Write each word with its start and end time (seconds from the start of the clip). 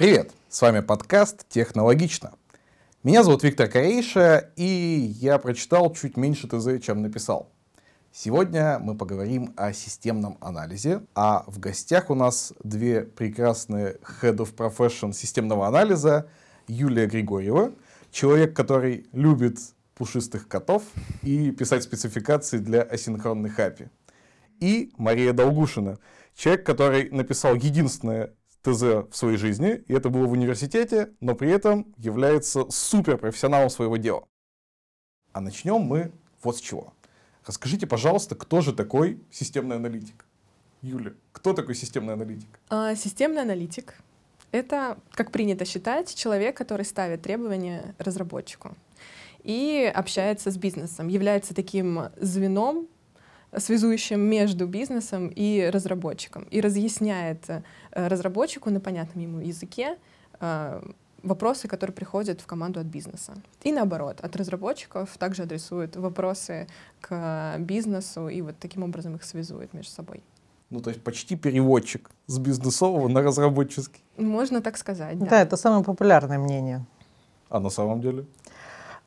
Привет! 0.00 0.32
С 0.48 0.62
вами 0.62 0.80
подкаст 0.80 1.46
«Технологично». 1.50 2.32
Меня 3.02 3.22
зовут 3.22 3.42
Виктор 3.42 3.68
Корейша, 3.68 4.50
и 4.56 4.64
я 4.64 5.36
прочитал 5.36 5.92
чуть 5.92 6.16
меньше 6.16 6.48
ТЗ, 6.48 6.82
чем 6.82 7.02
написал. 7.02 7.52
Сегодня 8.10 8.78
мы 8.78 8.96
поговорим 8.96 9.52
о 9.58 9.74
системном 9.74 10.38
анализе, 10.40 11.02
а 11.14 11.44
в 11.46 11.58
гостях 11.58 12.08
у 12.08 12.14
нас 12.14 12.54
две 12.64 13.02
прекрасные 13.02 13.98
Head 14.22 14.38
of 14.38 14.54
Profession 14.54 15.12
системного 15.12 15.66
анализа 15.66 16.30
Юлия 16.66 17.04
Григорьева, 17.04 17.74
человек, 18.10 18.56
который 18.56 19.06
любит 19.12 19.58
пушистых 19.94 20.48
котов 20.48 20.82
и 21.20 21.50
писать 21.50 21.82
спецификации 21.82 22.56
для 22.56 22.80
асинхронных 22.80 23.58
API. 23.58 23.90
И 24.60 24.94
Мария 24.96 25.34
Долгушина, 25.34 25.98
человек, 26.34 26.64
который 26.64 27.10
написал 27.10 27.54
единственное 27.54 28.32
ТЗ 28.62 28.82
в 29.10 29.12
своей 29.12 29.36
жизни, 29.36 29.82
и 29.86 29.94
это 29.94 30.10
было 30.10 30.26
в 30.26 30.32
университете, 30.32 31.12
но 31.20 31.34
при 31.34 31.50
этом 31.50 31.94
является 31.96 32.70
суперпрофессионалом 32.70 33.70
своего 33.70 33.96
дела. 33.96 34.24
А 35.32 35.40
начнем 35.40 35.80
мы 35.80 36.12
вот 36.42 36.56
с 36.56 36.60
чего. 36.60 36.92
Расскажите, 37.46 37.86
пожалуйста, 37.86 38.34
кто 38.34 38.60
же 38.60 38.72
такой 38.72 39.20
системный 39.30 39.76
аналитик? 39.76 40.26
Юля, 40.82 41.12
кто 41.32 41.52
такой 41.52 41.74
системный 41.74 42.14
аналитик? 42.14 42.48
А, 42.68 42.94
системный 42.94 43.42
аналитик— 43.42 43.96
это, 44.52 44.98
как 45.12 45.30
принято 45.30 45.64
считать, 45.64 46.14
человек, 46.14 46.56
который 46.56 46.84
ставит 46.84 47.22
требования 47.22 47.94
разработчику 47.98 48.76
и 49.42 49.90
общается 49.94 50.50
с 50.50 50.56
бизнесом, 50.56 51.08
является 51.08 51.54
таким 51.54 52.10
звеном, 52.16 52.88
связующим 53.56 54.20
между 54.20 54.66
бизнесом 54.66 55.28
и 55.28 55.68
разработчиком, 55.72 56.44
и 56.50 56.60
разъясняет 56.60 57.48
э, 57.48 57.62
разработчику 57.92 58.70
на 58.70 58.80
понятном 58.80 59.22
ему 59.22 59.40
языке 59.40 59.96
э, 60.40 60.82
вопросы, 61.22 61.68
которые 61.68 61.94
приходят 61.94 62.40
в 62.40 62.46
команду 62.46 62.80
от 62.80 62.86
бизнеса. 62.86 63.34
И 63.62 63.72
наоборот, 63.72 64.20
от 64.20 64.36
разработчиков 64.36 65.16
также 65.18 65.42
адресует 65.42 65.96
вопросы 65.96 66.66
к 67.00 67.56
бизнесу 67.58 68.28
и 68.28 68.40
вот 68.42 68.54
таким 68.58 68.82
образом 68.82 69.16
их 69.16 69.24
связует 69.24 69.74
между 69.74 69.92
собой. 69.92 70.22
Ну, 70.70 70.80
то 70.80 70.90
есть 70.90 71.02
почти 71.02 71.36
переводчик 71.36 72.10
с 72.26 72.38
бизнесового 72.38 73.08
на 73.08 73.22
разработческий. 73.22 74.02
Можно 74.16 74.60
так 74.60 74.76
сказать, 74.76 75.18
да. 75.18 75.26
Да, 75.26 75.42
это 75.42 75.56
самое 75.56 75.82
популярное 75.82 76.38
мнение. 76.38 76.86
А 77.48 77.58
на 77.58 77.70
самом 77.70 78.00
деле? 78.00 78.24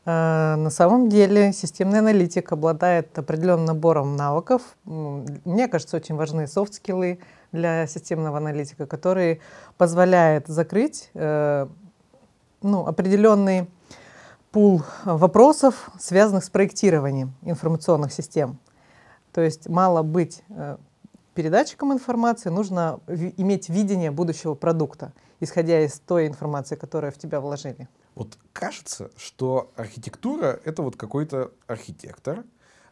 А, 0.06 0.58
на 0.58 0.70
самом 0.70 1.08
деле 1.08 1.54
системный 1.54 2.00
аналитик 2.00 2.52
обладает 2.52 3.18
определенным 3.18 3.66
набором 3.66 4.16
навыков. 4.16 4.62
Мне 4.86 5.68
кажется, 5.70 5.96
очень 5.96 6.16
важны 6.16 6.48
софт-скиллы 6.48 7.20
для 7.54 7.88
системного 7.88 8.38
аналитика, 8.38 8.86
которые 8.86 9.40
позволяют 9.78 10.48
закрыть 10.48 11.10
э, 11.14 11.68
ну, 12.62 12.86
определенный 12.86 13.70
пул 14.52 14.84
вопросов, 15.06 15.90
связанных 16.00 16.44
с 16.44 16.50
проектированием 16.50 17.34
информационных 17.42 18.12
систем. 18.12 18.60
То 19.32 19.42
есть 19.42 19.70
мало 19.70 20.04
быть 20.04 20.44
э, 20.50 20.78
передатчиком 21.34 21.94
информации, 21.94 22.50
нужно 22.50 23.00
иметь 23.08 23.70
видение 23.70 24.12
будущего 24.12 24.54
продукта, 24.54 25.14
исходя 25.40 25.80
из 25.80 26.00
той 26.00 26.28
информации, 26.28 26.76
которую 26.76 27.14
в 27.14 27.18
тебя 27.18 27.40
вложили. 27.40 27.88
Вот 28.16 28.38
кажется, 28.52 29.12
что 29.18 29.72
архитектура— 29.76 30.60
это 30.66 30.82
вот 30.82 30.96
какой-то 30.96 31.52
архитектор, 31.68 32.44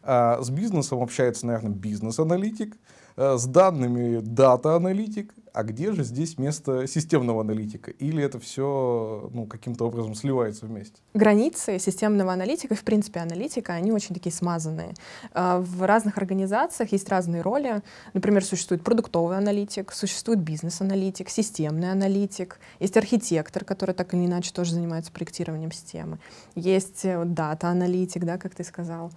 а 0.02 0.42
с 0.42 0.50
бизнесом 0.50 1.00
общается, 1.00 1.46
наверное, 1.46 1.72
бизнес-аналитик, 1.72 2.76
с 3.16 3.46
данными 3.46 4.20
дата-аналитик, 4.20 5.34
а 5.52 5.64
где 5.64 5.92
же 5.92 6.02
здесь 6.02 6.38
место 6.38 6.86
системного 6.86 7.42
аналитика? 7.42 7.90
Или 7.90 8.22
это 8.22 8.38
все 8.38 9.28
ну, 9.32 9.46
каким-то 9.46 9.86
образом 9.86 10.14
сливается 10.14 10.66
вместе? 10.66 11.02
Границы 11.14 11.78
системного 11.78 12.32
аналитика, 12.32 12.74
в 12.74 12.82
принципе, 12.82 13.20
аналитика, 13.20 13.74
они 13.74 13.92
очень 13.92 14.14
такие 14.14 14.32
смазанные. 14.32 14.94
А, 15.32 15.60
в 15.60 15.82
разных 15.82 16.16
организациях 16.16 16.92
есть 16.92 17.08
разные 17.08 17.42
роли. 17.42 17.82
Например, 18.14 18.44
существует 18.44 18.82
продуктовый 18.82 19.36
аналитик, 19.36 19.92
существует 19.92 20.40
бизнес-аналитик, 20.40 21.28
системный 21.28 21.90
аналитик, 21.90 22.58
есть 22.80 22.96
архитектор, 22.96 23.64
который 23.64 23.94
так 23.94 24.14
или 24.14 24.24
иначе 24.24 24.52
тоже 24.52 24.72
занимается 24.72 25.12
проектированием 25.12 25.70
системы, 25.72 26.18
есть 26.54 27.04
э, 27.04 27.22
дата-аналитик, 27.24 28.24
да, 28.24 28.38
как 28.38 28.54
ты 28.54 28.64
сказал. 28.64 29.12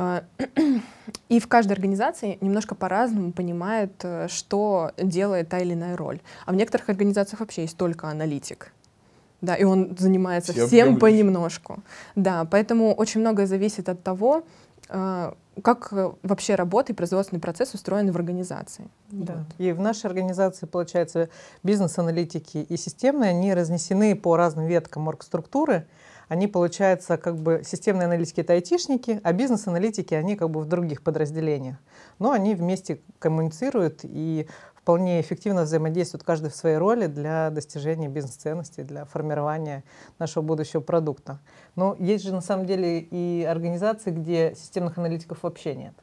А, 0.00 0.22
и 1.28 1.40
в 1.40 1.48
каждой 1.48 1.72
организации 1.72 2.38
немножко 2.40 2.76
по-разному 2.76 3.32
понимают, 3.32 3.92
э, 4.04 4.28
что 4.28 4.92
делает 4.96 5.48
та 5.48 5.58
или 5.58 5.74
иная 5.74 5.96
роль. 5.96 6.20
А 6.46 6.52
в 6.52 6.54
некоторых 6.54 6.88
организациях 6.88 7.40
вообще 7.40 7.62
есть 7.62 7.76
только 7.76 8.06
аналитик. 8.06 8.72
Да, 9.40 9.56
и 9.56 9.64
он 9.64 9.96
занимается 9.98 10.52
Всем 10.52 10.66
всем 10.68 10.98
понемножку. 11.00 11.82
Да, 12.14 12.44
поэтому 12.44 12.94
очень 12.94 13.20
многое 13.20 13.46
зависит 13.46 13.88
от 13.88 14.00
того, 14.04 14.44
э, 14.88 15.32
как 15.64 15.88
э, 15.90 16.12
вообще 16.22 16.54
работа 16.54 16.92
и 16.92 16.94
производственный 16.94 17.40
процесс 17.40 17.74
устроены 17.74 18.12
в 18.12 18.16
организации. 18.16 18.86
Да. 19.10 19.34
Вот. 19.34 19.46
И 19.58 19.72
в 19.72 19.80
нашей 19.80 20.06
организации, 20.06 20.66
получается, 20.66 21.28
бизнес-аналитики 21.64 22.58
и 22.58 22.76
системные, 22.76 23.30
они 23.30 23.52
разнесены 23.52 24.14
по 24.14 24.36
разным 24.36 24.66
веткам 24.66 25.08
оргструктуры. 25.08 25.72
структуры 25.72 25.86
они, 26.28 26.46
получается, 26.46 27.16
как 27.16 27.36
бы 27.36 27.62
системные 27.64 28.06
аналитики— 28.06 28.40
это 28.42 28.52
айтишники, 28.52 29.20
а 29.22 29.32
бизнес-аналитики, 29.32 30.14
они 30.14 30.36
как 30.36 30.50
бы 30.50 30.60
в 30.60 30.66
других 30.66 31.02
подразделениях. 31.02 31.76
Но 32.18 32.32
они 32.32 32.54
вместе 32.54 33.00
коммуницируют 33.18 34.00
и 34.02 34.46
вполне 34.74 35.20
эффективно 35.20 35.62
взаимодействуют 35.62 36.24
каждый 36.24 36.50
в 36.50 36.54
своей 36.54 36.76
роли 36.76 37.06
для 37.06 37.50
достижения 37.50 38.08
бизнес-ценностей, 38.08 38.84
для 38.84 39.04
формирования 39.04 39.84
нашего 40.18 40.42
будущего 40.42 40.80
продукта. 40.80 41.40
Но 41.76 41.94
есть 41.98 42.24
же 42.24 42.32
на 42.32 42.40
самом 42.40 42.64
деле 42.64 43.00
и 43.00 43.44
организации, 43.44 44.10
где 44.10 44.54
системных 44.56 44.96
аналитиков 44.96 45.42
вообще 45.42 45.74
нет. 45.74 45.94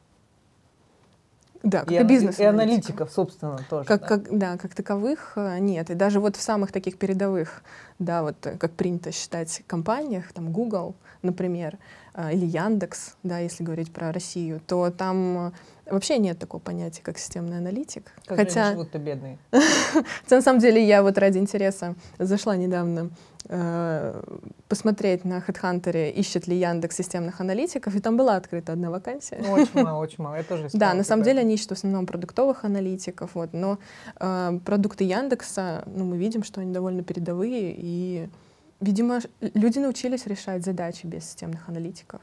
Да, 1.66 1.80
как 1.80 1.90
и, 1.90 2.02
бизнес. 2.04 2.38
И 2.38 2.44
аналитиков, 2.44 3.10
собственно, 3.10 3.58
тоже. 3.68 3.88
Как, 3.88 4.00
да. 4.00 4.06
Как, 4.06 4.38
да, 4.38 4.56
как 4.56 4.72
таковых 4.72 5.32
э, 5.34 5.58
нет. 5.58 5.90
И 5.90 5.94
даже 5.94 6.20
вот 6.20 6.36
в 6.36 6.40
самых 6.40 6.70
таких 6.70 6.96
передовых, 6.96 7.64
да, 7.98 8.22
вот 8.22 8.36
э, 8.46 8.56
как 8.56 8.70
принято 8.70 9.10
считать 9.10 9.64
компаниях, 9.66 10.32
там 10.32 10.52
Google, 10.52 10.94
например, 11.22 11.76
или 12.32 12.46
Яндекс, 12.46 13.16
да, 13.22 13.38
если 13.38 13.62
говорить 13.62 13.92
про 13.92 14.12
Россию, 14.12 14.60
то 14.66 14.90
там 14.90 15.52
вообще 15.84 16.18
нет 16.18 16.38
такого 16.38 16.60
понятия, 16.60 17.02
как 17.02 17.18
системный 17.18 17.58
аналитик. 17.58 18.10
Как 18.24 18.38
Хотя... 18.38 18.72
живут-то 18.72 18.98
бедные. 18.98 19.38
Хотя 19.50 20.36
на 20.36 20.42
самом 20.42 20.60
деле 20.60 20.84
я 20.84 21.02
вот 21.02 21.18
ради 21.18 21.38
интереса 21.38 21.94
зашла 22.18 22.56
недавно 22.56 23.10
Э, 23.48 24.22
посмотреть 24.68 25.24
на 25.24 25.38
HeadHunter, 25.38 26.10
ищет 26.10 26.48
ли 26.48 26.56
Яндекс 26.56 26.96
системных 26.96 27.40
аналитиков, 27.40 27.94
и 27.94 28.00
там 28.00 28.16
была 28.16 28.34
открыта 28.36 28.72
одна 28.72 28.90
вакансия. 28.90 29.38
Ну, 29.40 29.52
очень 29.52 29.82
мало, 29.82 30.00
очень 30.00 30.24
мало. 30.24 30.36
Я 30.36 30.42
тоже 30.42 30.68
Да, 30.72 30.94
на 30.94 31.04
самом 31.04 31.22
деле 31.22 31.40
они 31.40 31.54
ищут 31.54 31.68
в 31.68 31.72
основном 31.72 32.06
продуктовых 32.06 32.64
аналитиков, 32.64 33.30
вот, 33.34 33.52
но 33.52 33.78
э, 34.18 34.58
продукты 34.64 35.04
Яндекса, 35.04 35.84
ну, 35.86 36.04
мы 36.04 36.16
видим, 36.16 36.42
что 36.42 36.60
они 36.60 36.72
довольно 36.72 37.04
передовые, 37.04 37.72
и, 37.76 38.28
видимо, 38.80 39.20
люди 39.40 39.78
научились 39.78 40.26
решать 40.26 40.64
задачи 40.64 41.06
без 41.06 41.24
системных 41.24 41.68
аналитиков. 41.68 42.20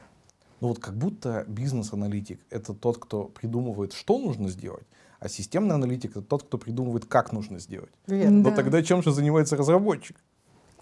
Ну 0.60 0.68
вот 0.68 0.78
как 0.78 0.94
будто 0.94 1.44
бизнес-аналитик— 1.46 2.40
это 2.50 2.74
тот, 2.74 2.98
кто 2.98 3.24
придумывает, 3.24 3.92
что 3.92 4.18
нужно 4.18 4.48
сделать, 4.48 4.86
а 5.20 5.28
системный 5.28 5.74
аналитик— 5.74 6.10
это 6.12 6.22
тот, 6.22 6.44
кто 6.44 6.58
придумывает, 6.58 7.04
как 7.06 7.32
нужно 7.32 7.58
сделать. 7.58 7.92
Верно. 8.06 8.38
Но 8.38 8.50
да. 8.50 8.56
тогда 8.56 8.82
чем 8.82 9.02
же 9.02 9.12
занимается 9.12 9.56
разработчик? 9.56 10.16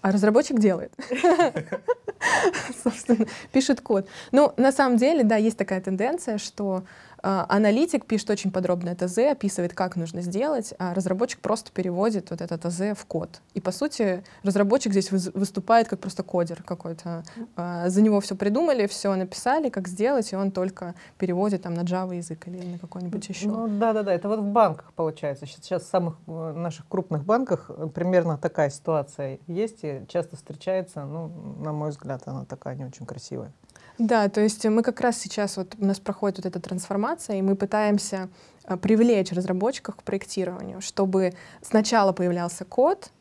А 0.01 0.11
разработчик 0.11 0.59
делает. 0.59 0.93
Собственно, 2.83 3.25
пишет 3.51 3.79
код. 3.79 4.07
Ну, 4.33 4.53
на 4.57 4.73
самом 4.73 4.97
деле, 4.97 5.23
да, 5.23 5.37
есть 5.37 5.57
такая 5.57 5.79
тенденция, 5.79 6.37
что 6.37 6.83
аналитик 7.23 8.05
пишет 8.05 8.29
очень 8.29 8.51
подробное 8.51 8.95
ТЗ, 8.95 9.19
описывает, 9.31 9.73
как 9.73 9.95
нужно 9.95 10.21
сделать, 10.21 10.73
а 10.77 10.93
разработчик 10.93 11.39
просто 11.39 11.71
переводит 11.71 12.29
вот 12.29 12.41
это 12.41 12.57
ТЗ 12.57 12.99
в 12.99 13.05
код. 13.05 13.41
И, 13.53 13.61
по 13.61 13.71
сути, 13.71 14.23
разработчик 14.43 14.91
здесь 14.91 15.11
выступает 15.11 15.87
как 15.87 15.99
просто 15.99 16.23
кодер 16.23 16.63
какой-то. 16.63 17.23
А, 17.55 17.89
за 17.89 18.01
него 18.01 18.19
все 18.19 18.35
придумали, 18.35 18.87
все 18.87 19.15
написали, 19.15 19.69
как 19.69 19.87
сделать, 19.87 20.31
и 20.33 20.35
он 20.35 20.51
только 20.51 20.95
переводит 21.17 21.63
там 21.63 21.73
на 21.73 21.81
Java 21.81 22.15
язык 22.15 22.47
или 22.47 22.65
на 22.65 22.77
какой-нибудь 22.77 23.27
еще. 23.29 23.47
Ну, 23.47 23.67
да-да-да, 23.67 24.13
это 24.13 24.27
вот 24.27 24.39
в 24.39 24.47
банках 24.51 24.91
получается. 24.93 25.45
Сейчас 25.45 25.83
в 25.83 25.87
самых 25.87 26.17
э, 26.27 26.53
наших 26.53 26.87
крупных 26.87 27.23
банках 27.23 27.69
э, 27.69 27.87
примерно 27.87 28.37
такая 28.37 28.69
ситуация 28.69 29.39
есть 29.47 29.79
и 29.83 30.03
часто 30.07 30.35
встречается. 30.35 31.05
Ну, 31.05 31.31
на 31.59 31.71
мой 31.71 31.91
взгляд, 31.91 32.23
она 32.25 32.45
такая 32.45 32.75
не 32.75 32.85
очень 32.85 33.05
красивая. 33.05 33.51
Да, 33.97 34.27
то 34.29 34.41
есть 34.41 34.65
мы 34.65 34.81
как 34.81 35.01
раз 35.01 35.17
сейчас, 35.17 35.57
вот 35.57 35.75
у 35.79 35.85
нас 35.85 35.99
проходит 35.99 36.37
вот 36.37 36.45
эта 36.47 36.59
трансформация, 36.59 37.37
и 37.37 37.41
мы 37.41 37.55
пытаемся 37.55 38.29
э, 38.65 38.75
привлечь 38.75 39.31
разработчиков 39.31 39.95
к 39.95 40.03
проектированию, 40.03 40.81
чтобы 40.81 41.33
сначала 41.61 42.11
появлялся 42.11 42.65
код, 42.65 43.11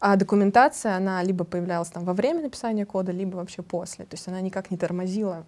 а 0.00 0.16
документация, 0.16 0.96
она 0.96 1.22
либо 1.22 1.44
появлялась 1.44 1.88
там 1.88 2.04
во 2.04 2.12
время 2.12 2.42
написания 2.42 2.84
кода, 2.84 3.12
либо 3.12 3.36
вообще 3.36 3.62
после. 3.62 4.04
То 4.04 4.14
есть 4.16 4.26
она 4.28 4.40
никак 4.40 4.70
не 4.70 4.76
тормозила 4.76 5.46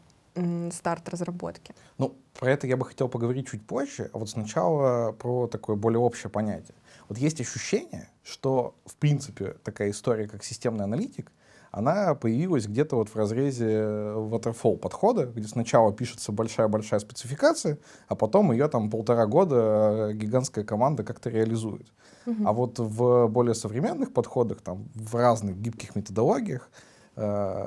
старт 0.72 1.08
разработки. 1.08 1.74
Ну, 1.98 2.16
про 2.38 2.50
это 2.52 2.66
я 2.66 2.76
бы 2.76 2.84
хотел 2.84 3.08
поговорить 3.08 3.48
чуть 3.48 3.66
позже, 3.66 4.10
а 4.12 4.18
вот 4.18 4.30
сначала 4.30 5.12
про 5.12 5.46
такое 5.46 5.76
более 5.76 6.00
общее 6.00 6.30
понятие. 6.30 6.74
Вот 7.08 7.18
есть 7.18 7.40
ощущение, 7.40 8.08
что, 8.22 8.74
в 8.86 8.96
принципе, 8.96 9.56
такая 9.62 9.90
история, 9.90 10.26
как 10.26 10.42
системный 10.42 10.84
аналитик, 10.84 11.30
она 11.74 12.14
появилась 12.14 12.66
где-то 12.66 12.94
вот 12.94 13.08
в 13.08 13.16
разрезе 13.16 13.66
waterfall 13.66 14.76
подхода, 14.76 15.26
где 15.26 15.48
сначала 15.48 15.92
пишется 15.92 16.30
большая-большая 16.30 17.00
спецификация, 17.00 17.78
а 18.06 18.14
потом 18.14 18.52
ее 18.52 18.68
там 18.68 18.90
полтора 18.90 19.26
года 19.26 20.12
гигантская 20.14 20.64
команда 20.64 21.02
как-то 21.02 21.30
реализует. 21.30 21.92
Uh-huh. 22.26 22.44
А 22.46 22.52
вот 22.52 22.78
в 22.78 23.26
более 23.26 23.54
современных 23.54 24.12
подходах, 24.12 24.60
там, 24.60 24.88
в 24.94 25.16
разных 25.16 25.56
гибких 25.56 25.96
методологиях, 25.96 26.70
э, 27.16 27.20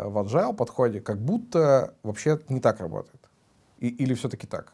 в 0.08 0.18
agile 0.24 0.56
подходе, 0.56 1.02
как 1.02 1.20
будто 1.20 1.94
вообще 2.04 2.40
не 2.48 2.62
так 2.62 2.80
работает. 2.80 3.20
И, 3.80 3.90
или 3.90 4.14
все-таки 4.14 4.48
так? 4.48 4.74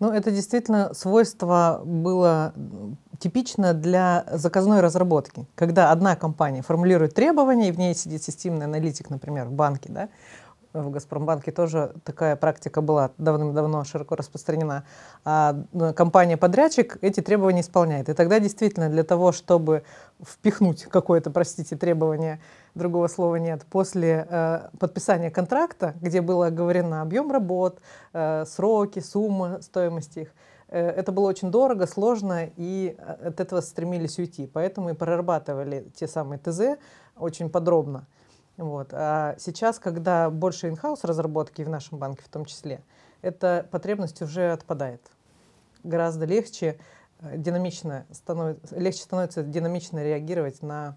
Ну, 0.00 0.10
это 0.10 0.30
действительно 0.30 0.94
свойство 0.94 1.82
было 1.84 2.54
типично 3.18 3.74
для 3.74 4.24
заказной 4.32 4.80
разработки, 4.80 5.46
когда 5.54 5.92
одна 5.92 6.16
компания 6.16 6.62
формулирует 6.62 7.14
требования, 7.14 7.68
и 7.68 7.72
в 7.72 7.78
ней 7.78 7.94
сидит 7.94 8.22
системный 8.22 8.64
аналитик, 8.64 9.10
например, 9.10 9.46
в 9.46 9.52
банке, 9.52 9.92
да, 9.92 10.08
в 10.72 10.90
Газпромбанке 10.90 11.50
тоже 11.52 11.94
такая 12.04 12.36
практика 12.36 12.80
была 12.80 13.10
давным-давно 13.18 13.84
широко 13.84 14.16
распространена. 14.16 14.84
А 15.24 15.56
ну, 15.72 15.92
компания-подрядчик 15.92 16.98
эти 17.00 17.20
требования 17.20 17.62
исполняет. 17.62 18.08
И 18.08 18.14
тогда 18.14 18.38
действительно 18.38 18.88
для 18.88 19.02
того, 19.02 19.32
чтобы 19.32 19.82
впихнуть 20.22 20.84
какое-то, 20.84 21.30
простите, 21.30 21.76
требование, 21.76 22.40
другого 22.74 23.08
слова 23.08 23.36
нет, 23.36 23.66
после 23.68 24.26
э, 24.28 24.68
подписания 24.78 25.30
контракта, 25.30 25.94
где 26.00 26.20
было 26.20 26.46
оговорено 26.46 27.02
объем 27.02 27.32
работ, 27.32 27.80
э, 28.12 28.44
сроки, 28.46 29.00
сумма 29.00 29.60
стоимости 29.62 30.20
их, 30.20 30.28
э, 30.68 30.78
это 30.78 31.10
было 31.10 31.28
очень 31.28 31.50
дорого, 31.50 31.86
сложно, 31.86 32.48
и 32.56 32.94
э, 32.96 33.28
от 33.28 33.40
этого 33.40 33.60
стремились 33.60 34.18
уйти. 34.18 34.46
Поэтому 34.46 34.90
и 34.90 34.94
прорабатывали 34.94 35.90
те 35.96 36.06
самые 36.06 36.38
ТЗ 36.38 36.78
очень 37.16 37.50
подробно. 37.50 38.06
Вот. 38.60 38.90
А 38.92 39.36
сейчас, 39.38 39.78
когда 39.78 40.28
больше 40.28 40.68
in-house 40.68 41.00
разработки 41.04 41.62
в 41.62 41.70
нашем 41.70 41.96
банке 41.96 42.22
в 42.22 42.28
том 42.28 42.44
числе, 42.44 42.82
эта 43.22 43.66
потребность 43.70 44.20
уже 44.20 44.52
отпадает. 44.52 45.00
Гораздо 45.82 46.26
легче 46.26 46.78
э, 47.20 47.38
динамично 47.38 48.04
становится, 48.12 48.78
легче 48.78 49.00
становится 49.00 49.42
динамично 49.42 50.04
реагировать 50.04 50.60
на 50.60 50.94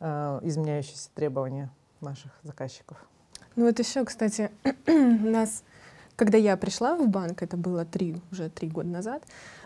э, 0.00 0.40
изменяющиеся 0.42 1.10
требования 1.14 1.70
наших 2.00 2.32
заказчиков. 2.42 2.98
Ну 3.54 3.66
вот 3.66 3.78
еще, 3.78 4.04
кстати, 4.04 4.50
у 4.88 5.30
нас, 5.30 5.62
когда 6.16 6.38
я 6.38 6.56
пришла 6.56 6.96
в 6.96 7.08
банк, 7.08 7.40
это 7.40 7.56
было 7.56 7.84
три, 7.84 8.20
уже 8.32 8.50
три 8.50 8.68
года 8.68 8.88
назад, 8.88 9.22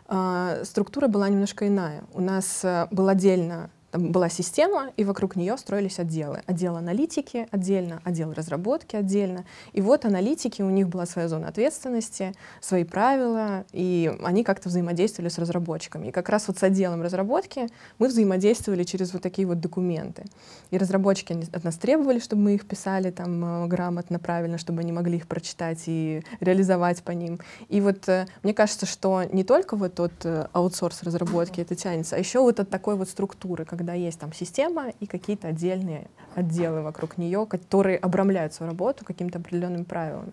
э, 0.09 0.63
структура 0.65 1.09
была 1.09 1.31
немножко 1.31 1.67
иная. 1.67 2.05
У 2.13 2.21
нас 2.21 2.63
э, 2.67 2.87
был 2.91 3.09
отдельно 3.09 3.71
там 3.91 4.13
была 4.13 4.29
система, 4.29 4.93
и 4.97 5.05
вокруг 5.05 5.37
нее 5.37 5.57
строились 5.57 5.99
отделы. 5.99 6.43
Отдел 6.47 6.77
аналитики 6.77 7.49
отдельно, 7.51 8.01
отдел 8.05 8.33
разработки 8.33 8.97
отдельно. 8.97 9.45
И 9.73 9.81
вот 9.81 10.05
аналитики, 10.05 10.63
у 10.63 10.71
них 10.71 10.89
была 10.89 11.07
своя 11.07 11.29
зона 11.29 11.49
ответственности, 11.49 12.35
свои 12.61 12.85
правила, 12.85 13.65
и 13.73 14.13
они 14.23 14.45
как-то 14.45 14.69
взаимодействовали 14.69 15.29
с 15.29 15.39
разработчиками. 15.39 16.09
И 16.09 16.11
как 16.13 16.29
раз 16.29 16.49
вот 16.49 16.59
с 16.59 16.63
отделом 16.63 17.03
разработки 17.03 17.69
мы 17.99 18.09
взаимодействовали 18.09 18.85
через 18.85 19.13
вот 19.13 19.23
такие 19.23 19.47
вот 19.47 19.61
документы. 19.61 20.25
И 20.71 20.79
разработчики 20.79 21.37
от 21.53 21.65
нас 21.65 21.77
требовали, 21.77 22.21
чтобы 22.21 22.43
мы 22.43 22.55
их 22.55 22.67
писали 22.67 23.11
там 23.11 23.65
э, 23.65 23.67
грамотно, 23.67 24.19
правильно, 24.19 24.59
чтобы 24.59 24.81
они 24.81 24.93
могли 24.93 25.17
их 25.17 25.27
прочитать 25.27 25.83
и 25.87 26.23
реализовать 26.41 27.03
по 27.03 27.11
ним. 27.11 27.39
И 27.69 27.81
вот 27.81 28.09
э, 28.09 28.27
мне 28.43 28.55
кажется, 28.55 28.87
что 28.87 29.25
не 29.25 29.43
только 29.43 29.77
вот 29.77 29.95
тот 29.95 30.13
э, 30.25 30.47
аутсорс 30.53 31.03
разработки 31.03 31.61
это 31.61 31.75
тянется, 31.75 32.17
а 32.17 32.19
еще 32.19 32.41
вот 32.41 32.61
от 32.61 32.71
такой 32.71 32.97
вот 32.97 33.09
структуры, 33.09 33.65
когда 33.81 33.95
есть 33.95 34.21
там 34.21 34.31
система 34.35 34.91
и 35.01 35.07
какие-то 35.07 35.49
отдельные 35.49 36.09
отделы 36.35 36.83
вокруг 36.83 37.17
нее, 37.17 37.47
которые 37.47 37.97
обрамляют 37.97 38.53
свою 38.53 38.73
работу 38.73 39.07
какими-то 39.07 39.39
определенными 39.39 39.85
правилами 39.85 40.33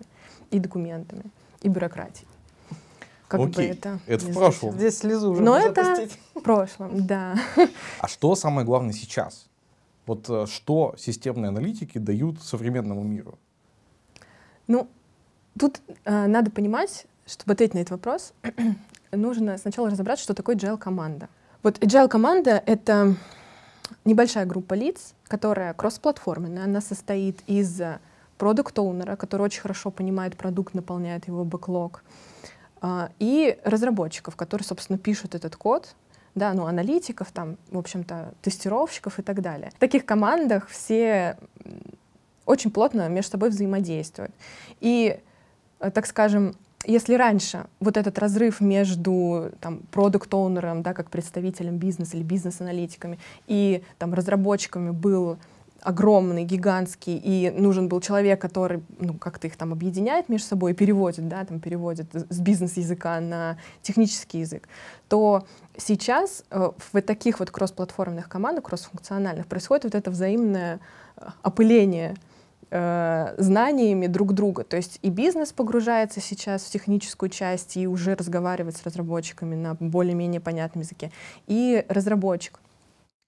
и 0.51 0.59
документами, 0.59 1.23
и 1.61 1.69
бюрократией. 1.69 2.27
Как 3.29 3.39
Окей, 3.39 3.69
бы 3.69 3.73
это, 3.73 3.99
это 4.05 4.25
в 4.25 4.33
прошлом. 4.33 4.73
Здесь 4.73 4.97
слезу 4.97 5.31
уже 5.31 5.44
Но 5.44 5.57
это 5.57 5.94
опустить. 5.94 6.19
в 6.35 6.41
прошлом, 6.41 7.07
да. 7.07 7.38
А 8.01 8.09
что 8.09 8.35
самое 8.35 8.65
главное 8.65 8.91
сейчас? 8.91 9.47
Вот 10.05 10.29
э, 10.29 10.45
что 10.45 10.95
системные 10.97 11.47
аналитики 11.47 12.00
дают 12.00 12.43
современному 12.43 13.03
миру? 13.03 13.39
Ну, 14.67 14.89
тут 15.57 15.79
э, 16.03 16.27
надо 16.27 16.51
понимать, 16.51 17.05
чтобы 17.25 17.53
ответить 17.53 17.75
на 17.75 17.79
этот 17.79 17.91
вопрос, 17.91 18.33
нужно 19.13 19.57
сначала 19.57 19.89
разобраться, 19.89 20.23
что 20.25 20.33
такое 20.33 20.57
agile-команда. 20.57 21.29
Вот 21.63 21.80
agile-команда— 21.80 22.62
это 22.65 23.15
небольшая 24.06 24.45
группа 24.45 24.74
лиц, 24.74 25.13
которая 25.27 25.74
кроссплатформенная. 25.74 26.65
Она 26.65 26.81
состоит 26.81 27.39
из 27.48 27.81
продукт-оунера, 28.38 29.15
который 29.15 29.44
очень 29.44 29.62
хорошо 29.62 29.92
понимает 29.92 30.38
продукт, 30.38 30.74
наполняет 30.74 31.27
его 31.27 31.44
бэклог, 31.44 32.04
а, 32.81 33.09
и 33.19 33.59
разработчиков, 33.63 34.36
которые, 34.36 34.65
собственно, 34.65 35.00
пишут 35.00 35.36
этот 35.36 35.56
код, 35.56 35.95
да, 36.36 36.54
ну, 36.54 36.68
аналитиков, 36.68 37.31
там, 37.31 37.57
в 37.71 37.77
общем-то, 37.77 38.33
тестировщиков 38.42 39.18
и 39.18 39.24
так 39.24 39.42
далее. 39.42 39.71
В 39.75 39.80
таких 39.80 40.06
командах 40.06 40.68
все 40.68 41.38
очень 42.45 42.71
плотно 42.71 43.10
между 43.10 43.31
собой 43.31 43.50
взаимодействуют. 43.50 44.31
И, 44.80 45.19
э, 45.80 45.92
так 45.92 46.06
скажем, 46.06 46.56
если 46.88 47.16
раньше 47.16 47.66
вот 47.80 47.98
этот 47.98 48.18
разрыв 48.18 48.62
между 48.62 49.51
там, 49.60 49.81
продукт-оунером, 49.92 50.81
да, 50.81 50.94
как 50.94 51.10
представителем 51.10 51.78
бизнеса 51.78 52.16
или 52.16 52.24
бизнес-аналитиками, 52.24 53.19
и 53.45 53.84
там, 53.98 54.13
разработчиками 54.13 54.92
был 54.92 55.38
огромный, 55.81 56.44
гигантский, 56.44 57.18
и 57.18 57.51
нужен 57.51 57.88
был 57.88 58.01
человек, 58.01 58.42
который 58.42 58.84
ну, 59.00 59.13
как-то 59.13 59.48
их 59.48 59.56
там 59.56 59.74
объединяет 59.74 60.30
между 60.30 60.48
собой 60.48 60.72
и 60.72 60.74
переводит, 60.74 61.28
да, 61.28 61.45
там 61.45 61.60
переводит 61.60 62.07
с 62.13 62.39
бизнес-языка 62.39 63.19
на 63.19 63.57
технический 63.81 64.39
язык, 64.39 64.68
то 65.07 65.45
сейчас 65.78 66.44
э, 66.50 66.72
в 66.92 67.01
таких 67.01 67.39
вот 67.39 67.51
кроссплатформенных 67.51 68.28
командах, 68.28 68.66
кроссфункциональных, 68.66 69.48
происходит 69.48 69.84
вот 69.84 69.95
это 69.95 70.10
взаимное 70.10 70.80
э, 71.18 71.28
опыление 71.44 72.16
э, 72.69 73.35
знаниями 73.37 74.07
друг 74.07 74.33
друга. 74.33 74.63
То 74.63 74.77
есть 74.77 74.99
и 75.01 75.09
бизнес 75.09 75.53
погружается 75.53 76.21
сейчас 76.21 76.63
в 76.63 76.71
техническую 76.71 77.29
часть 77.29 77.77
и 77.77 77.88
уже 77.88 78.15
разговаривает 78.15 78.77
с 78.77 78.83
разработчиками 78.83 79.55
на 79.55 79.75
более-менее 79.75 80.41
понятном 80.41 80.81
языке. 80.81 81.12
И 81.47 81.86
разработчик 81.89 82.59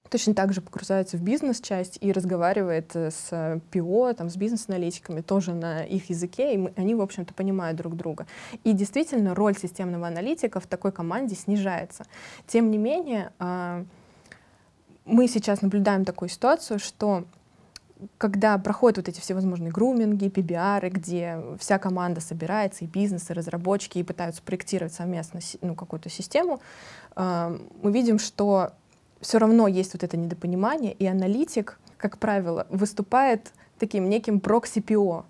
точно 0.09 0.33
так 0.33 0.53
же 0.53 0.61
погружается 0.61 1.17
в 1.17 1.21
бизнес-часть 1.21 1.97
и 2.01 2.11
разговаривает 2.11 2.95
э, 2.95 3.11
с 3.11 3.31
PO, 3.71 4.13
там, 4.15 4.29
с 4.29 4.35
бизнес-аналитиками 4.35 5.21
тоже 5.21 5.53
на 5.53 5.83
их 5.83 6.09
языке, 6.09 6.53
и 6.53 6.57
мы, 6.57 6.73
они, 6.75 6.95
в 6.95 7.01
общем-то, 7.01 7.33
понимают 7.33 7.77
друг 7.77 7.95
друга. 7.95 8.25
И 8.63 8.73
действительно, 8.73 9.35
роль 9.35 9.57
системного 9.57 10.07
аналитика 10.07 10.59
в 10.59 10.67
такой 10.67 10.91
команде 10.91 11.35
снижается. 11.35 12.05
Тем 12.47 12.71
не 12.71 12.77
менее, 12.77 13.31
э, 13.39 13.85
мы 15.05 15.27
сейчас 15.27 15.61
наблюдаем 15.61 16.05
такую 16.05 16.29
ситуацию, 16.29 16.79
что 16.79 17.25
когда 18.17 18.57
проходят 18.57 18.97
вот 18.97 19.09
эти 19.09 19.19
всевозможные 19.19 19.71
груминги, 19.71 20.27
PBR, 20.27 20.89
где 20.89 21.39
вся 21.59 21.77
команда 21.79 22.21
собирается, 22.21 22.85
и 22.85 22.87
бизнес, 22.87 23.29
и 23.29 23.33
разработчики, 23.33 23.99
и 23.99 24.03
пытаются 24.03 24.41
проектировать 24.41 24.93
совместно 24.93 25.39
ну, 25.61 25.75
какую-то 25.75 26.09
систему, 26.09 26.61
э, 27.15 27.57
мы 27.81 27.91
видим, 27.91 28.19
что 28.19 28.73
все 29.21 29.37
равно 29.37 29.67
есть 29.67 29.93
вот 29.93 30.03
это 30.03 30.15
недопонимание, 30.17 30.93
и 30.93 31.05
аналитик, 31.05 31.79
как 31.97 32.17
правило, 32.17 32.67
выступает 32.69 33.51
таким 33.79 34.09
неким 34.09 34.39
прокси-ПО. 34.39 35.25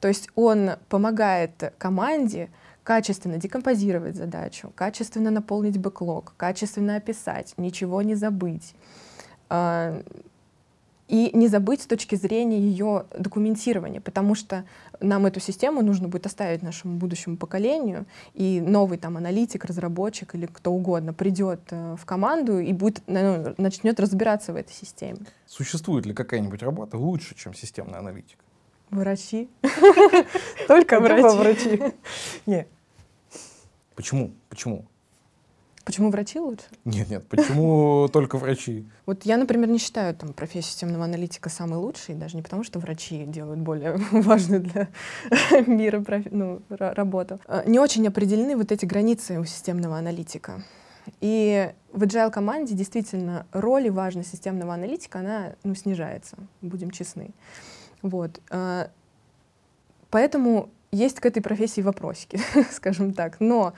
То 0.00 0.08
есть 0.08 0.28
он 0.34 0.70
помогает 0.88 1.72
команде 1.78 2.50
качественно 2.82 3.36
декомпозировать 3.36 4.16
задачу, 4.16 4.72
качественно 4.74 5.30
наполнить 5.30 5.78
бэклог, 5.78 6.34
качественно 6.36 6.96
описать, 6.96 7.54
ничего 7.58 8.02
не 8.02 8.14
забыть 8.14 8.74
а, 9.50 10.02
и 11.08 11.30
не 11.32 11.48
забыть 11.48 11.82
с 11.82 11.86
точки 11.86 12.14
зрения 12.14 12.60
ее 12.60 13.06
документирования, 13.18 14.00
потому 14.00 14.34
что 14.34 14.64
нам 15.00 15.26
эту 15.26 15.40
систему 15.40 15.82
нужно 15.82 16.08
будет 16.08 16.26
оставить 16.26 16.62
нашему 16.62 16.96
будущему 16.98 17.36
поколению, 17.36 18.06
и 18.34 18.60
новый 18.60 18.98
там 18.98 19.16
аналитик, 19.16 19.64
разработчик 19.64 20.34
или 20.34 20.46
кто 20.46 20.70
угодно 20.70 21.12
придет 21.12 21.60
э, 21.70 21.96
в 21.98 22.04
команду 22.04 22.58
и 22.58 22.72
будет, 22.72 23.02
ну, 23.06 23.54
начнет 23.56 23.98
разбираться 23.98 24.52
в 24.52 24.56
этой 24.56 24.72
системе. 24.72 25.18
Существует 25.46 26.04
ли 26.04 26.12
какая-нибудь 26.12 26.62
работа 26.62 26.98
лучше, 26.98 27.34
чем 27.34 27.54
системный 27.54 27.98
аналитик? 27.98 28.38
Врачи. 28.90 29.48
Только 30.68 31.00
врачи. 31.00 31.82
Нет. 32.46 32.68
Почему? 33.94 34.32
Почему? 34.48 34.84
Почему 35.88 36.10
врачи 36.10 36.38
лучше? 36.38 36.66
Нет, 36.84 37.08
нет, 37.08 37.26
почему 37.28 38.08
только 38.12 38.36
врачи? 38.36 38.86
Вот 39.06 39.24
я, 39.24 39.38
например, 39.38 39.70
не 39.70 39.78
считаю 39.78 40.14
там 40.14 40.34
профессию 40.34 40.64
системного 40.64 41.06
аналитика 41.06 41.48
самой 41.48 41.78
лучшей, 41.78 42.14
даже 42.14 42.36
не 42.36 42.42
потому, 42.42 42.62
что 42.62 42.78
врачи 42.78 43.24
делают 43.24 43.60
более 43.60 43.96
важную 44.10 44.60
для 44.60 44.88
мира 45.66 46.04
ну, 46.30 46.60
работу. 46.68 47.40
А, 47.46 47.64
не 47.64 47.78
очень 47.78 48.06
определены 48.06 48.54
вот 48.54 48.70
эти 48.70 48.84
границы 48.84 49.40
у 49.40 49.46
системного 49.46 49.96
аналитика. 49.96 50.62
И 51.22 51.72
в 51.90 52.02
agile 52.02 52.30
команде 52.30 52.74
действительно 52.74 53.46
роль 53.52 53.86
и 53.86 53.90
важность 53.90 54.30
системного 54.30 54.74
аналитика, 54.74 55.20
она 55.20 55.54
ну, 55.64 55.74
снижается, 55.74 56.36
будем 56.60 56.90
честны. 56.90 57.30
Вот. 58.02 58.42
А, 58.50 58.90
поэтому 60.10 60.68
есть 60.90 61.20
к 61.20 61.26
этой 61.26 61.42
профессии 61.42 61.80
вопросики, 61.80 62.40
скажем 62.72 63.12
так. 63.12 63.40
Но 63.40 63.74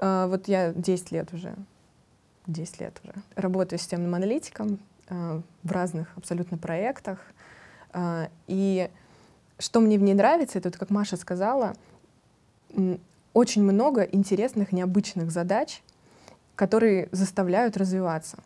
э, 0.00 0.26
вот 0.28 0.48
я 0.48 0.72
10 0.72 1.12
лет 1.12 1.32
уже, 1.32 1.54
10 2.46 2.80
лет 2.80 3.00
уже 3.02 3.14
работаю 3.36 3.78
системным 3.78 4.14
аналитиком 4.14 4.78
э, 5.08 5.40
в 5.62 5.72
разных 5.72 6.08
абсолютно 6.16 6.58
проектах. 6.58 7.18
Э, 7.92 8.28
и 8.46 8.90
что 9.58 9.80
мне 9.80 9.98
в 9.98 10.02
ней 10.02 10.14
нравится, 10.14 10.58
это, 10.58 10.68
вот, 10.68 10.78
как 10.78 10.90
Маша 10.90 11.16
сказала, 11.16 11.74
очень 13.32 13.62
много 13.62 14.02
интересных, 14.02 14.72
необычных 14.72 15.30
задач, 15.30 15.82
которые 16.56 17.08
заставляют 17.12 17.76
развиваться. 17.76 18.38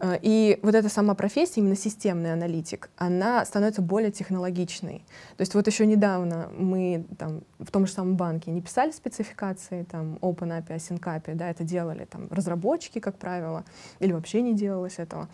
Э, 0.00 0.18
и 0.20 0.58
вот 0.62 0.74
эта 0.74 0.88
сама 0.88 1.14
профессия, 1.14 1.60
именно 1.60 1.76
системный 1.76 2.32
аналитик, 2.32 2.90
она 2.96 3.44
становится 3.44 3.82
более 3.82 4.10
технологичной. 4.10 5.04
То 5.36 5.40
есть 5.40 5.54
вот 5.54 5.66
еще 5.66 5.86
недавно 5.86 6.50
мы 6.56 7.06
там, 7.18 7.42
в 7.58 7.70
том 7.70 7.86
же 7.86 7.92
самом 7.92 8.16
банке 8.16 8.50
не 8.50 8.60
писали 8.60 8.90
спецификации, 8.90 9.84
там, 9.84 10.18
OpenAPI, 10.20 10.76
AsyncAPI, 10.76 11.34
да, 11.34 11.50
это 11.50 11.64
делали 11.64 12.04
там, 12.04 12.28
разработчики, 12.30 12.98
как 12.98 13.18
правило, 13.18 13.64
или 14.00 14.12
вообще 14.12 14.42
не 14.42 14.54
делалось 14.54 14.98
этого. 14.98 15.28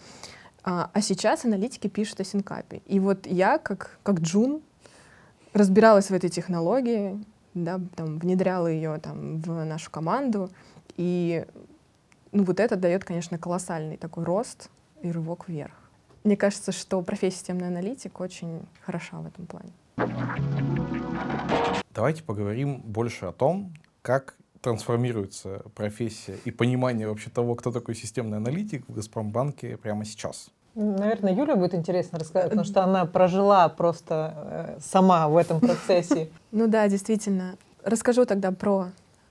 А, 0.62 0.90
а 0.92 1.00
сейчас 1.00 1.44
аналитики 1.44 1.88
пишут 1.88 2.20
AsyncAPI. 2.20 2.82
И 2.86 3.00
вот 3.00 3.26
я, 3.26 3.58
как, 3.58 3.98
как 4.02 4.20
Джун, 4.20 4.62
разбиралась 5.52 6.10
в 6.10 6.14
этой 6.14 6.30
технологии, 6.30 7.22
да, 7.54 7.80
там, 7.96 8.18
внедряла 8.18 8.68
ее 8.68 8.98
там, 8.98 9.40
в 9.40 9.64
нашу 9.64 9.90
команду, 9.90 10.50
и 10.96 11.44
ну 12.32 12.44
вот 12.44 12.60
это 12.60 12.76
дает, 12.76 13.04
конечно, 13.04 13.38
колоссальный 13.38 13.96
такой 13.96 14.24
рост 14.24 14.70
и 15.02 15.10
рывок 15.10 15.48
вверх. 15.48 15.72
Мне 16.24 16.36
кажется, 16.36 16.72
что 16.72 17.00
профессия 17.02 17.36
системный 17.38 17.68
аналитик 17.68 18.20
очень 18.20 18.62
хороша 18.82 19.18
в 19.18 19.26
этом 19.26 19.46
плане. 19.46 19.72
Давайте 21.94 22.22
поговорим 22.22 22.80
больше 22.80 23.26
о 23.26 23.32
том, 23.32 23.72
как 24.02 24.36
трансформируется 24.60 25.62
профессия 25.74 26.36
и 26.44 26.50
понимание 26.50 27.08
вообще 27.08 27.30
того, 27.30 27.54
кто 27.54 27.72
такой 27.72 27.94
системный 27.94 28.36
аналитик 28.36 28.84
в 28.88 28.92
Газпромбанке 28.92 29.76
прямо 29.76 30.04
сейчас. 30.04 30.50
Наверное, 30.74 31.34
Юля 31.34 31.56
будет 31.56 31.74
интересно 31.74 32.18
рассказать, 32.18 32.50
потому 32.50 32.64
что 32.64 32.84
она 32.84 33.04
прожила 33.04 33.68
просто 33.68 34.76
э, 34.76 34.78
сама 34.80 35.28
в 35.28 35.36
этом 35.36 35.60
процессе. 35.60 36.28
Ну 36.52 36.66
да, 36.66 36.88
действительно. 36.88 37.56
Расскажу 37.84 38.26
тогда 38.26 38.50
про 38.50 38.88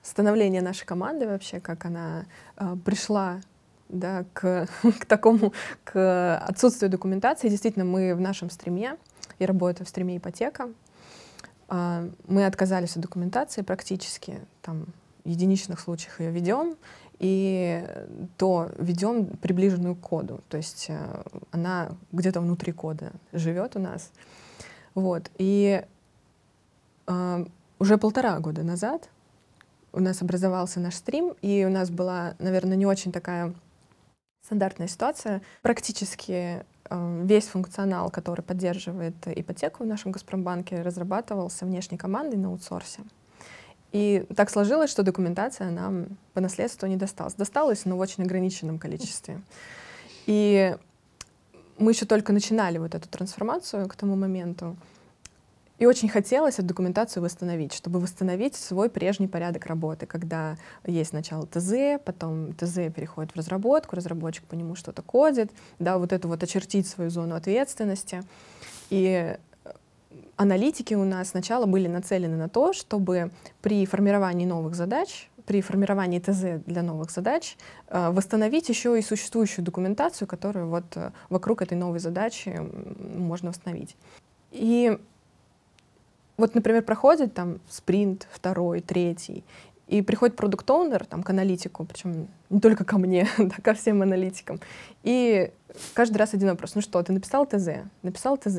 становление 0.09 0.61
нашей 0.61 0.85
команды 0.85 1.27
вообще, 1.27 1.59
как 1.59 1.85
она 1.85 2.25
э, 2.57 2.75
пришла 2.83 3.41
да, 3.89 4.25
к, 4.33 4.67
к 4.99 5.05
такому, 5.05 5.53
к 5.83 6.37
отсутствию 6.37 6.89
документации. 6.89 7.49
Действительно, 7.49 7.85
мы 7.85 8.15
в 8.15 8.21
нашем 8.21 8.49
стриме, 8.49 8.97
я 9.39 9.47
работаю 9.47 9.85
в 9.85 9.89
стриме 9.89 10.17
ипотека, 10.17 10.69
э, 11.69 12.09
мы 12.27 12.45
отказались 12.45 12.95
от 12.95 13.01
документации 13.01 13.61
практически, 13.61 14.39
там, 14.61 14.87
в 15.23 15.29
единичных 15.29 15.79
случаях 15.79 16.19
ее 16.19 16.31
ведем, 16.31 16.75
и 17.19 17.85
то 18.37 18.71
ведем 18.77 19.25
приближенную 19.25 19.95
к 19.95 19.99
коду, 19.99 20.41
то 20.47 20.55
есть 20.55 20.85
э, 20.89 21.23
она 21.51 21.91
где-то 22.13 22.39
внутри 22.39 22.71
кода 22.71 23.11
живет 23.33 23.75
у 23.75 23.79
нас. 23.79 24.11
Вот. 24.95 25.29
И 25.37 25.83
э, 27.07 27.45
уже 27.77 27.97
полтора 27.97 28.39
года 28.39 28.63
назад 28.63 29.09
у 29.91 29.99
нас 29.99 30.21
образовался 30.21 30.79
наш 30.79 30.95
стрим, 30.95 31.35
и 31.41 31.65
у 31.65 31.69
нас 31.69 31.89
была, 31.89 32.35
наверное, 32.39 32.77
не 32.77 32.85
очень 32.85 33.11
такая 33.11 33.53
стандартная 34.45 34.87
ситуация. 34.87 35.41
Практически 35.61 36.63
э, 36.89 37.21
весь 37.25 37.47
функционал, 37.47 38.09
который 38.09 38.41
поддерживает 38.41 39.15
ипотеку 39.25 39.83
в 39.83 39.87
нашем 39.87 40.11
Газпромбанке, 40.11 40.81
разрабатывался 40.81 41.65
внешней 41.65 41.97
командой 41.97 42.35
на 42.35 42.49
аутсорсе. 42.49 43.01
И 43.91 44.25
так 44.35 44.49
сложилось, 44.49 44.91
что 44.91 45.03
документация 45.03 45.71
нам 45.71 46.17
по 46.33 46.41
наследству 46.41 46.87
не 46.87 46.95
досталась. 46.95 47.33
Досталась, 47.33 47.85
но 47.85 47.97
в 47.97 47.99
очень 47.99 48.23
ограниченном 48.23 48.77
количестве. 48.77 49.41
И 50.27 50.75
мы 51.79 51.91
еще 51.91 52.05
только 52.05 52.33
начинали 52.33 52.77
вот 52.77 52.93
эту 52.93 53.09
трансформацию 53.09 53.87
к 53.87 53.95
тому 53.95 54.15
моменту. 54.15 54.75
И 55.79 55.85
очень 55.85 56.09
хотелось 56.09 56.55
эту 56.55 56.67
документацию 56.67 57.23
восстановить, 57.23 57.73
чтобы 57.73 58.01
восстановить 58.01 58.55
свой 58.55 58.89
прежний 58.89 59.27
порядок 59.27 59.65
работы, 59.65 60.05
когда 60.05 60.57
есть 60.85 61.11
сначала 61.11 61.47
ТЗ, 61.47 62.01
потом 62.03 62.53
ТЗ 62.53 62.91
переходит 62.93 63.31
в 63.31 63.37
разработку, 63.37 63.95
разработчик 63.95 64.43
по 64.43 64.55
нему 64.55 64.75
что-то 64.75 65.01
кодит, 65.01 65.51
да, 65.79 65.97
вот 65.97 66.11
эту 66.11 66.27
вот 66.27 66.43
очертить 66.43 66.85
свою 66.85 67.09
зону 67.09 67.35
ответственности. 67.35 68.23
И 68.89 69.37
аналитики 70.35 70.95
у 70.95 71.05
нас 71.05 71.29
сначала 71.29 71.65
были 71.65 71.87
нацелены 71.87 72.35
на 72.35 72.49
то, 72.49 72.73
чтобы 72.73 73.31
при 73.61 73.85
формировании 73.85 74.45
новых 74.45 74.75
задач, 74.75 75.29
при 75.45 75.61
формировании 75.61 76.19
ТЗ 76.19 76.61
для 76.65 76.83
новых 76.83 77.09
задач 77.09 77.55
э, 77.87 78.11
восстановить 78.11 78.67
еще 78.67 78.99
и 78.99 79.01
существующую 79.01 79.63
документацию, 79.63 80.27
которую 80.27 80.67
вот 80.67 80.85
э, 80.95 81.11
вокруг 81.29 81.61
этой 81.61 81.75
новой 81.75 81.99
задачи 81.99 82.61
можно 83.15 83.49
восстановить. 83.49 83.95
И 84.51 84.99
вот, 86.39 86.55
например, 86.55 86.83
проходит 86.83 87.33
там 87.33 87.59
спринт 87.69 88.27
второй, 88.31 88.81
третий, 88.81 89.43
и 89.87 90.01
приходит 90.01 90.35
продукт 90.35 90.69
оунер 90.69 91.05
там, 91.05 91.23
к 91.23 91.29
аналитику, 91.31 91.83
причем 91.83 92.27
не 92.49 92.59
только 92.59 92.85
ко 92.85 92.97
мне, 92.97 93.27
да, 93.37 93.55
ко 93.61 93.73
всем 93.73 94.01
аналитикам. 94.01 94.59
И 95.03 95.51
каждый 95.93 96.17
раз 96.17 96.33
один 96.33 96.49
вопрос. 96.49 96.75
Ну 96.75 96.81
что, 96.81 97.01
ты 97.01 97.11
написал 97.11 97.45
ТЗ? 97.45 97.69
Написал 98.03 98.37
ТЗ. 98.37 98.55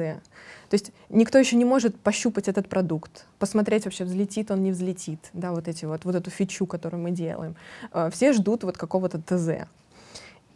То 0.68 0.74
есть 0.74 0.92
никто 1.08 1.38
еще 1.38 1.56
не 1.56 1.64
может 1.64 1.98
пощупать 1.98 2.48
этот 2.48 2.68
продукт, 2.68 3.26
посмотреть 3.38 3.84
вообще, 3.84 4.04
взлетит 4.04 4.50
он, 4.50 4.62
не 4.62 4.72
взлетит, 4.72 5.30
да, 5.32 5.52
вот, 5.52 5.68
эти 5.68 5.84
вот, 5.84 6.04
вот 6.04 6.14
эту 6.14 6.30
фичу, 6.30 6.66
которую 6.66 7.02
мы 7.02 7.12
делаем. 7.12 7.54
Э, 7.92 8.10
все 8.12 8.32
ждут 8.32 8.64
вот 8.64 8.76
какого-то 8.76 9.20
ТЗ. 9.20 9.68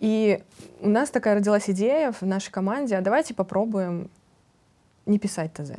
И 0.01 0.43
у 0.81 0.89
нас 0.89 1.11
такая 1.11 1.37
родилась 1.37 1.71
идея 1.71 2.13
в 2.13 2.23
нашей 2.23 2.51
команде, 2.51 2.97
а 2.97 3.01
давайте 3.01 3.33
попробуем 3.33 4.11
не 5.07 5.19
писать 5.19 5.53
ТЗ. 5.55 5.73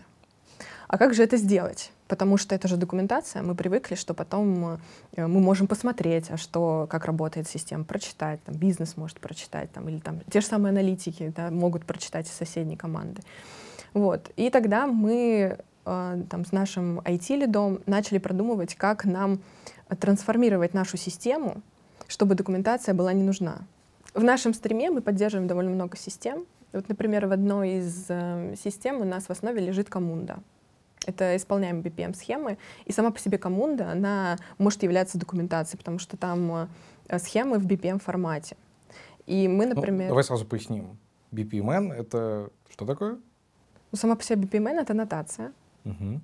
А 0.87 0.97
как 0.97 1.13
же 1.13 1.23
это 1.23 1.37
сделать? 1.37 1.91
Потому 2.07 2.37
что 2.37 2.53
это 2.53 2.67
же 2.67 2.77
документация, 2.77 3.41
мы 3.41 3.55
привыкли, 3.55 3.95
что 3.95 4.13
потом 4.13 4.79
э, 5.15 5.25
мы 5.25 5.39
можем 5.39 5.67
посмотреть, 5.67 6.29
а 6.29 6.37
что, 6.37 6.87
как 6.89 7.05
работает 7.05 7.47
система, 7.49 7.83
прочитать, 7.83 8.43
там, 8.43 8.55
бизнес 8.55 8.95
может 8.95 9.19
прочитать, 9.19 9.71
там, 9.71 9.89
или 9.89 9.99
там, 9.99 10.19
те 10.29 10.41
же 10.41 10.47
самые 10.47 10.69
аналитики 10.69 11.33
да, 11.35 11.49
могут 11.49 11.85
прочитать 11.85 12.27
из 12.27 12.33
соседней 12.33 12.77
команды. 12.77 13.21
Вот. 13.93 14.29
И 14.35 14.51
тогда 14.51 14.85
мы 14.85 15.57
э, 15.85 16.23
там, 16.29 16.45
с 16.45 16.51
нашим 16.51 16.99
IT-лидом 16.99 17.79
начали 17.87 18.19
продумывать, 18.19 18.75
как 18.75 19.05
нам 19.05 19.39
трансформировать 19.99 20.75
нашу 20.75 20.97
систему, 20.97 21.61
чтобы 22.07 22.35
документация 22.35 22.93
была 22.93 23.13
не 23.13 23.23
нужна. 23.23 23.59
В 24.13 24.23
нашем 24.23 24.53
стриме 24.53 24.91
мы 24.91 25.01
поддерживаем 25.01 25.47
довольно 25.47 25.71
много 25.71 25.97
систем. 25.97 26.45
Вот, 26.71 26.87
например, 26.87 27.25
в 27.27 27.31
одной 27.31 27.79
из 27.79 28.05
э, 28.09 28.55
систем 28.63 29.01
у 29.01 29.05
нас 29.05 29.25
в 29.25 29.29
основе 29.31 29.59
лежит 29.59 29.89
коммунда. 29.89 30.37
Это 31.05 31.35
исполняемые 31.35 31.83
BPM-схемы. 31.83 32.57
И 32.85 32.91
сама 32.91 33.11
по 33.11 33.19
себе 33.19 33.37
коммунда, 33.37 33.91
она 33.91 34.37
может 34.57 34.83
являться 34.83 35.17
документацией, 35.17 35.77
потому 35.77 35.99
что 35.99 36.17
там 36.17 36.69
э, 37.07 37.19
схемы 37.19 37.59
в 37.59 37.65
BPM-формате. 37.65 38.57
И 39.25 39.47
мы, 39.47 39.65
ну, 39.65 39.75
например... 39.75 40.03
Ну, 40.03 40.09
давай 40.09 40.23
сразу 40.23 40.45
поясним. 40.45 40.97
BPMN— 41.31 41.93
это 41.97 42.49
что 42.69 42.85
такое? 42.85 43.17
Ну, 43.91 43.97
сама 43.97 44.15
по 44.15 44.23
себе 44.23 44.43
BPMN— 44.43 44.81
это 44.81 44.93
нотация. 44.93 45.51
Угу. 45.85 46.21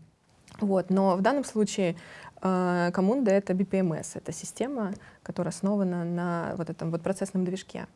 Вот, 0.62 0.90
но 0.90 1.16
в 1.16 1.22
данном 1.22 1.44
случае 1.44 1.96
э, 2.42 2.92
коммунда— 2.94 3.32
это 3.32 3.54
BPMS, 3.54 4.12
это 4.16 4.32
система, 4.32 4.94
которая 5.24 5.52
основана 5.54 6.04
на 6.04 6.54
вот 6.58 6.70
этом 6.70 6.92
вот 6.92 7.02
процессном 7.02 7.46
движке 7.46 7.88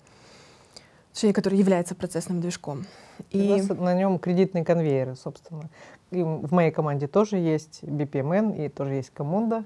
точнее, 1.15 1.31
который 1.31 1.57
является 1.57 1.95
процессным 1.95 2.41
движком. 2.41 2.85
И... 3.31 3.39
У 3.39 3.57
нас 3.57 3.69
на 3.69 3.93
нем 3.93 4.19
кредитные 4.19 4.65
конвейеры, 4.65 5.15
собственно. 5.15 5.69
И 6.11 6.21
в 6.21 6.51
моей 6.51 6.71
команде 6.71 7.07
тоже 7.07 7.37
есть 7.37 7.83
BPMN, 7.83 8.65
и 8.65 8.67
тоже 8.67 8.95
есть 8.95 9.11
Коммунда. 9.11 9.63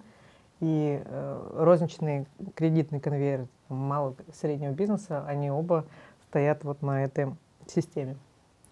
И 0.60 1.02
э, 1.04 1.52
розничные 1.56 2.28
кредитные 2.54 3.02
конвейеры 3.02 3.48
малого 3.68 4.16
среднего 4.32 4.74
бизнеса, 4.74 5.26
они 5.26 5.50
оба 5.50 5.86
стоят 6.28 6.64
вот 6.64 6.84
на 6.84 7.04
этой 7.04 7.36
системе. 7.66 8.16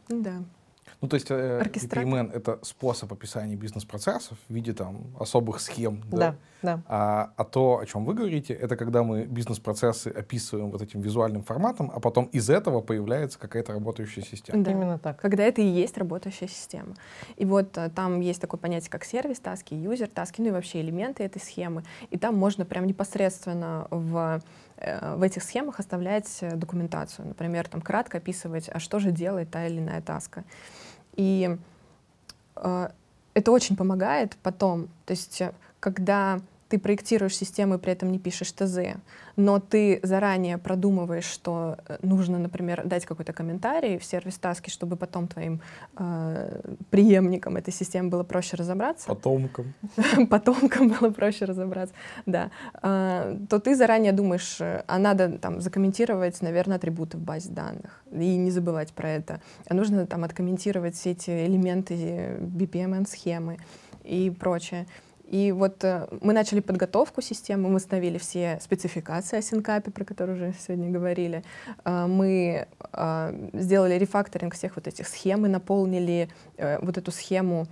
Да. 0.07 0.43
Ну, 1.01 1.08
то 1.08 1.16
есть 1.16 1.27
э. 1.30 1.62
BPMN— 1.63 2.32
это 2.34 2.60
способ 2.63 3.13
описания 3.13 3.56
бизнес-процессов 3.56 4.38
в 4.50 4.54
виде 4.54 4.74
там 4.74 5.16
особых 5.20 5.60
схем, 5.60 6.01
да? 6.10 6.18
Да, 6.18 6.36
да. 6.63 6.82
А, 6.88 7.34
а 7.36 7.44
то, 7.44 7.80
о 7.80 7.86
чем 7.86 8.04
вы 8.06 8.16
говорите, 8.16 8.54
это 8.54 8.75
когда 8.75 9.04
мы 9.04 9.25
бизнес-процессы 9.25 10.08
описываем 10.08 10.72
вот 10.72 10.82
этим 10.82 11.01
визуальным 11.01 11.44
форматом, 11.44 11.92
а 11.94 12.00
потом 12.00 12.25
из 12.25 12.50
этого 12.50 12.82
появляется 12.82 13.38
какая-то 13.38 13.74
работающая 13.74 14.24
система. 14.24 14.63
Да. 14.63 14.72
Именно 14.72 14.98
так. 14.98 15.22
Когда 15.22 15.44
это 15.44 15.62
и 15.62 15.66
есть 15.66 15.98
работающая 15.98 16.48
система. 16.48 16.96
И 17.36 17.46
вот 17.46 17.77
э, 17.77 17.89
там 17.89 18.20
есть 18.20 18.42
такое 18.42 18.60
понятие, 18.60 18.89
как 18.89 19.04
сервис-таски, 19.04 19.75
юзер-таски, 19.75 20.42
ну 20.42 20.48
и 20.48 20.51
вообще 20.51 20.82
элементы 20.82 21.24
этой 21.24 21.42
схемы. 21.42 21.84
И 22.10 22.18
там 22.18 22.36
можно 22.36 22.66
прям 22.66 22.88
непосредственно 22.88 23.88
в, 23.92 24.42
в 24.79 25.24
этих 25.24 25.43
схемах 25.43 25.79
оставлять 25.79 26.38
э, 26.41 26.55
документацию. 26.55 27.27
Например, 27.27 27.67
там 27.67 27.81
кратко 27.81 28.19
описывать, 28.19 28.69
а 28.72 28.79
что 28.79 29.00
же 29.00 29.12
делает 29.12 29.50
та 29.50 29.65
или 29.65 29.79
иная 29.79 30.01
task 30.01 30.29
а. 30.29 30.43
И 31.15 31.57
э, 32.55 32.89
это 33.34 33.51
очень 33.51 33.75
помогает 33.75 34.38
потом. 34.43 34.88
То 35.05 35.12
есть, 35.12 35.41
э, 35.41 35.51
когда 35.79 36.39
ты 36.69 36.79
проектируешь 36.79 37.36
систему 37.36 37.75
и 37.75 37.77
при 37.77 37.93
этом 37.93 38.12
не 38.12 38.19
пишешь 38.19 38.51
ТЗ, 38.51 38.97
но 39.36 39.59
ты 39.59 40.00
заранее 40.03 40.57
продумываешь, 40.57 41.25
что 41.25 41.77
э, 41.88 41.97
нужно, 42.01 42.39
например, 42.39 42.86
дать 42.86 43.05
какой-то 43.05 43.33
комментарий 43.33 43.97
в 43.97 44.03
service 44.03 44.38
task 44.38 44.59
и, 44.59 44.69
чтобы 44.69 44.95
потом 44.97 45.27
твоим 45.27 45.62
э, 45.97 46.62
преемникам 46.89 47.55
этой 47.57 47.74
системы 47.74 48.09
было 48.09 48.24
проще 48.24 48.57
разобраться, 48.57 49.07
Потомкам. 49.07 49.74
потомкам 50.29 50.89
было 50.89 51.09
проще 51.09 51.45
разобраться, 51.45 51.95
да, 52.25 52.51
а, 52.74 53.38
то 53.50 53.59
ты 53.59 53.75
заранее 53.75 54.12
думаешь, 54.12 54.57
э, 54.59 54.83
а 54.88 55.00
надо 55.00 55.38
там 55.38 55.62
закомментировать, 55.62 56.41
наверное, 56.41 56.77
атрибуты 56.77 57.17
в 57.17 57.21
базе 57.21 57.51
данных 57.51 58.03
и 58.12 58.36
не 58.36 58.51
забывать 58.51 58.91
про 58.93 59.09
это. 59.09 59.41
А 59.69 59.74
нужно 59.74 60.05
там 60.05 60.24
откомментировать 60.24 60.95
все 60.95 61.12
эти 61.12 61.45
элементы 61.45 62.38
BPMN-схемы 62.39 63.59
и 64.03 64.29
прочее. 64.29 64.88
И 65.27 65.51
вот 65.51 65.84
э, 65.84 66.07
мы 66.22 66.34
начали 66.34 66.62
подготовку 66.62 67.22
системы, 67.22 67.69
мы 67.69 67.75
установили 67.75 68.17
все 68.17 68.60
спецификации 68.62 69.39
о 69.39 69.41
синкапе, 69.41 69.91
про 69.91 70.05
которые 70.05 70.36
уже 70.36 70.53
сегодня 70.60 70.89
говорили. 70.89 71.43
Э, 71.84 72.07
мы 72.07 72.67
э, 72.93 73.50
сделали 73.53 73.96
рефакторинг 73.96 74.53
всех 74.53 74.75
вот 74.77 74.88
этих 74.88 75.07
схем 75.07 75.46
и 75.46 75.50
наполнили 75.50 76.29
э, 76.57 76.79
вот 76.81 76.98
эту 76.98 77.12
схему 77.12 77.67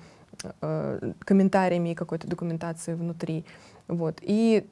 э, 0.62 1.14
комментариями 1.20 1.90
и 1.90 1.96
какой-то 1.96 2.28
документацией 2.28 2.98
внутри. 2.98 3.46
Вот. 3.88 4.18
И, 4.22 4.68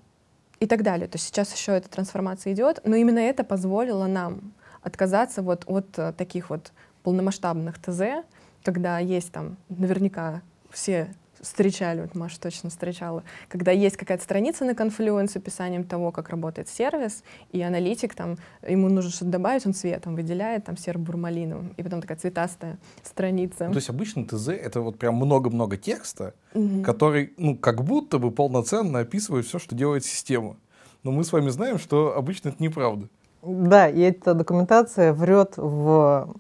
и 0.60 0.68
так 0.68 0.84
далее. 0.84 1.08
То 1.08 1.16
есть 1.16 1.28
сейчас 1.28 1.54
еще 1.56 1.72
эта 1.72 1.90
трансформация 1.90 2.54
идет, 2.54 2.82
но 2.84 2.96
именно 2.98 3.20
это 3.20 3.46
позволило 3.46 4.08
нам 4.08 4.54
отказаться 4.82 5.42
вот 5.42 5.64
от 5.68 5.98
э, 5.98 6.12
таких 6.18 6.50
вот 6.50 6.74
полномасштабных 7.04 7.80
ТЗ, 7.80 8.26
когда 8.64 9.00
есть 9.00 9.32
там 9.32 9.58
наверняка 9.70 10.42
все 10.70 11.14
встречали, 11.44 12.02
вот 12.02 12.16
Маша 12.16 12.40
точно 12.40 12.70
встречала, 12.70 13.24
когда 13.50 13.72
есть 13.72 13.98
какая-то 13.98 14.24
страница 14.24 14.66
на 14.66 14.72
Confluence 14.72 15.28
с 15.30 15.36
описанием 15.36 15.84
того, 15.84 16.12
как 16.12 16.30
работает 16.30 16.70
сервис, 16.70 17.24
и 17.52 17.62
аналитик 17.62 18.16
там, 18.16 18.38
ему 18.68 18.90
нужно 18.90 19.12
что-то 19.12 19.32
добавить, 19.32 19.66
он 19.66 19.74
цветом 19.74 20.16
выделяет, 20.16 20.66
там 20.66 20.78
серо-бурмалиновым, 20.78 21.74
и 21.78 21.84
потом 21.84 22.02
такая 22.02 22.18
цветастая 22.18 22.80
страница. 23.04 23.66
Ну, 23.68 23.74
то 23.74 23.78
есть 23.78 23.90
обычно 23.90 24.26
ТЗ— 24.26 24.48
это 24.50 24.82
вот 24.82 24.98
прям 24.98 25.16
много-много 25.16 25.78
текста, 25.78 26.34
Мгм. 26.54 26.84
который, 26.84 27.34
ну, 27.38 27.58
как 27.58 27.84
будто 27.84 28.18
бы 28.18 28.32
полноценно 28.32 29.00
описывает 29.00 29.46
все, 29.46 29.60
что 29.60 29.76
делает 29.76 30.06
система. 30.06 30.56
Но 31.04 31.12
мы 31.12 31.24
с 31.24 31.34
вами 31.34 31.50
знаем, 31.50 31.78
что 31.78 32.16
обычно 32.16 32.50
это 32.50 32.64
неправда. 32.64 33.10
Да, 33.42 33.90
и 33.90 34.00
эта 34.00 34.34
документация 34.34 35.12
врет 35.12 35.58
в 35.58 36.34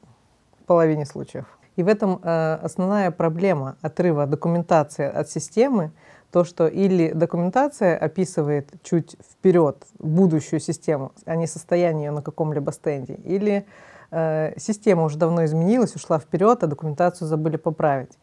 половине 0.65 1.05
случаев. 1.05 1.45
И 1.75 1.83
в 1.83 1.87
этом 1.87 2.19
э, 2.21 2.59
основная 2.61 3.11
проблема 3.11 3.75
отрыва 3.81 4.25
документации 4.25 5.05
от 5.05 5.29
системы, 5.29 5.91
то, 6.31 6.43
что 6.43 6.67
или 6.67 7.11
документация 7.11 7.97
описывает 7.97 8.69
чуть 8.83 9.15
вперед 9.31 9.77
будущую 9.99 10.59
систему, 10.59 11.11
а 11.25 11.35
не 11.35 11.47
состояние 11.47 12.05
ее 12.05 12.11
на 12.11 12.21
каком-либо 12.21 12.71
стенде, 12.71 13.15
или 13.23 13.65
э, 14.11 14.53
система 14.57 15.03
уже 15.03 15.17
давно 15.17 15.45
изменилась, 15.45 15.95
ушла 15.95 16.19
вперед, 16.19 16.63
а 16.63 16.67
документацию 16.67 17.27
забыли 17.27 17.57
поправить. 17.57 18.17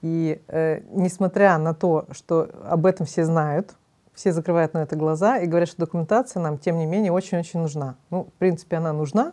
И 0.00 0.42
э, 0.48 0.80
несмотря 0.90 1.58
на 1.58 1.74
то, 1.74 2.06
что 2.10 2.50
об 2.68 2.86
этом 2.86 3.06
все 3.06 3.24
знают, 3.24 3.74
все 4.14 4.32
закрывают 4.32 4.74
на 4.74 4.78
это 4.78 4.96
глаза 4.96 5.38
и 5.38 5.46
говорят, 5.46 5.68
что 5.68 5.78
документация 5.78 6.40
нам, 6.42 6.58
тем 6.58 6.78
не 6.78 6.86
менее, 6.86 7.12
очень-очень 7.12 7.60
нужна. 7.60 7.96
Ну, 8.10 8.24
в 8.24 8.32
принципе, 8.38 8.76
она 8.76 8.92
нужна, 8.92 9.32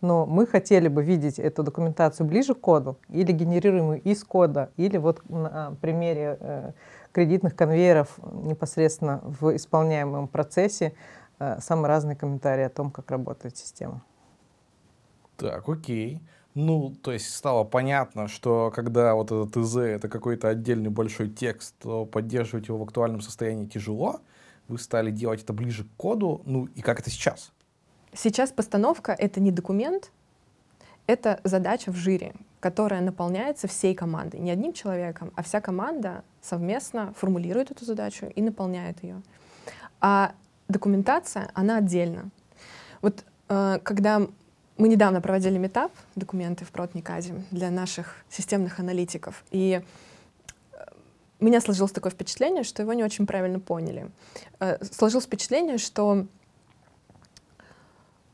но 0.00 0.26
мы 0.26 0.46
хотели 0.46 0.88
бы 0.88 1.02
видеть 1.02 1.38
эту 1.38 1.62
документацию 1.62 2.26
ближе 2.26 2.54
к 2.54 2.60
коду 2.60 2.98
или 3.08 3.32
генерируемую 3.32 4.00
из 4.02 4.24
кода, 4.24 4.70
или 4.76 4.96
вот 4.96 5.28
на 5.28 5.76
примере 5.80 6.36
э, 6.40 6.72
кредитных 7.12 7.56
конвейеров 7.56 8.18
непосредственно 8.44 9.20
в 9.24 9.54
исполняемом 9.56 10.28
процессе 10.28 10.94
э, 11.38 11.58
самые 11.60 11.88
разные 11.88 12.16
комментарии 12.16 12.64
о 12.64 12.70
том, 12.70 12.90
как 12.90 13.10
работает 13.10 13.56
система. 13.56 14.02
Так, 15.36 15.68
окей. 15.68 16.20
Ну, 16.54 16.94
то 17.02 17.12
есть 17.12 17.34
стало 17.34 17.64
понятно, 17.64 18.28
что 18.28 18.72
когда 18.74 19.14
вот 19.14 19.30
это 19.30 19.46
ТЗ— 19.46 19.76
это 19.76 20.08
какой-то 20.08 20.48
отдельный 20.48 20.88
большой 20.88 21.28
текст, 21.28 21.74
то 21.78 22.06
поддерживать 22.06 22.68
его 22.68 22.78
в 22.78 22.82
актуальном 22.82 23.20
состоянии 23.20 23.66
тяжело. 23.66 24.20
Вы 24.66 24.78
стали 24.78 25.10
делать 25.10 25.42
это 25.42 25.52
ближе 25.52 25.84
к 25.84 25.88
коду. 25.98 26.40
Ну, 26.46 26.64
и 26.64 26.80
как 26.80 26.98
это 26.98 27.10
сейчас? 27.10 27.52
Сейчас 28.16 28.50
постановка— 28.50 29.12
это 29.18 29.40
не 29.40 29.50
документ, 29.50 30.10
это 31.06 31.38
задача 31.44 31.92
в 31.92 31.96
жире, 31.96 32.34
которая 32.60 33.02
наполняется 33.02 33.68
всей 33.68 33.94
командой. 33.94 34.40
Не 34.40 34.50
одним 34.50 34.72
человеком, 34.72 35.32
а 35.36 35.42
вся 35.42 35.60
команда 35.60 36.24
совместно 36.40 37.12
формулирует 37.16 37.70
эту 37.70 37.84
задачу 37.84 38.26
и 38.34 38.40
наполняет 38.40 39.02
ее. 39.02 39.20
А 40.00 40.32
документация, 40.68 41.50
она 41.54 41.76
отдельно. 41.76 42.30
Вот 43.02 43.24
э, 43.48 43.78
когда 43.82 44.22
мы 44.78 44.88
недавно 44.88 45.20
проводили 45.20 45.58
метап 45.58 45.92
документы 46.14 46.64
в 46.64 46.70
Протниказе 46.70 47.34
для 47.50 47.70
наших 47.70 48.24
системных 48.30 48.80
аналитиков, 48.80 49.44
и 49.50 49.82
э, 50.72 50.76
у 51.38 51.44
меня 51.44 51.60
сложилось 51.60 51.92
такое 51.92 52.12
впечатление, 52.12 52.64
что 52.64 52.82
его 52.82 52.94
не 52.94 53.04
очень 53.04 53.26
правильно 53.26 53.60
поняли. 53.60 54.10
Э, 54.58 54.82
Сложилось 54.84 55.26
впечатление, 55.26 55.78
что 55.78 56.26